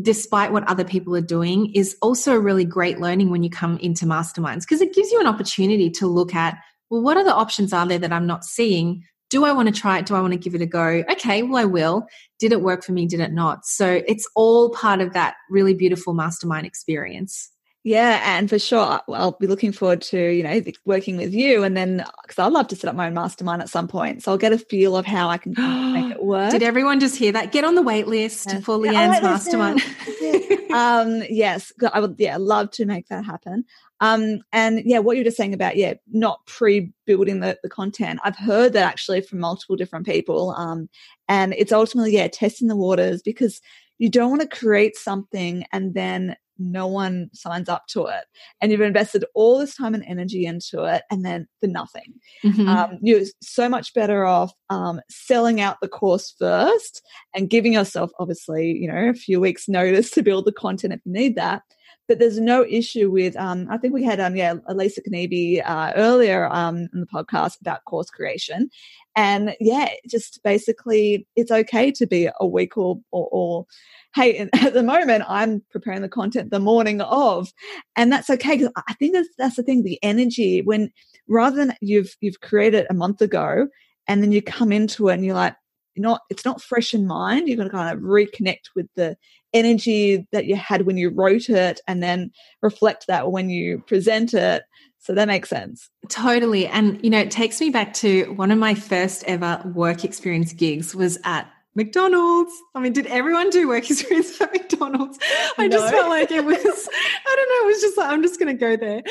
despite 0.02 0.52
what 0.52 0.68
other 0.68 0.84
people 0.84 1.16
are 1.16 1.22
doing 1.22 1.72
is 1.76 1.96
also 2.02 2.34
a 2.34 2.40
really 2.40 2.66
great 2.66 3.00
learning 3.00 3.30
when 3.30 3.44
you 3.44 3.50
come 3.50 3.78
into 3.78 4.06
masterminds 4.06 4.62
because 4.62 4.82
it 4.82 4.94
gives 4.94 5.12
you 5.12 5.20
an 5.20 5.28
opportunity 5.28 5.90
to 5.90 6.08
look 6.08 6.34
at 6.34 6.58
well 6.90 7.02
what 7.02 7.16
other 7.16 7.32
options 7.32 7.72
are 7.72 7.86
there 7.86 8.00
that 8.00 8.12
I'm 8.12 8.26
not 8.26 8.44
seeing 8.44 9.04
do 9.34 9.46
I 9.46 9.52
want 9.52 9.68
to 9.68 9.74
try 9.74 9.98
it? 9.98 10.06
Do 10.06 10.14
I 10.14 10.22
want 10.22 10.34
to 10.34 10.38
give 10.38 10.54
it 10.54 10.62
a 10.62 10.68
go? 10.68 11.04
Okay, 11.10 11.42
well, 11.42 11.60
I 11.60 11.66
will. 11.66 12.06
Did 12.38 12.52
it 12.52 12.62
work 12.62 12.84
for 12.84 12.92
me? 12.92 13.08
Did 13.08 13.20
it 13.20 13.34
not? 13.34 13.66
So 13.66 14.04
it's 14.08 14.30
all 14.36 14.70
part 14.70 15.02
of 15.02 15.14
that 15.14 15.34
really 15.50 15.74
beautiful 15.74 16.14
mastermind 16.14 16.68
experience. 16.68 17.50
Yeah, 17.84 18.22
and 18.24 18.48
for 18.48 18.60
sure, 18.60 19.02
I'll 19.10 19.36
be 19.40 19.48
looking 19.48 19.72
forward 19.72 20.02
to 20.04 20.18
you 20.18 20.44
know 20.44 20.62
working 20.86 21.18
with 21.18 21.34
you, 21.34 21.64
and 21.64 21.76
then 21.76 22.06
because 22.22 22.38
I'd 22.38 22.54
love 22.54 22.68
to 22.68 22.76
set 22.76 22.90
up 22.90 22.96
my 22.96 23.08
own 23.08 23.16
mastermind 23.16 23.64
at 23.64 23.70
some 23.70 23.88
point, 23.88 24.22
so 24.22 24.32
I'll 24.32 24.38
get 24.38 24.54
a 24.54 24.60
feel 24.60 24.96
of 24.96 25.08
how 25.08 25.30
I 25.30 25.40
can 25.40 25.54
make 25.94 26.12
it 26.12 26.24
work. 26.24 26.52
Did 26.52 26.62
everyone 26.62 27.00
just 27.00 27.16
hear 27.16 27.32
that? 27.32 27.52
Get 27.52 27.64
on 27.64 27.74
the 27.74 27.82
wait 27.82 28.08
list 28.08 28.50
yes. 28.50 28.64
for 28.64 28.78
Leanne's 28.78 29.16
yeah, 29.16 29.22
mastermind. 29.22 29.82
um, 30.72 31.24
yes, 31.28 31.74
I 31.92 32.00
would, 32.00 32.16
yeah, 32.20 32.38
love 32.38 32.70
to 32.72 32.86
make 32.86 33.08
that 33.08 33.26
happen. 33.26 33.66
Um, 34.04 34.42
and 34.52 34.82
yeah, 34.84 35.00
what 35.00 35.16
you're 35.16 35.24
just 35.24 35.38
saying 35.38 35.54
about, 35.54 35.78
yeah, 35.78 35.94
not 36.12 36.46
pre-building 36.46 37.40
the, 37.40 37.58
the 37.64 37.70
content. 37.70 38.20
I've 38.26 38.36
heard 38.36 38.74
that 38.74 38.84
actually 38.84 39.22
from 39.22 39.40
multiple 39.40 39.78
different 39.78 40.06
people. 40.06 40.52
Um, 40.58 40.90
and 41.30 41.54
it's 41.54 41.72
ultimately, 41.72 42.12
yeah, 42.12 42.28
testing 42.28 42.68
the 42.68 42.76
waters 42.76 43.22
because 43.22 43.62
you 44.00 44.10
don't 44.10 44.30
want 44.30 44.42
to 44.42 44.58
create 44.58 44.98
something 44.98 45.66
and 45.72 45.94
then 45.94 46.36
no 46.60 46.86
one 46.86 47.30
signs 47.34 47.70
up 47.70 47.88
to 47.88 48.06
it 48.06 48.26
and 48.62 48.72
you've 48.72 48.82
invested 48.82 49.26
all 49.34 49.58
this 49.58 49.76
time 49.76 49.96
and 49.96 50.04
energy 50.06 50.46
into 50.46 50.84
it 50.84 51.04
and 51.10 51.26
then 51.26 51.48
for 51.60 51.68
nothing 51.68 52.14
mm-hmm. 52.44 52.68
um, 52.68 53.00
you're 53.02 53.22
so 53.42 53.68
much 53.68 53.92
better 53.96 54.24
off 54.24 54.54
um, 54.70 55.02
selling 55.10 55.60
out 55.62 55.78
the 55.82 55.88
course 55.88 56.36
first 56.38 57.02
and 57.34 57.50
giving 57.50 57.74
yourself 57.74 58.12
obviously 58.20 58.72
you 58.72 58.88
know 58.88 59.10
a 59.10 59.16
few 59.16 59.40
weeks 59.40 59.68
notice 59.68 60.12
to 60.12 60.22
build 60.22 60.46
the 60.46 60.52
content 60.52 60.94
if 60.94 61.00
you 61.06 61.12
need 61.12 61.36
that 61.36 61.64
but 62.08 62.20
there's 62.20 62.40
no 62.40 62.66
issue 62.66 63.10
with 63.10 63.36
um, 63.38 63.68
i 63.70 63.78
think 63.78 63.94
we 63.94 64.04
had 64.04 64.20
um 64.20 64.36
yeah 64.36 64.56
elisa 64.68 65.02
Kniebe, 65.02 65.62
uh, 65.66 65.94
earlier 65.96 66.48
um, 66.52 66.88
in 66.94 67.00
the 67.00 67.08
podcast 67.08 67.60
about 67.62 67.86
course 67.86 68.10
creation 68.10 68.70
and 69.16 69.56
yeah 69.60 69.90
just 70.08 70.42
basically 70.44 71.28
it's 71.36 71.52
okay 71.52 71.92
to 71.92 72.06
be 72.08 72.30
a 72.40 72.48
week 72.48 72.78
or, 72.78 73.00
or, 73.12 73.28
or 73.32 73.66
hey, 74.14 74.48
at 74.54 74.74
the 74.74 74.84
moment 74.84 75.24
I'm 75.28 75.62
preparing 75.72 76.02
the 76.02 76.10
content 76.10 76.52
the 76.52 76.60
morning 76.60 77.02
of, 77.02 77.52
and 77.96 78.12
that's 78.12 78.30
okay 78.30 78.58
because 78.58 78.72
I 78.88 78.94
think 78.94 79.14
that's 79.14 79.30
that's 79.38 79.56
the 79.56 79.64
thing. 79.64 79.84
The 79.84 80.00
energy 80.04 80.62
when 80.62 80.92
rather 81.28 81.56
than 81.56 81.76
you've 81.82 82.16
you've 82.22 82.42
created 82.42 82.86
a 82.90 82.94
month 82.94 83.22
ago, 83.22 83.68
and 84.08 84.22
then 84.22 84.32
you 84.32 84.42
come 84.42 84.72
into 84.72 85.10
it 85.10 85.16
and 85.16 85.26
you're 85.26 85.36
like, 85.36 85.56
not 86.02 86.22
it's 86.30 86.46
not 86.46 86.62
fresh 86.62 86.94
in 86.94 87.06
mind. 87.06 87.48
You're 87.48 87.58
going 87.58 87.70
to 87.70 87.76
kind 87.76 87.96
of 87.96 88.04
reconnect 88.04 88.72
with 88.76 88.88
the 88.96 89.18
energy 89.54 90.28
that 90.32 90.46
you 90.46 90.56
had 90.56 90.84
when 90.88 90.98
you 90.98 91.10
wrote 91.10 91.50
it, 91.50 91.80
and 91.88 92.02
then 92.02 92.32
reflect 92.62 93.08
that 93.08 93.32
when 93.32 93.50
you 93.50 93.80
present 93.86 94.34
it. 94.34 94.64
So 95.00 95.14
that 95.14 95.28
makes 95.28 95.50
sense. 95.50 95.90
Totally. 96.08 96.66
And, 96.66 96.98
you 97.04 97.10
know, 97.10 97.20
it 97.20 97.30
takes 97.30 97.60
me 97.60 97.70
back 97.70 97.94
to 97.96 98.34
one 98.38 98.52
of 98.52 98.58
my 98.58 98.74
first 98.74 99.26
ever 99.26 99.62
work 99.76 100.06
experience 100.06 100.54
gigs 100.54 100.96
was 100.96 101.20
at 101.26 101.52
McDonald's. 101.76 102.54
I 102.76 102.80
mean, 102.80 102.94
did 102.94 103.08
everyone 103.08 103.50
do 103.50 103.68
work 103.68 103.90
experience 103.90 104.40
at 104.40 104.52
McDonald's? 104.52 105.20
I 105.58 105.68
no. 105.68 105.78
just 105.78 105.94
felt 105.94 106.10
like 106.10 106.32
it 106.32 106.46
was, 106.46 106.56
I 106.58 107.36
don't 107.36 107.50
know, 107.50 107.68
it 107.68 107.74
was 107.74 107.82
just 107.82 107.98
like, 107.98 108.10
I'm 108.10 108.22
just 108.22 108.40
going 108.40 108.56
to 108.56 108.60
go 108.60 108.78
there. 108.78 109.02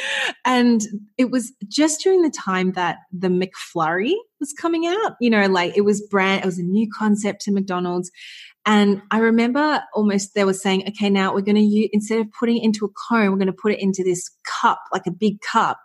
And 0.45 0.83
it 1.19 1.31
was 1.31 1.53
just 1.69 2.03
during 2.03 2.23
the 2.23 2.31
time 2.31 2.73
that 2.73 2.99
the 3.13 3.29
McFlurry 3.29 4.15
was 4.41 4.53
coming 4.53 4.87
out, 4.87 5.17
you 5.21 5.31
know, 5.31 5.47
like 5.47 5.77
it 5.77 5.83
was 5.83 6.01
brand, 6.01 6.43
it 6.43 6.47
was 6.47 6.59
a 6.59 6.65
new 6.65 6.89
concept 6.97 7.43
to 7.43 7.53
McDonald's. 7.53 8.11
And 8.65 9.03
I 9.11 9.19
remember 9.19 9.83
almost 9.93 10.35
they 10.35 10.45
were 10.45 10.53
saying, 10.53 10.85
okay, 10.89 11.11
now 11.11 11.35
we're 11.35 11.41
going 11.41 11.57
to 11.57 11.63
use, 11.63 11.91
instead 11.93 12.21
of 12.21 12.29
putting 12.39 12.59
it 12.59 12.65
into 12.65 12.85
a 12.85 12.89
cone, 13.09 13.31
we're 13.31 13.39
going 13.39 13.47
to 13.47 13.53
put 13.53 13.73
it 13.73 13.81
into 13.81 14.05
this 14.05 14.31
cup, 14.47 14.79
like 14.93 15.07
a 15.07 15.11
big 15.11 15.41
cup. 15.41 15.79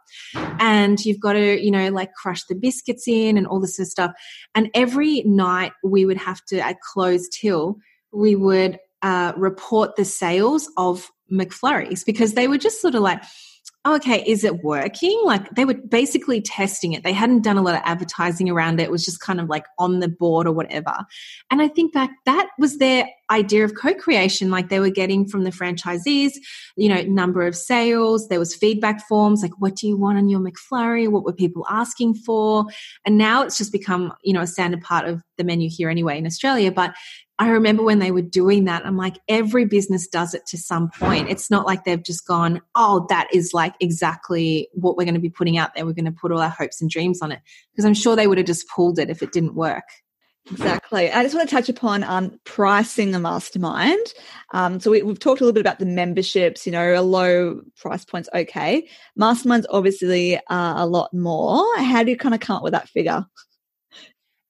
And 0.59 1.03
you've 1.03 1.19
got 1.19 1.34
to, 1.34 1.63
you 1.63 1.71
know, 1.71 1.89
like 1.89 2.13
crush 2.13 2.43
the 2.45 2.55
biscuits 2.55 3.07
in 3.07 3.38
and 3.38 3.47
all 3.47 3.59
this 3.59 3.78
sort 3.78 3.88
of 3.88 3.91
stuff. 3.91 4.11
And 4.53 4.69
every 4.73 5.23
night 5.23 5.71
we 5.84 6.05
would 6.05 6.17
have 6.17 6.43
to, 6.49 6.59
at 6.59 6.78
close 6.93 7.28
till, 7.30 7.78
we 8.11 8.36
would 8.36 8.78
uh, 9.01 9.34
report 9.38 9.95
the 9.95 10.05
sales 10.05 10.69
of 10.78 11.09
McFlurries 11.32 12.05
because 12.05 12.34
they 12.34 12.47
were 12.47 12.57
just 12.57 12.82
sort 12.82 12.95
of 12.95 13.01
like, 13.01 13.21
okay, 13.95 14.23
is 14.25 14.43
it 14.43 14.63
working? 14.63 15.19
Like 15.25 15.49
they 15.51 15.65
were 15.65 15.75
basically 15.75 16.41
testing 16.41 16.93
it. 16.93 17.03
They 17.03 17.13
hadn't 17.13 17.43
done 17.43 17.57
a 17.57 17.61
lot 17.61 17.75
of 17.75 17.81
advertising 17.83 18.49
around 18.49 18.79
it. 18.79 18.83
It 18.83 18.91
was 18.91 19.05
just 19.05 19.19
kind 19.19 19.39
of 19.39 19.49
like 19.49 19.65
on 19.79 19.99
the 19.99 20.07
board 20.07 20.47
or 20.47 20.53
whatever. 20.53 20.93
And 21.51 21.61
I 21.61 21.67
think 21.67 21.93
back 21.93 22.11
that 22.25 22.49
was 22.57 22.77
their 22.77 23.07
idea 23.30 23.65
of 23.65 23.75
co-creation. 23.75 24.49
Like 24.49 24.69
they 24.69 24.80
were 24.80 24.89
getting 24.89 25.28
from 25.28 25.43
the 25.43 25.51
franchisees, 25.51 26.34
you 26.75 26.89
know, 26.89 27.01
number 27.03 27.45
of 27.45 27.55
sales. 27.55 28.28
There 28.28 28.39
was 28.39 28.55
feedback 28.55 29.05
forms 29.07 29.41
like, 29.41 29.59
what 29.59 29.75
do 29.75 29.88
you 29.88 29.97
want 29.97 30.17
on 30.17 30.30
your 30.30 30.39
McFlurry? 30.39 31.09
What 31.09 31.23
were 31.23 31.34
people 31.34 31.65
asking 31.69 32.15
for? 32.15 32.65
And 33.05 33.17
now 33.17 33.43
it's 33.43 33.57
just 33.57 33.71
become, 33.71 34.13
you 34.23 34.34
know, 34.34 34.41
a 34.41 34.47
standard 34.47 34.82
part 34.82 35.07
of 35.07 35.21
the 35.38 35.43
menu 35.43 35.69
here 35.69 35.89
anyway 35.89 36.17
in 36.17 36.25
Australia. 36.25 36.71
But 36.71 36.95
I 37.39 37.49
remember 37.49 37.84
when 37.84 37.99
they 37.99 38.09
were 38.09 38.23
doing 38.23 38.65
that, 38.65 38.84
I'm 38.84 38.97
like, 38.97 39.19
every 39.28 39.65
business 39.65 40.07
does 40.07 40.34
it 40.34 40.47
to 40.47 40.57
some 40.57 40.89
point. 40.89 41.30
It's 41.30 41.51
not 41.51 41.67
like 41.67 41.84
they've 41.84 42.01
just 42.01 42.25
gone, 42.25 42.61
oh, 42.73 43.05
that 43.09 43.28
is 43.32 43.53
like 43.53 43.75
exactly 43.80 44.69
what 44.73 44.97
we're 44.97 45.03
going 45.03 45.13
to 45.13 45.19
be 45.21 45.30
putting 45.30 45.55
out 45.57 45.75
there. 45.75 45.86
We're 45.86 45.93
going 45.93 46.05
to 46.05 46.11
put 46.11 46.32
all 46.32 46.41
our 46.41 46.49
hopes 46.49 46.82
and 46.82 46.89
dreams 46.89 47.21
on 47.21 47.32
it. 47.32 47.39
Because 47.71 47.86
I'm 47.86 47.93
sure 47.93 48.15
they 48.15 48.25
would 48.25 48.39
have 48.39 48.47
just 48.47 48.67
pulled 48.69 48.97
it 48.97 49.11
if 49.11 49.21
it 49.21 49.34
didn't 49.34 49.53
work. 49.53 49.84
Exactly. 50.52 51.12
I 51.12 51.24
just 51.24 51.36
want 51.36 51.50
to 51.50 51.56
touch 51.56 51.70
upon 51.70 52.04
um, 52.04 52.39
pricing 52.45 53.14
a 53.14 53.20
mastermind. 53.20 54.14
Um, 54.54 54.80
so 54.80 54.91
we, 54.91 55.00
have 55.00 55.20
talked 55.20 55.41
a 55.41 55.43
little 55.43 55.54
bit 55.54 55.62
about 55.62 55.80
the 55.80 55.86
memberships, 55.86 56.66
you 56.66 56.72
know, 56.72 57.00
a 57.00 57.02
low 57.02 57.62
price 57.78 58.06
point's 58.06 58.30
okay. 58.34 58.88
Masterminds 59.20 59.66
obviously 59.70 60.39
are 60.50 60.78
a 60.78 60.86
lot 60.86 61.14
more. 61.14 61.66
How 61.78 62.04
do 62.04 62.12
you 62.12 62.18
kind 62.18 62.34
of 62.34 62.41
come 62.41 62.58
up 62.58 62.64
with 62.64 62.74
that 62.74 62.89
figure? 62.89 63.26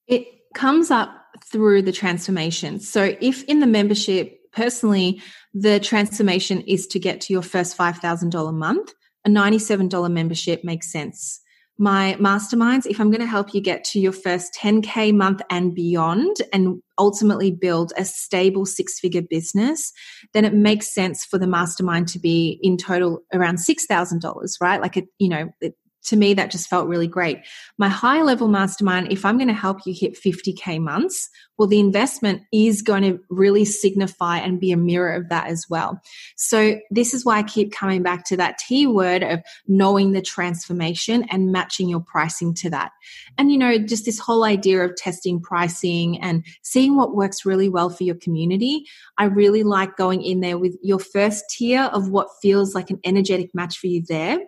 It 0.08 0.28
comes 0.54 0.92
up 0.92 1.10
through 1.52 1.82
the 1.84 1.92
transformation. 1.92 2.80
So 2.80 3.16
if 3.20 3.44
in 3.44 3.60
the 3.60 3.68
membership, 3.68 4.52
personally, 4.52 5.22
the 5.54 5.80
transformation 5.80 6.62
is 6.62 6.88
to 6.88 7.00
get 7.00 7.22
to 7.22 7.34
your 7.34 7.42
first 7.42 7.78
$5,000 7.78 8.54
month, 8.54 8.94
a 9.26 9.30
$97 9.30 10.12
membership 10.12 10.64
makes 10.64 10.92
sense. 10.92 11.42
My 11.80 12.16
masterminds, 12.20 12.88
if 12.88 13.00
I'm 13.00 13.12
going 13.12 13.22
to 13.22 13.28
help 13.28 13.54
you 13.54 13.62
get 13.62 13.84
to 13.86 14.00
your 14.00 14.12
first 14.12 14.54
10K 14.56 15.14
month 15.14 15.42
and 15.50 15.76
beyond 15.76 16.38
and 16.52 16.82
ultimately 16.98 17.52
build 17.52 17.94
a 17.98 18.06
stable 18.06 18.66
six 18.66 19.00
figure 19.00 19.22
business, 19.22 19.92
then 20.34 20.44
it 20.44 20.54
makes 20.54 20.94
sense 20.94 21.24
for 21.24 21.38
the 21.38 21.46
mastermind 21.46 22.08
to 22.10 22.20
be 22.20 22.60
in 22.64 22.78
total 22.78 23.20
around 23.32 23.58
$6,000, 23.58 24.52
right? 24.60 24.82
Like, 24.82 24.98
it, 24.98 25.06
you 25.20 25.30
know, 25.30 25.50
it, 25.62 25.76
to 26.06 26.16
me, 26.16 26.34
that 26.34 26.52
just 26.52 26.70
felt 26.70 26.88
really 26.88 27.08
great. 27.08 27.40
My 27.78 27.90
high 27.90 28.22
level 28.24 28.48
mastermind, 28.48 29.12
if 29.12 29.26
I'm 29.26 29.38
going 29.38 29.50
to 29.50 29.54
help 29.54 29.80
you 29.86 29.94
hit 29.94 30.18
50K 30.20 30.80
months, 30.80 31.30
well, 31.58 31.68
the 31.68 31.80
investment 31.80 32.44
is 32.54 32.82
going 32.82 33.04
to 33.04 33.20
really 33.30 33.66
signify 33.66 34.38
and 34.38 34.60
be 34.60 34.72
a 34.72 34.78
mirror 34.78 35.14
of 35.14 35.30
that 35.30 35.48
as 35.48 35.66
well. 35.70 36.00
So 36.36 36.80
this 36.92 37.14
is 37.14 37.26
why 37.26 37.38
I 37.38 37.44
keep 37.44 37.72
coming 37.72 38.04
back 38.04 38.26
to 38.26 38.38
that 38.38 38.58
T 38.60 38.86
word 38.86 39.24
of 39.24 39.42
knowing 39.68 40.12
the 40.12 40.22
transformation 40.22 41.26
and 41.30 41.52
matching 41.52 41.90
your 41.90 42.02
pricing 42.02 42.54
to 42.56 42.70
that. 42.70 42.92
And, 43.38 43.52
you 43.52 43.58
know, 43.58 43.78
just 43.78 44.06
this 44.06 44.20
whole 44.20 44.44
idea 44.44 44.84
of 44.84 44.96
testing 44.96 45.42
pricing 45.42 46.20
and 46.22 46.46
seeing 46.62 46.96
what 46.96 47.16
works 47.16 47.46
really 47.46 47.70
well 47.70 47.90
for 47.90 48.04
your 48.04 48.16
community. 48.16 48.86
I 49.18 49.26
really 49.26 49.64
like 49.64 49.98
going 49.98 50.22
in 50.22 50.42
there 50.42 50.58
with 50.58 50.78
your 50.84 51.00
first 51.00 51.46
tier 51.50 51.84
of 51.94 52.10
what 52.10 52.28
feels 52.42 52.76
like 52.76 52.90
an 52.90 53.00
energetic 53.04 53.54
match 53.56 53.78
for 53.80 53.88
you 53.88 54.04
there. 54.08 54.40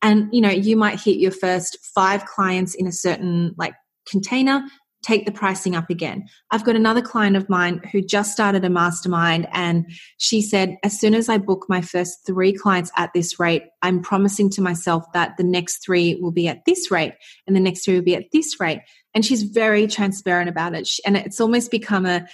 And, 0.00 0.28
you 0.32 0.40
know, 0.40 0.50
you 0.50 0.76
might 0.76 1.00
hit 1.00 1.18
your 1.18 1.30
first 1.30 1.78
five 1.94 2.24
clients 2.24 2.74
in 2.74 2.86
a 2.86 2.92
certain 2.92 3.54
like 3.58 3.74
container 4.06 4.62
take 5.04 5.26
the 5.26 5.32
pricing 5.32 5.76
up 5.76 5.90
again. 5.90 6.24
I've 6.50 6.64
got 6.64 6.76
another 6.76 7.02
client 7.02 7.36
of 7.36 7.48
mine 7.48 7.80
who 7.92 8.00
just 8.00 8.32
started 8.32 8.64
a 8.64 8.70
mastermind 8.70 9.46
and 9.52 9.86
she 10.16 10.40
said, 10.40 10.76
as 10.82 10.98
soon 10.98 11.14
as 11.14 11.28
I 11.28 11.38
book 11.38 11.66
my 11.68 11.82
first 11.82 12.26
three 12.26 12.52
clients 12.52 12.90
at 12.96 13.12
this 13.12 13.38
rate, 13.38 13.64
I'm 13.82 14.00
promising 14.00 14.48
to 14.50 14.62
myself 14.62 15.04
that 15.12 15.36
the 15.36 15.44
next 15.44 15.84
three 15.84 16.14
will 16.16 16.32
be 16.32 16.48
at 16.48 16.64
this 16.64 16.90
rate 16.90 17.12
and 17.46 17.54
the 17.54 17.60
next 17.60 17.84
three 17.84 17.94
will 17.94 18.02
be 18.02 18.16
at 18.16 18.30
this 18.32 18.58
rate. 18.58 18.80
And 19.14 19.24
she's 19.24 19.42
very 19.42 19.86
transparent 19.86 20.48
about 20.48 20.74
it. 20.74 20.88
And 21.04 21.16
it's 21.16 21.40
almost 21.40 21.70
become 21.70 22.06
a, 22.06 22.26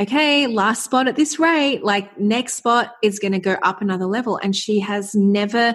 okay, 0.00 0.46
last 0.46 0.84
spot 0.84 1.08
at 1.08 1.16
this 1.16 1.38
rate, 1.38 1.84
like 1.84 2.18
next 2.18 2.54
spot 2.54 2.94
is 3.02 3.18
going 3.18 3.32
to 3.32 3.38
go 3.38 3.56
up 3.62 3.82
another 3.82 4.06
level. 4.06 4.40
And 4.42 4.56
she 4.56 4.80
has 4.80 5.14
never 5.14 5.74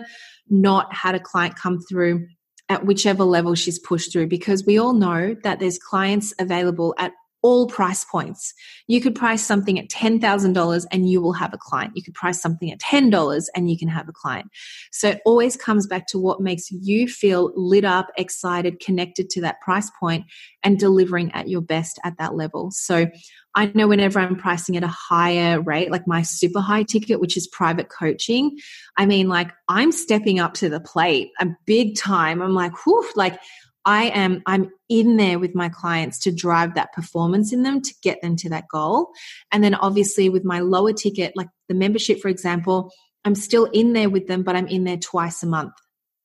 not 0.50 0.94
had 0.94 1.16
a 1.16 1.20
client 1.20 1.56
come 1.56 1.80
through 1.80 2.28
at 2.72 2.86
whichever 2.86 3.26
level 3.26 3.54
she's 3.54 3.78
pushed 3.78 4.14
through 4.14 4.28
because 4.28 4.66
we 4.66 4.80
all 4.80 4.94
know 4.94 5.36
that 5.44 5.60
there's 5.60 5.78
clients 5.78 6.34
available 6.40 6.96
at 6.98 7.12
all 7.44 7.68
price 7.68 8.06
points. 8.06 8.54
You 8.88 9.02
could 9.02 9.16
price 9.16 9.44
something 9.44 9.80
at 9.80 9.90
$10,000 9.90 10.86
and 10.92 11.10
you 11.10 11.22
will 11.22 11.34
have 11.34 11.54
a 11.54 11.58
client. 11.58 11.94
You 11.96 12.04
could 12.04 12.14
price 12.14 12.42
something 12.42 12.72
at 12.72 12.80
$10 12.80 13.46
and 13.56 13.70
you 13.70 13.78
can 13.78 13.88
have 13.88 14.08
a 14.08 14.14
client. 14.14 14.52
So 14.92 15.10
it 15.10 15.22
always 15.26 15.58
comes 15.58 15.88
back 15.88 16.08
to 16.08 16.20
what 16.20 16.40
makes 16.40 16.72
you 16.72 17.08
feel 17.08 17.52
lit 17.56 17.84
up, 17.84 18.08
excited, 18.18 18.80
connected 18.80 19.30
to 19.32 19.42
that 19.42 19.60
price 19.60 19.92
point 20.00 20.26
and 20.64 20.80
delivering 20.80 21.32
at 21.34 21.50
your 21.50 21.62
best 21.62 22.00
at 22.04 22.18
that 22.20 22.36
level. 22.36 22.72
So 22.72 23.08
I 23.56 23.72
know 23.74 23.88
whenever 23.88 24.20
I'm 24.20 24.38
pricing 24.38 24.78
at 24.78 24.84
a 24.84 24.88
higher 24.88 25.60
rate, 25.60 25.92
like 25.92 26.08
my 26.08 26.22
super 26.22 26.62
high 26.62 26.84
ticket, 26.84 27.20
which 27.20 27.36
is 27.36 27.48
private 27.48 27.90
coaching, 27.90 28.58
I 28.98 29.06
mean, 29.06 29.28
like 29.28 29.52
I'm 29.68 29.92
stepping 29.92 30.40
up 30.40 30.54
to 30.56 30.70
the 30.70 30.80
plate 30.80 31.32
a 31.40 31.48
big 31.66 31.98
time. 31.98 32.42
I'm 32.42 32.54
like, 32.54 32.72
whew, 32.86 33.06
like 33.16 33.40
I 33.84 34.06
am, 34.06 34.42
I'm 34.46 34.70
in 34.90 35.18
there 35.18 35.40
with 35.40 35.56
my 35.56 35.70
clients 35.70 36.20
to 36.20 36.32
drive 36.32 36.76
that 36.76 36.94
performance 36.94 37.52
in 37.52 37.64
them 37.64 37.82
to 37.82 37.94
get 38.02 38.22
them 38.22 38.36
to 38.38 38.50
that 38.50 38.68
goal. 38.72 39.10
And 39.52 39.64
then 39.64 39.76
obviously 39.76 40.30
with 40.30 40.46
my 40.46 40.60
lower 40.60 40.94
ticket, 40.94 41.34
like 41.36 41.50
the 41.68 41.74
membership, 41.74 42.20
for 42.20 42.28
example, 42.30 42.92
I'm 43.26 43.36
still 43.36 43.66
in 43.66 43.94
there 43.94 44.10
with 44.10 44.28
them, 44.28 44.44
but 44.44 44.56
I'm 44.56 44.68
in 44.68 44.84
there 44.84 44.98
twice 44.98 45.44
a 45.44 45.48
month. 45.48 45.74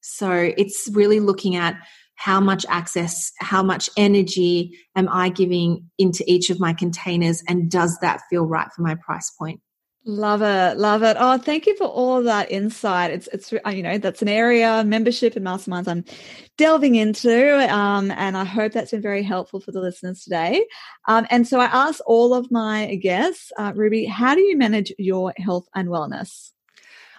So 0.00 0.30
it's 0.30 0.88
really 0.92 1.18
looking 1.18 1.56
at 1.56 1.76
how 2.16 2.40
much 2.40 2.66
access, 2.68 3.32
how 3.38 3.62
much 3.62 3.88
energy 3.96 4.76
am 4.96 5.08
I 5.08 5.28
giving 5.28 5.88
into 5.98 6.24
each 6.26 6.50
of 6.50 6.58
my 6.58 6.72
containers, 6.72 7.42
and 7.48 7.70
does 7.70 7.98
that 8.00 8.22
feel 8.28 8.46
right 8.46 8.68
for 8.74 8.82
my 8.82 8.94
price 8.96 9.30
point? 9.30 9.60
Love 10.08 10.40
it, 10.40 10.78
love 10.78 11.02
it. 11.02 11.16
Oh, 11.18 11.36
thank 11.36 11.66
you 11.66 11.76
for 11.76 11.88
all 11.88 12.22
that 12.22 12.52
insight. 12.52 13.10
It's, 13.10 13.28
it's, 13.32 13.52
uh, 13.52 13.70
you 13.70 13.82
know, 13.82 13.98
that's 13.98 14.22
an 14.22 14.28
area 14.28 14.84
membership 14.84 15.34
and 15.34 15.44
masterminds 15.44 15.88
I'm 15.88 16.04
delving 16.56 16.94
into, 16.94 17.74
um, 17.74 18.12
and 18.12 18.36
I 18.36 18.44
hope 18.44 18.72
that's 18.72 18.92
been 18.92 19.02
very 19.02 19.24
helpful 19.24 19.60
for 19.60 19.72
the 19.72 19.80
listeners 19.80 20.22
today. 20.22 20.64
Um, 21.08 21.26
and 21.28 21.46
so 21.46 21.58
I 21.58 21.64
asked 21.64 22.02
all 22.06 22.34
of 22.34 22.52
my 22.52 22.94
guests, 22.94 23.50
uh, 23.58 23.72
Ruby, 23.74 24.04
how 24.04 24.36
do 24.36 24.42
you 24.42 24.56
manage 24.56 24.92
your 24.96 25.34
health 25.38 25.66
and 25.74 25.88
wellness? 25.88 26.52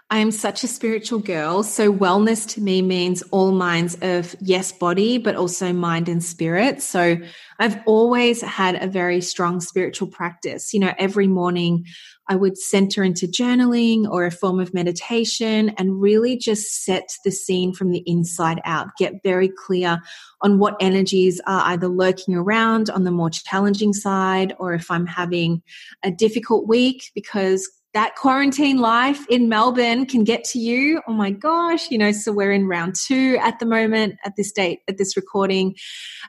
I 0.09 0.19
am 0.19 0.31
such 0.31 0.63
a 0.63 0.67
spiritual 0.67 1.19
girl. 1.19 1.63
So, 1.63 1.91
wellness 1.91 2.47
to 2.53 2.61
me 2.61 2.81
means 2.81 3.23
all 3.23 3.51
minds 3.51 3.97
of 4.01 4.35
yes, 4.39 4.71
body, 4.71 5.17
but 5.17 5.35
also 5.35 5.73
mind 5.73 6.07
and 6.07 6.23
spirit. 6.23 6.81
So, 6.81 7.17
I've 7.59 7.81
always 7.85 8.41
had 8.41 8.81
a 8.81 8.87
very 8.87 9.19
strong 9.19 9.59
spiritual 9.59 10.07
practice. 10.07 10.73
You 10.73 10.79
know, 10.79 10.93
every 10.97 11.27
morning 11.27 11.85
I 12.29 12.35
would 12.35 12.57
center 12.57 13.03
into 13.03 13.27
journaling 13.27 14.05
or 14.09 14.25
a 14.25 14.31
form 14.31 14.61
of 14.61 14.73
meditation 14.73 15.73
and 15.77 16.01
really 16.01 16.37
just 16.37 16.85
set 16.85 17.09
the 17.25 17.31
scene 17.31 17.73
from 17.73 17.91
the 17.91 18.03
inside 18.05 18.61
out, 18.63 18.95
get 18.97 19.23
very 19.23 19.49
clear 19.49 19.99
on 20.41 20.57
what 20.59 20.77
energies 20.79 21.41
are 21.47 21.71
either 21.71 21.87
lurking 21.87 22.35
around 22.35 22.89
on 22.89 23.03
the 23.03 23.11
more 23.11 23.29
challenging 23.29 23.93
side 23.93 24.53
or 24.57 24.73
if 24.73 24.89
I'm 24.89 25.05
having 25.05 25.61
a 26.03 26.11
difficult 26.11 26.67
week 26.67 27.11
because 27.15 27.69
that 27.97 28.15
quarantine 28.15 28.77
life 28.77 29.25
in 29.27 29.49
Melbourne 29.49 30.05
can 30.05 30.23
get 30.23 30.43
to 30.43 30.59
you. 30.59 31.01
Oh 31.07 31.13
my 31.13 31.31
gosh, 31.31 31.89
you 31.89 31.97
know, 31.97 32.11
so 32.11 32.31
we're 32.31 32.51
in 32.51 32.67
round 32.67 32.93
two 32.93 33.39
at 33.41 33.57
the 33.57 33.65
moment, 33.65 34.19
at 34.23 34.35
this 34.35 34.51
date, 34.51 34.81
at 34.87 34.99
this 34.99 35.17
recording. 35.17 35.75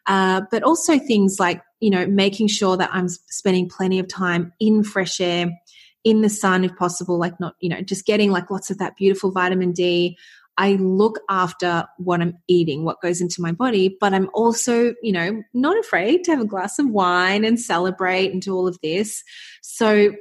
Uh, 0.07 0.41
but 0.51 0.63
also 0.63 0.99
things 0.99 1.37
like, 1.39 1.61
you 1.81 1.91
know, 1.91 2.07
making 2.07 2.49
sure 2.49 2.79
that 2.79 2.89
I'm 2.91 3.11
spending 3.11 3.69
plenty 3.69 3.99
of 3.99 4.09
time 4.09 4.51
in 4.59 4.83
fresh 4.83 5.21
air, 5.21 5.51
in 6.05 6.23
the 6.23 6.31
sun 6.31 6.65
if 6.65 6.75
possible, 6.77 7.19
like 7.19 7.39
not, 7.39 7.55
you 7.61 7.69
know, 7.69 7.83
just 7.83 8.07
getting 8.07 8.31
like 8.31 8.51
lots 8.51 8.71
of 8.71 8.79
that 8.79 8.97
beautiful 8.97 9.31
vitamin 9.31 9.73
D. 9.73 10.17
I 10.57 10.73
look 10.77 11.21
after 11.29 11.85
what 11.99 12.23
I'm 12.23 12.39
eating, 12.49 12.87
what 12.87 13.03
goes 13.03 13.21
into 13.21 13.43
my 13.43 13.53
body, 13.53 13.95
but 14.01 14.15
I'm 14.15 14.31
also, 14.33 14.95
you 15.03 15.13
know, 15.13 15.43
not 15.53 15.79
afraid 15.79 16.25
to 16.25 16.31
have 16.31 16.41
a 16.41 16.47
glass 16.47 16.79
of 16.79 16.89
wine 16.89 17.45
and 17.45 17.61
celebrate 17.61 18.33
and 18.33 18.41
do 18.41 18.55
all 18.55 18.67
of 18.67 18.79
this. 18.83 19.23
So 19.61 20.13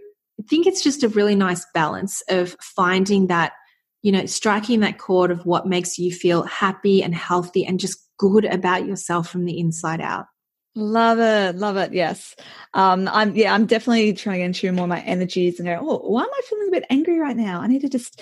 think 0.44 0.68
it's 0.68 0.84
just 0.84 1.04
a 1.04 1.10
really 1.10 1.36
nice 1.36 1.66
balance 1.74 2.22
of 2.30 2.56
finding 2.62 3.28
that, 3.28 3.54
you 4.02 4.12
know, 4.12 4.26
striking 4.26 4.82
that 4.82 5.00
chord 5.00 5.32
of 5.32 5.46
what 5.46 5.68
makes 5.68 5.98
you 5.98 6.12
feel 6.12 6.44
happy 6.44 7.02
and 7.04 7.16
healthy 7.16 7.66
and 7.66 7.80
just 7.80 8.00
good 8.18 8.46
about 8.46 8.86
yourself 8.86 9.30
from 9.30 9.46
the 9.46 9.60
inside 9.60 10.02
out. 10.02 10.26
Love 10.76 11.20
it, 11.20 11.58
love 11.58 11.76
it. 11.76 11.92
Yes, 11.92 12.36
um, 12.76 13.10
I'm. 13.12 13.36
Yeah, 13.36 13.52
I'm 13.52 13.66
definitely 13.66 14.14
trying 14.14 14.54
to 14.54 14.60
tune 14.60 14.76
more 14.76 14.86
my 14.86 15.02
energies 15.02 15.60
and 15.60 15.68
go. 15.68 15.80
Oh, 15.82 16.08
why 16.08 16.22
am 16.22 16.30
I 16.32 16.42
feeling 16.48 16.68
a 16.68 16.72
bit 16.72 16.86
angry 16.92 17.18
right 17.18 17.36
now? 17.36 17.62
I 17.62 17.68
need 17.68 17.82
to 17.82 17.90
just 17.90 18.22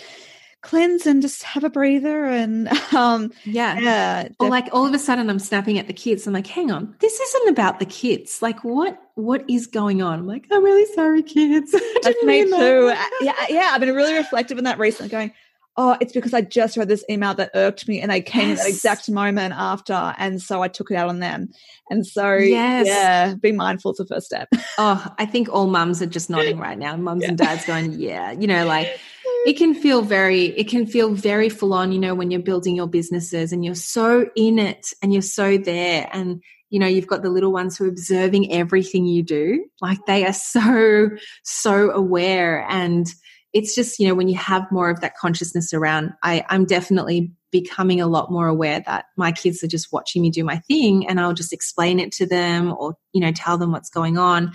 cleanse 0.66 1.05
and 1.05 1.22
just 1.22 1.43
have 1.43 1.63
a 1.63 1.70
breather 1.70 2.26
and 2.26 2.68
um 2.93 3.32
yeah. 3.43 3.80
yeah 3.80 4.28
or 4.39 4.49
like 4.49 4.68
all 4.74 4.86
of 4.86 4.93
a 4.93 4.99
sudden 4.99 5.30
i'm 5.30 5.39
snapping 5.39 5.78
at 5.78 5.88
the 5.88 5.93
kids. 5.93 6.26
I'm 6.26 6.34
like 6.34 6.47
hang 6.47 6.72
on. 6.72 6.95
This 6.99 7.20
isn't 7.20 7.49
about 7.49 7.80
the 7.80 7.86
kids. 7.86 8.41
Like 8.41 8.63
what 8.63 8.99
what 9.13 9.47
is 9.47 9.68
going 9.68 10.01
on? 10.01 10.20
I'm 10.20 10.28
like 10.28 10.47
i'm 10.51 10.63
really 10.63 10.91
sorry 10.93 11.22
kids. 11.22 11.72
That's 12.01 12.24
me 12.24 12.45
too. 12.45 12.93
Yeah 13.22 13.34
yeah 13.49 13.70
i've 13.74 13.80
been 13.80 13.95
really 13.95 14.16
reflective 14.16 14.57
in 14.57 14.63
that 14.63 14.80
recently 14.80 15.09
going 15.09 15.32
oh 15.78 15.97
it's 15.99 16.13
because 16.13 16.34
i 16.34 16.39
just 16.39 16.78
read 16.78 16.88
this 16.88 17.03
email 17.09 17.34
that 17.34 17.51
irked 17.53 17.86
me 17.86 17.99
and 17.99 18.09
they 18.09 18.22
came 18.22 18.49
yes. 18.49 18.59
at 18.59 18.63
that 18.63 18.70
exact 18.70 19.09
moment 19.09 19.53
after 19.57 20.16
and 20.18 20.41
so 20.41 20.63
i 20.63 20.70
took 20.70 20.89
it 20.89 20.95
out 20.95 21.09
on 21.09 21.20
them. 21.20 21.49
And 21.91 22.07
so 22.07 22.34
yes. 22.34 22.88
yeah 22.88 23.36
be 23.36 23.51
mindful 23.51 23.91
is 23.91 23.97
the 23.97 24.07
first 24.07 24.26
step. 24.26 24.49
Oh 24.80 25.13
i 25.20 25.26
think 25.28 25.47
all 25.49 25.68
mums 25.68 26.01
are 26.01 26.07
just 26.07 26.30
nodding 26.30 26.57
right 26.57 26.78
now. 26.78 26.97
Mums 26.97 27.22
yeah. 27.22 27.30
and 27.30 27.38
dads 27.38 27.66
going 27.66 27.93
yeah. 27.93 28.32
You 28.32 28.47
know 28.47 28.66
like 28.66 28.99
it 29.46 29.58
can 29.58 29.76
feel 29.76 30.02
very 30.02 30.46
it 30.58 30.68
can 30.68 30.86
feel 30.88 31.14
very 31.14 31.50
full 31.50 31.74
on 31.74 31.91
you 31.91 32.00
know 32.00 32.16
when 32.16 32.32
you're 32.32 32.41
building 32.41 32.76
your 32.76 32.88
businesses 32.88 33.54
and 33.54 33.64
you're 33.64 33.76
so 33.76 34.28
in 34.36 34.60
it 34.60 34.91
and 35.02 35.14
you're 35.14 35.22
so 35.22 35.58
there 35.58 36.10
and 36.12 36.41
you 36.70 36.80
know 36.80 36.88
you've 36.88 37.08
got 37.08 37.22
the 37.22 37.30
little 37.30 37.54
ones 37.54 37.78
who 37.78 37.86
are 37.86 37.89
observing 37.89 38.52
everything 38.52 39.06
you 39.06 39.24
do. 39.24 39.66
Like 39.82 40.00
they 40.08 40.26
are 40.26 40.34
so 40.34 41.10
so 41.43 41.91
aware 41.91 42.66
and 42.70 43.08
it's 43.54 43.74
just 43.74 44.00
you 44.00 44.08
know 44.08 44.16
when 44.16 44.28
you 44.28 44.36
have 44.36 44.70
more 44.72 44.89
of 44.89 45.00
that 45.00 45.16
consciousness 45.16 45.74
around 45.74 46.12
i 46.24 46.43
i'm 46.50 46.66
definitely 46.66 47.32
becoming 47.52 48.02
a 48.02 48.08
lot 48.08 48.30
more 48.30 48.48
aware 48.48 48.82
that 48.86 49.06
my 49.16 49.32
kids 49.32 49.64
are 49.64 49.68
just 49.68 49.93
watching 49.93 50.22
me 50.22 50.30
do 50.30 50.43
my 50.43 50.58
thing 50.68 51.08
and 51.08 51.22
i'll 51.22 51.34
just 51.34 51.54
explain 51.54 51.98
it 51.98 52.12
to 52.12 52.26
them 52.26 52.76
or 52.78 52.98
you 53.14 53.22
know 53.22 53.32
tell 53.32 53.58
them 53.58 53.72
what's 53.72 53.89
going 53.89 54.18
on. 54.18 54.52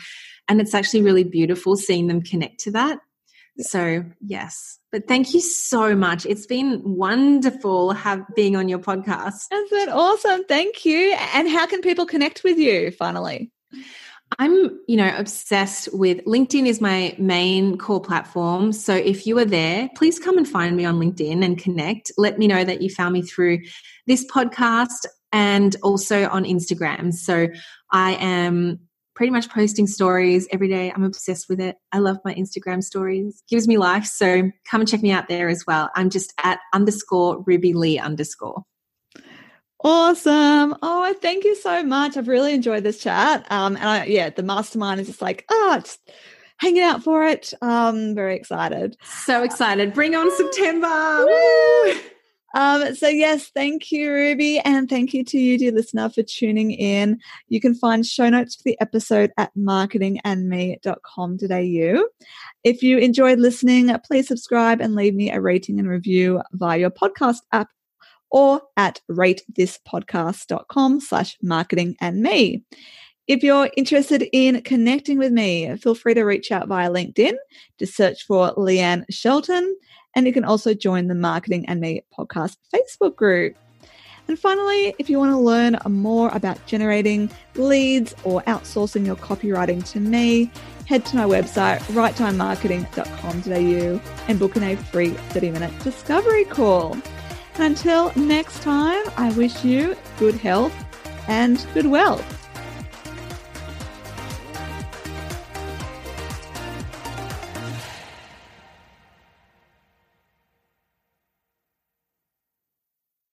And 0.50 0.60
it's 0.60 0.74
actually 0.74 1.02
really 1.02 1.22
beautiful 1.22 1.76
seeing 1.76 2.08
them 2.08 2.22
connect 2.22 2.58
to 2.60 2.72
that. 2.72 2.98
So, 3.60 4.04
yes. 4.20 4.79
But 4.92 5.06
thank 5.06 5.34
you 5.34 5.40
so 5.40 5.94
much. 5.94 6.26
It's 6.26 6.46
been 6.46 6.82
wonderful 6.84 7.92
have 7.92 8.24
being 8.34 8.56
on 8.56 8.68
your 8.68 8.80
podcast. 8.80 9.46
That's 9.50 9.70
been 9.70 9.88
awesome. 9.88 10.44
Thank 10.44 10.84
you. 10.84 11.16
And 11.34 11.48
how 11.48 11.66
can 11.66 11.80
people 11.80 12.06
connect 12.06 12.42
with 12.42 12.58
you 12.58 12.90
finally? 12.90 13.52
I'm, 14.38 14.78
you 14.86 14.96
know, 14.96 15.12
obsessed 15.16 15.88
with 15.92 16.24
LinkedIn 16.24 16.66
is 16.66 16.80
my 16.80 17.14
main 17.18 17.78
core 17.78 18.00
platform. 18.00 18.72
So 18.72 18.94
if 18.94 19.26
you 19.26 19.38
are 19.38 19.44
there, 19.44 19.88
please 19.96 20.18
come 20.18 20.38
and 20.38 20.48
find 20.48 20.76
me 20.76 20.84
on 20.84 20.98
LinkedIn 21.00 21.44
and 21.44 21.58
connect. 21.58 22.12
Let 22.16 22.38
me 22.38 22.46
know 22.46 22.64
that 22.64 22.80
you 22.80 22.90
found 22.90 23.12
me 23.12 23.22
through 23.22 23.60
this 24.06 24.24
podcast 24.26 25.06
and 25.32 25.76
also 25.82 26.28
on 26.28 26.44
Instagram. 26.44 27.12
So 27.12 27.48
I 27.92 28.12
am 28.14 28.80
pretty 29.14 29.30
much 29.30 29.48
posting 29.50 29.86
stories 29.86 30.48
every 30.52 30.68
day. 30.68 30.90
I'm 30.90 31.04
obsessed 31.04 31.48
with 31.48 31.60
it. 31.60 31.76
I 31.92 31.98
love 31.98 32.18
my 32.24 32.34
Instagram 32.34 32.82
stories. 32.82 33.42
Gives 33.48 33.68
me 33.68 33.78
life. 33.78 34.04
So 34.04 34.50
come 34.68 34.80
and 34.80 34.88
check 34.88 35.02
me 35.02 35.10
out 35.10 35.28
there 35.28 35.48
as 35.48 35.64
well. 35.66 35.90
I'm 35.94 36.10
just 36.10 36.32
at 36.42 36.60
underscore 36.72 37.42
Ruby 37.46 37.72
Lee 37.72 37.98
underscore. 37.98 38.62
Awesome. 39.82 40.76
Oh, 40.82 41.14
thank 41.22 41.44
you 41.44 41.56
so 41.56 41.82
much. 41.82 42.16
I've 42.16 42.28
really 42.28 42.52
enjoyed 42.52 42.84
this 42.84 42.98
chat. 42.98 43.46
Um, 43.50 43.76
and 43.76 43.88
I, 43.88 44.04
yeah, 44.04 44.30
the 44.30 44.42
mastermind 44.42 45.00
is 45.00 45.06
just 45.06 45.22
like, 45.22 45.46
ah, 45.50 45.54
oh, 45.54 45.80
just 45.80 46.00
hanging 46.58 46.82
out 46.82 47.02
for 47.02 47.24
it. 47.24 47.54
Um, 47.62 48.14
very 48.14 48.36
excited. 48.36 48.96
So 49.02 49.42
excited. 49.42 49.94
Bring 49.94 50.14
on 50.14 50.30
September. 50.36 51.24
Woo! 51.26 51.94
Um, 52.54 52.94
so, 52.94 53.08
yes, 53.08 53.50
thank 53.54 53.92
you, 53.92 54.10
Ruby. 54.10 54.58
And 54.60 54.88
thank 54.88 55.14
you 55.14 55.24
to 55.24 55.38
you, 55.38 55.58
dear 55.58 55.72
listener, 55.72 56.08
for 56.08 56.22
tuning 56.22 56.72
in. 56.72 57.18
You 57.48 57.60
can 57.60 57.74
find 57.74 58.04
show 58.04 58.28
notes 58.28 58.56
for 58.56 58.62
the 58.64 58.80
episode 58.80 59.32
at 59.36 59.54
marketingandme.com.au. 59.56 62.08
If 62.64 62.82
you 62.82 62.98
enjoyed 62.98 63.38
listening, 63.38 63.96
please 64.04 64.28
subscribe 64.28 64.80
and 64.80 64.94
leave 64.94 65.14
me 65.14 65.30
a 65.30 65.40
rating 65.40 65.78
and 65.78 65.88
review 65.88 66.42
via 66.52 66.78
your 66.78 66.90
podcast 66.90 67.38
app 67.52 67.68
or 68.30 68.62
at 68.76 69.00
ratethispodcast.com 69.10 71.00
slash 71.00 71.36
marketing 71.42 71.96
and 72.00 72.22
me. 72.22 72.62
If 73.26 73.44
you're 73.44 73.70
interested 73.76 74.28
in 74.32 74.60
connecting 74.62 75.16
with 75.16 75.32
me, 75.32 75.76
feel 75.76 75.94
free 75.94 76.14
to 76.14 76.24
reach 76.24 76.50
out 76.50 76.66
via 76.66 76.90
LinkedIn 76.90 77.34
to 77.78 77.86
search 77.86 78.26
for 78.26 78.52
Leanne 78.56 79.04
Shelton. 79.08 79.76
And 80.14 80.26
you 80.26 80.32
can 80.32 80.44
also 80.44 80.74
join 80.74 81.06
the 81.06 81.14
Marketing 81.14 81.64
and 81.68 81.80
Me 81.80 82.02
podcast 82.16 82.56
Facebook 82.74 83.14
group. 83.16 83.56
And 84.28 84.38
finally, 84.38 84.94
if 84.98 85.08
you 85.10 85.18
want 85.18 85.32
to 85.32 85.38
learn 85.38 85.76
more 85.88 86.28
about 86.30 86.64
generating 86.66 87.28
leads 87.54 88.14
or 88.22 88.42
outsourcing 88.42 89.04
your 89.04 89.16
copywriting 89.16 89.84
to 89.90 89.98
me, 89.98 90.48
head 90.86 91.04
to 91.06 91.16
my 91.16 91.24
website, 91.24 91.80
writetimemarketing.com.au 91.92 94.00
and 94.28 94.38
book 94.38 94.54
in 94.56 94.62
a 94.62 94.76
free 94.76 95.10
30 95.10 95.50
minute 95.50 95.76
discovery 95.82 96.44
call. 96.44 96.92
And 97.54 97.64
until 97.64 98.12
next 98.14 98.62
time, 98.62 99.02
I 99.16 99.32
wish 99.32 99.64
you 99.64 99.96
good 100.18 100.36
health 100.36 100.72
and 101.28 101.66
good 101.74 101.86
wealth. 101.86 102.39